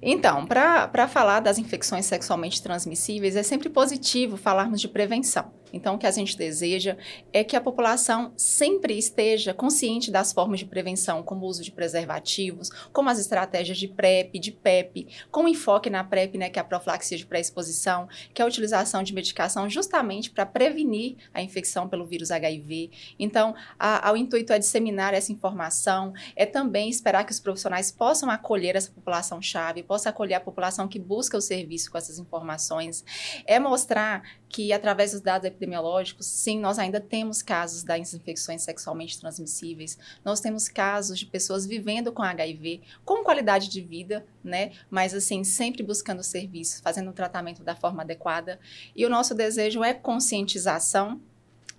Então, 0.00 0.46
para 0.46 1.08
falar 1.08 1.40
das 1.40 1.58
infecções 1.58 2.06
sexualmente 2.06 2.62
transmissíveis, 2.62 3.36
é 3.36 3.42
sempre 3.42 3.68
positivo 3.68 4.36
falarmos 4.36 4.80
de 4.80 4.88
prevenção. 4.88 5.50
Então, 5.72 5.94
o 5.94 5.98
que 5.98 6.06
a 6.06 6.10
gente 6.10 6.36
deseja 6.36 6.96
é 7.32 7.42
que 7.42 7.56
a 7.56 7.60
população 7.60 8.32
sempre 8.36 8.96
esteja 8.96 9.52
consciente 9.52 10.10
das 10.10 10.32
formas 10.32 10.60
de 10.60 10.66
prevenção, 10.66 11.22
como 11.22 11.44
o 11.44 11.48
uso 11.48 11.62
de 11.62 11.72
preservativos, 11.72 12.70
como 12.92 13.10
as 13.10 13.18
estratégias 13.18 13.78
de 13.78 13.88
PrEP, 13.88 14.38
de 14.38 14.52
PEP, 14.52 15.08
com 15.30 15.48
enfoque 15.48 15.90
na 15.90 16.04
PrEP, 16.04 16.38
né, 16.38 16.48
que 16.48 16.58
é 16.58 16.62
a 16.62 16.64
profilaxia 16.64 17.18
de 17.18 17.26
pré-exposição, 17.26 18.08
que 18.32 18.40
é 18.40 18.44
a 18.44 18.48
utilização 18.48 19.02
de 19.02 19.12
medicação 19.12 19.68
justamente 19.68 20.30
para 20.30 20.46
prevenir 20.46 21.16
a 21.32 21.42
infecção 21.42 21.88
pelo 21.88 22.06
vírus 22.06 22.30
HIV. 22.30 22.90
Então, 23.18 23.54
a, 23.78 24.08
ao 24.08 24.16
intuito 24.16 24.52
é 24.52 24.58
disseminar 24.58 25.14
essa 25.14 25.32
informação, 25.32 26.12
é 26.34 26.46
também 26.46 26.88
esperar 26.88 27.24
que 27.24 27.32
os 27.32 27.40
profissionais 27.40 27.90
possam 27.90 28.30
acolher 28.30 28.76
essa 28.76 28.90
população-chave, 28.90 29.82
possam 29.82 30.10
acolher 30.10 30.34
a 30.34 30.40
população 30.40 30.88
que 30.88 30.98
busca 30.98 31.36
o 31.36 31.40
serviço 31.40 31.90
com 31.90 31.98
essas 31.98 32.18
informações, 32.18 33.04
é 33.46 33.58
mostrar 33.58 34.22
que, 34.48 34.72
através 34.72 35.12
dos 35.12 35.20
dados 35.20 35.46
epidemiológicos, 35.56 36.26
sim, 36.26 36.60
nós 36.60 36.78
ainda 36.78 37.00
temos 37.00 37.42
casos 37.42 37.82
das 37.82 38.12
infecções 38.14 38.62
sexualmente 38.62 39.18
transmissíveis, 39.18 39.98
nós 40.24 40.40
temos 40.40 40.68
casos 40.68 41.18
de 41.18 41.26
pessoas 41.26 41.66
vivendo 41.66 42.12
com 42.12 42.22
HIV, 42.22 42.82
com 43.04 43.24
qualidade 43.24 43.68
de 43.68 43.80
vida, 43.80 44.24
né? 44.44 44.72
Mas, 44.90 45.14
assim, 45.14 45.42
sempre 45.42 45.82
buscando 45.82 46.22
serviço, 46.22 46.82
fazendo 46.82 47.10
o 47.10 47.14
tratamento 47.14 47.64
da 47.64 47.74
forma 47.74 48.02
adequada. 48.02 48.60
E 48.94 49.04
o 49.04 49.10
nosso 49.10 49.34
desejo 49.34 49.82
é 49.82 49.94
conscientização, 49.94 51.20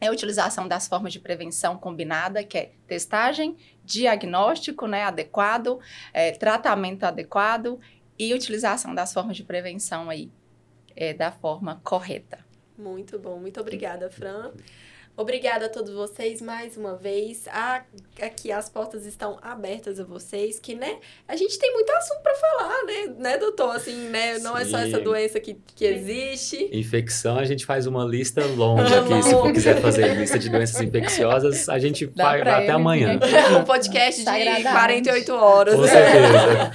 é 0.02 0.12
utilização 0.12 0.68
das 0.68 0.88
formas 0.88 1.14
de 1.14 1.20
prevenção 1.20 1.78
combinada, 1.78 2.44
que 2.44 2.58
é 2.58 2.72
testagem, 2.88 3.56
diagnóstico 3.86 4.88
né, 4.88 5.04
adequado, 5.04 5.80
é, 6.14 6.32
tratamento 6.32 7.04
adequado 7.04 7.80
e 8.18 8.34
utilização 8.34 8.94
das 8.94 9.14
formas 9.14 9.38
de 9.38 9.44
prevenção 9.44 10.10
aí 10.10 10.32
é, 10.96 11.14
da 11.14 11.32
forma 11.32 11.80
correta. 11.84 12.47
Muito 12.78 13.18
bom, 13.18 13.38
muito 13.40 13.60
obrigada, 13.60 14.10
Fran. 14.10 14.52
Obrigada 15.20 15.66
a 15.66 15.70
todos 15.70 15.92
vocês 15.96 16.44
mais 16.44 16.78
uma 16.78 16.96
vez. 16.96 17.48
A- 17.48 17.84
aqui 18.22 18.52
as 18.52 18.70
portas 18.70 19.04
estão 19.04 19.40
abertas 19.42 20.00
a 20.00 20.04
vocês, 20.04 20.60
que, 20.60 20.76
né, 20.76 21.00
a 21.28 21.36
gente 21.36 21.58
tem 21.58 21.74
muito 21.74 21.92
assunto 21.92 22.22
para 22.22 22.36
falar, 22.36 22.84
né, 22.86 23.16
né, 23.18 23.38
doutor? 23.40 23.76
Assim, 23.76 23.96
né, 24.10 24.38
não 24.38 24.56
é 24.56 24.64
só 24.64 24.78
Sim. 24.78 24.84
essa 24.90 25.00
doença 25.00 25.40
que, 25.40 25.58
que 25.76 25.86
existe. 25.86 26.70
Infecção, 26.72 27.36
a 27.40 27.46
gente 27.46 27.66
faz 27.66 27.88
uma 27.88 28.06
lista 28.06 28.46
longa 28.46 28.84
aqui. 28.84 29.24
Se 29.24 29.32
for 29.32 29.52
quiser 29.52 29.82
fazer 29.82 30.14
lista 30.14 30.38
de 30.38 30.50
doenças 30.52 30.80
infecciosas, 30.82 31.68
a 31.68 31.80
gente 31.80 32.06
Dá 32.06 32.24
vai 32.24 32.42
até 32.42 32.62
ele 32.66 32.72
amanhã. 32.74 33.20
um 33.60 33.64
podcast 33.64 34.20
de 34.20 34.24
Sagradamente. 34.24 34.70
48 34.70 35.34
horas. 35.34 35.76
Com 35.78 35.88
certeza. 35.88 36.72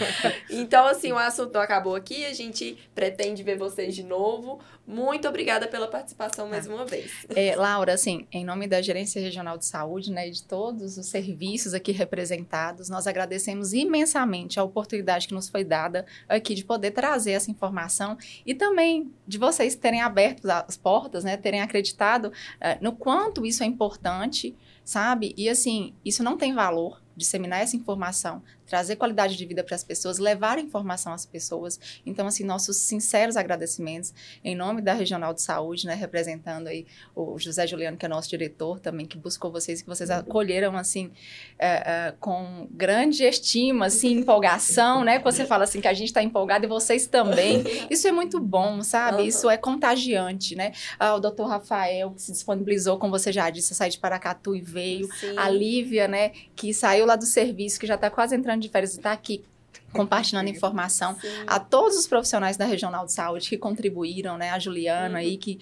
Então, 0.50 0.84
assim, 0.88 1.12
o 1.12 1.16
assunto 1.18 1.54
não 1.54 1.60
acabou 1.60 1.94
aqui. 1.94 2.26
A 2.26 2.32
gente 2.34 2.76
pretende 2.92 3.44
ver 3.44 3.56
vocês 3.56 3.94
de 3.94 4.02
novo. 4.02 4.58
Muito 4.86 5.28
obrigada 5.28 5.68
pela 5.68 5.86
participação 5.86 6.48
mais 6.48 6.66
uma 6.66 6.84
vez. 6.84 7.24
É, 7.34 7.54
Laura, 7.54 7.94
assim, 7.94 8.26
em 8.32 8.44
nome 8.44 8.66
da 8.66 8.82
Gerência 8.82 9.22
Regional 9.22 9.56
de 9.56 9.64
Saúde, 9.64 10.10
né, 10.10 10.28
e 10.28 10.32
de 10.32 10.42
todos 10.42 10.98
os 10.98 11.06
serviços 11.06 11.72
aqui 11.72 11.92
representados, 11.92 12.88
nós 12.88 13.06
agradecemos 13.06 13.72
imensamente 13.72 14.58
a 14.58 14.64
oportunidade 14.64 15.28
que 15.28 15.34
nos 15.34 15.48
foi 15.48 15.62
dada 15.62 16.04
aqui 16.28 16.54
de 16.54 16.64
poder 16.64 16.90
trazer 16.90 17.32
essa 17.32 17.50
informação 17.50 18.18
e 18.44 18.54
também 18.54 19.12
de 19.26 19.38
vocês 19.38 19.76
terem 19.76 20.02
aberto 20.02 20.50
as 20.50 20.76
portas, 20.76 21.22
né, 21.22 21.36
terem 21.36 21.60
acreditado 21.60 22.32
eh, 22.60 22.76
no 22.80 22.92
quanto 22.92 23.46
isso 23.46 23.62
é 23.62 23.66
importante, 23.66 24.56
sabe? 24.84 25.32
E 25.36 25.48
assim, 25.48 25.94
isso 26.04 26.24
não 26.24 26.36
tem 26.36 26.52
valor 26.54 27.00
disseminar 27.16 27.60
essa 27.60 27.76
informação, 27.76 28.42
trazer 28.72 28.96
qualidade 28.96 29.36
de 29.36 29.44
vida 29.44 29.62
para 29.62 29.74
as 29.74 29.84
pessoas, 29.84 30.16
levar 30.16 30.58
informação 30.58 31.12
às 31.12 31.26
pessoas. 31.26 31.78
Então, 32.06 32.26
assim, 32.26 32.42
nossos 32.42 32.78
sinceros 32.78 33.36
agradecimentos 33.36 34.14
em 34.42 34.56
nome 34.56 34.80
da 34.80 34.94
Regional 34.94 35.34
de 35.34 35.42
Saúde, 35.42 35.86
né, 35.86 35.92
representando 35.92 36.68
aí 36.68 36.86
o 37.14 37.38
José 37.38 37.66
Juliano, 37.66 37.98
que 37.98 38.06
é 38.06 38.08
nosso 38.08 38.30
diretor 38.30 38.80
também, 38.80 39.04
que 39.04 39.18
buscou 39.18 39.52
vocês, 39.52 39.82
que 39.82 39.86
vocês 39.86 40.08
acolheram, 40.08 40.74
assim, 40.74 41.12
é, 41.58 41.68
é, 41.68 42.14
com 42.18 42.66
grande 42.70 43.24
estima, 43.24 43.86
assim, 43.86 44.12
empolgação, 44.12 45.04
né, 45.04 45.18
que 45.18 45.24
você 45.24 45.44
fala 45.44 45.64
assim, 45.64 45.82
que 45.82 45.88
a 45.88 45.92
gente 45.92 46.08
está 46.08 46.22
empolgado 46.22 46.64
e 46.64 46.68
vocês 46.68 47.06
também. 47.06 47.62
Isso 47.90 48.08
é 48.08 48.12
muito 48.12 48.40
bom, 48.40 48.82
sabe? 48.82 49.26
Isso 49.26 49.50
é 49.50 49.58
contagiante, 49.58 50.56
né? 50.56 50.72
Ah, 50.98 51.14
o 51.14 51.20
doutor 51.20 51.46
Rafael, 51.46 52.12
que 52.12 52.22
se 52.22 52.32
disponibilizou, 52.32 52.98
como 52.98 53.12
você 53.12 53.30
já 53.30 53.50
disse, 53.50 53.74
a 53.74 53.76
sair 53.76 53.90
de 53.90 53.98
Paracatu 53.98 54.56
e 54.56 54.62
veio. 54.62 55.12
Sim. 55.12 55.36
A 55.36 55.50
Lívia, 55.50 56.08
né, 56.08 56.30
que 56.56 56.72
saiu 56.72 57.04
lá 57.04 57.16
do 57.16 57.26
serviço, 57.26 57.78
que 57.78 57.86
já 57.86 57.96
está 57.96 58.08
quase 58.08 58.34
entrando 58.34 58.61
de 58.62 58.68
férias 58.68 58.94
e 58.94 58.96
está 58.96 59.12
aqui 59.12 59.44
compartilhando 59.92 60.48
informação 60.48 61.14
Sim. 61.20 61.28
a 61.46 61.60
todos 61.60 61.96
os 61.96 62.06
profissionais 62.06 62.56
da 62.56 62.64
Regional 62.64 63.04
de 63.04 63.12
Saúde 63.12 63.48
que 63.48 63.58
contribuíram, 63.58 64.38
né? 64.38 64.50
A 64.50 64.58
Juliana 64.58 65.18
aí 65.18 65.36
que 65.36 65.58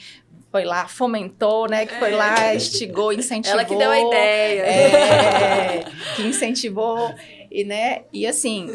foi 0.51 0.65
lá, 0.65 0.87
fomentou, 0.89 1.69
né? 1.69 1.87
Que 1.87 1.95
foi 1.99 2.13
É. 2.13 2.17
lá, 2.17 2.55
instigou, 2.55 3.13
incentivou. 3.13 3.59
Ela 3.61 3.69
que 3.69 3.77
deu 3.77 3.91
a 3.91 4.01
ideia. 4.01 4.63
É, 4.63 5.85
que 6.17 6.23
incentivou 6.23 7.15
e 7.51 7.65
né? 7.65 8.03
E 8.13 8.27
assim, 8.27 8.69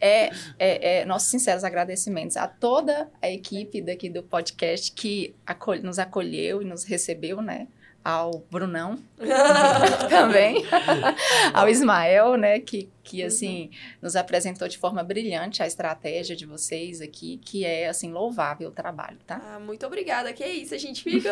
é, 0.00 0.30
é, 0.58 1.00
é, 1.00 1.04
nossos 1.04 1.28
sinceros 1.28 1.64
agradecimentos 1.64 2.36
a 2.36 2.46
toda 2.46 3.08
a 3.20 3.28
equipe 3.28 3.80
daqui 3.80 4.08
do 4.08 4.22
podcast 4.22 4.92
que 4.92 5.34
acolhe, 5.46 5.82
nos 5.82 5.98
acolheu 5.98 6.62
e 6.62 6.64
nos 6.64 6.84
recebeu, 6.84 7.42
né? 7.42 7.66
Ao 8.08 8.42
Brunão 8.50 8.98
também, 10.08 10.64
ao 11.52 11.68
Ismael, 11.68 12.38
né? 12.38 12.58
Que, 12.58 12.88
que 13.04 13.20
uhum. 13.20 13.26
assim, 13.26 13.62
uhum. 13.64 13.98
nos 14.00 14.16
apresentou 14.16 14.66
de 14.66 14.78
forma 14.78 15.04
brilhante 15.04 15.62
a 15.62 15.66
estratégia 15.66 16.34
de 16.34 16.46
vocês 16.46 17.02
aqui, 17.02 17.36
que 17.44 17.66
é, 17.66 17.86
assim, 17.86 18.10
louvável 18.10 18.70
o 18.70 18.72
trabalho, 18.72 19.18
tá? 19.26 19.38
Ah, 19.44 19.60
muito 19.60 19.86
obrigada, 19.86 20.32
que 20.32 20.42
é 20.42 20.48
isso, 20.50 20.74
a 20.74 20.78
gente 20.78 21.02
fica... 21.02 21.30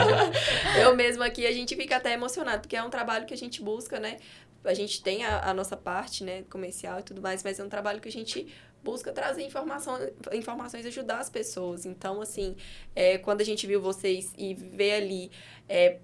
Eu 0.78 0.94
mesma 0.94 1.24
aqui, 1.24 1.46
a 1.46 1.52
gente 1.52 1.74
fica 1.74 1.96
até 1.96 2.12
emocionado, 2.12 2.60
porque 2.60 2.76
é 2.76 2.82
um 2.82 2.90
trabalho 2.90 3.24
que 3.24 3.32
a 3.32 3.38
gente 3.38 3.62
busca, 3.62 3.98
né? 3.98 4.18
a 4.64 4.74
gente 4.74 5.02
tem 5.02 5.24
a, 5.24 5.50
a, 5.50 5.54
nossa 5.54 5.76
parte, 5.76 6.24
né, 6.24 6.42
comercial 6.50 6.98
e 6.98 7.02
tudo 7.02 7.22
mais, 7.22 7.42
mas 7.42 7.58
é 7.58 7.64
um 7.64 7.68
trabalho 7.68 8.00
que 8.00 8.08
a 8.08 8.12
gente 8.12 8.52
busca 8.86 9.12
trazer 9.12 9.42
informação, 9.42 9.98
informações 10.32 10.84
e 10.84 10.88
ajudar 10.88 11.18
as 11.18 11.28
pessoas. 11.28 11.84
Então, 11.84 12.22
assim, 12.22 12.54
é, 12.94 13.18
quando 13.18 13.40
a 13.40 13.44
gente 13.44 13.66
viu 13.66 13.80
vocês 13.82 14.32
e 14.38 14.54
vê 14.54 14.92
ali 14.92 15.30
é, 15.68 15.98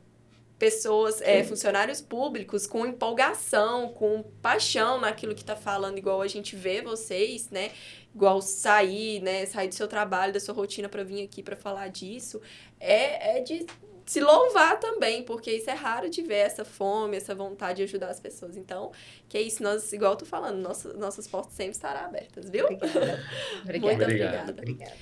pessoas, 0.59 1.21
é, 1.21 1.45
funcionários 1.45 2.01
públicos 2.01 2.67
com 2.67 2.85
empolgação, 2.85 3.93
com 3.93 4.25
paixão 4.43 5.01
naquilo 5.01 5.33
que 5.33 5.43
está 5.43 5.55
falando, 5.55 5.97
igual 5.97 6.21
a 6.21 6.27
gente 6.27 6.57
vê 6.57 6.83
vocês, 6.83 7.51
né? 7.51 7.71
Igual 8.13 8.43
sair, 8.43 9.23
né? 9.23 9.47
Sair 9.47 9.69
do 9.69 9.75
seu 9.77 9.87
trabalho, 9.87 10.33
da 10.33 10.41
sua 10.41 10.55
rotina 10.55 10.89
para 10.89 11.05
vir 11.05 11.23
aqui 11.23 11.41
para 11.41 11.55
falar 11.57 11.87
disso, 11.89 12.41
é, 12.81 13.39
é 13.39 13.41
de 13.41 13.65
se 14.13 14.21
louvar 14.21 14.79
também, 14.79 15.23
porque 15.23 15.51
isso 15.51 15.71
é 15.71 15.73
raro 15.73 16.11
de 16.11 16.21
ver 16.21 16.35
essa 16.35 16.67
fome, 16.67 17.17
essa 17.17 17.35
vontade 17.35 17.79
de 17.79 17.85
ajudar 17.85 18.09
as 18.09 18.21
pessoas. 18.21 18.59
Então, 18.59 18.93
que 19.27 19.39
é 19.39 19.41
isso, 19.41 19.63
nós, 19.63 19.91
igual 19.91 20.13
eu 20.13 20.17
tô 20.19 20.27
falando, 20.27 20.59
nossas, 20.59 20.95
nossas 20.99 21.27
portas 21.27 21.55
sempre 21.55 21.73
estarão 21.73 22.05
abertas, 22.05 22.51
viu? 22.51 22.67
Obrigada. 22.67 23.25
obrigada. 23.65 23.87
Muito 23.87 24.03
obrigada. 24.03 24.53
obrigada. 24.53 24.93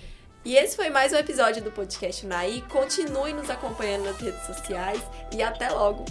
E 0.45 0.57
esse 0.57 0.77
foi 0.77 0.91
mais 0.91 1.13
um 1.13 1.17
episódio 1.17 1.61
do 1.61 1.73
podcast 1.73 2.25
Naí. 2.25 2.63
Continue 2.69 3.33
nos 3.33 3.51
acompanhando 3.51 4.05
nas 4.05 4.17
redes 4.17 4.47
sociais 4.47 5.03
e 5.35 5.43
até 5.43 5.69
logo! 5.71 6.05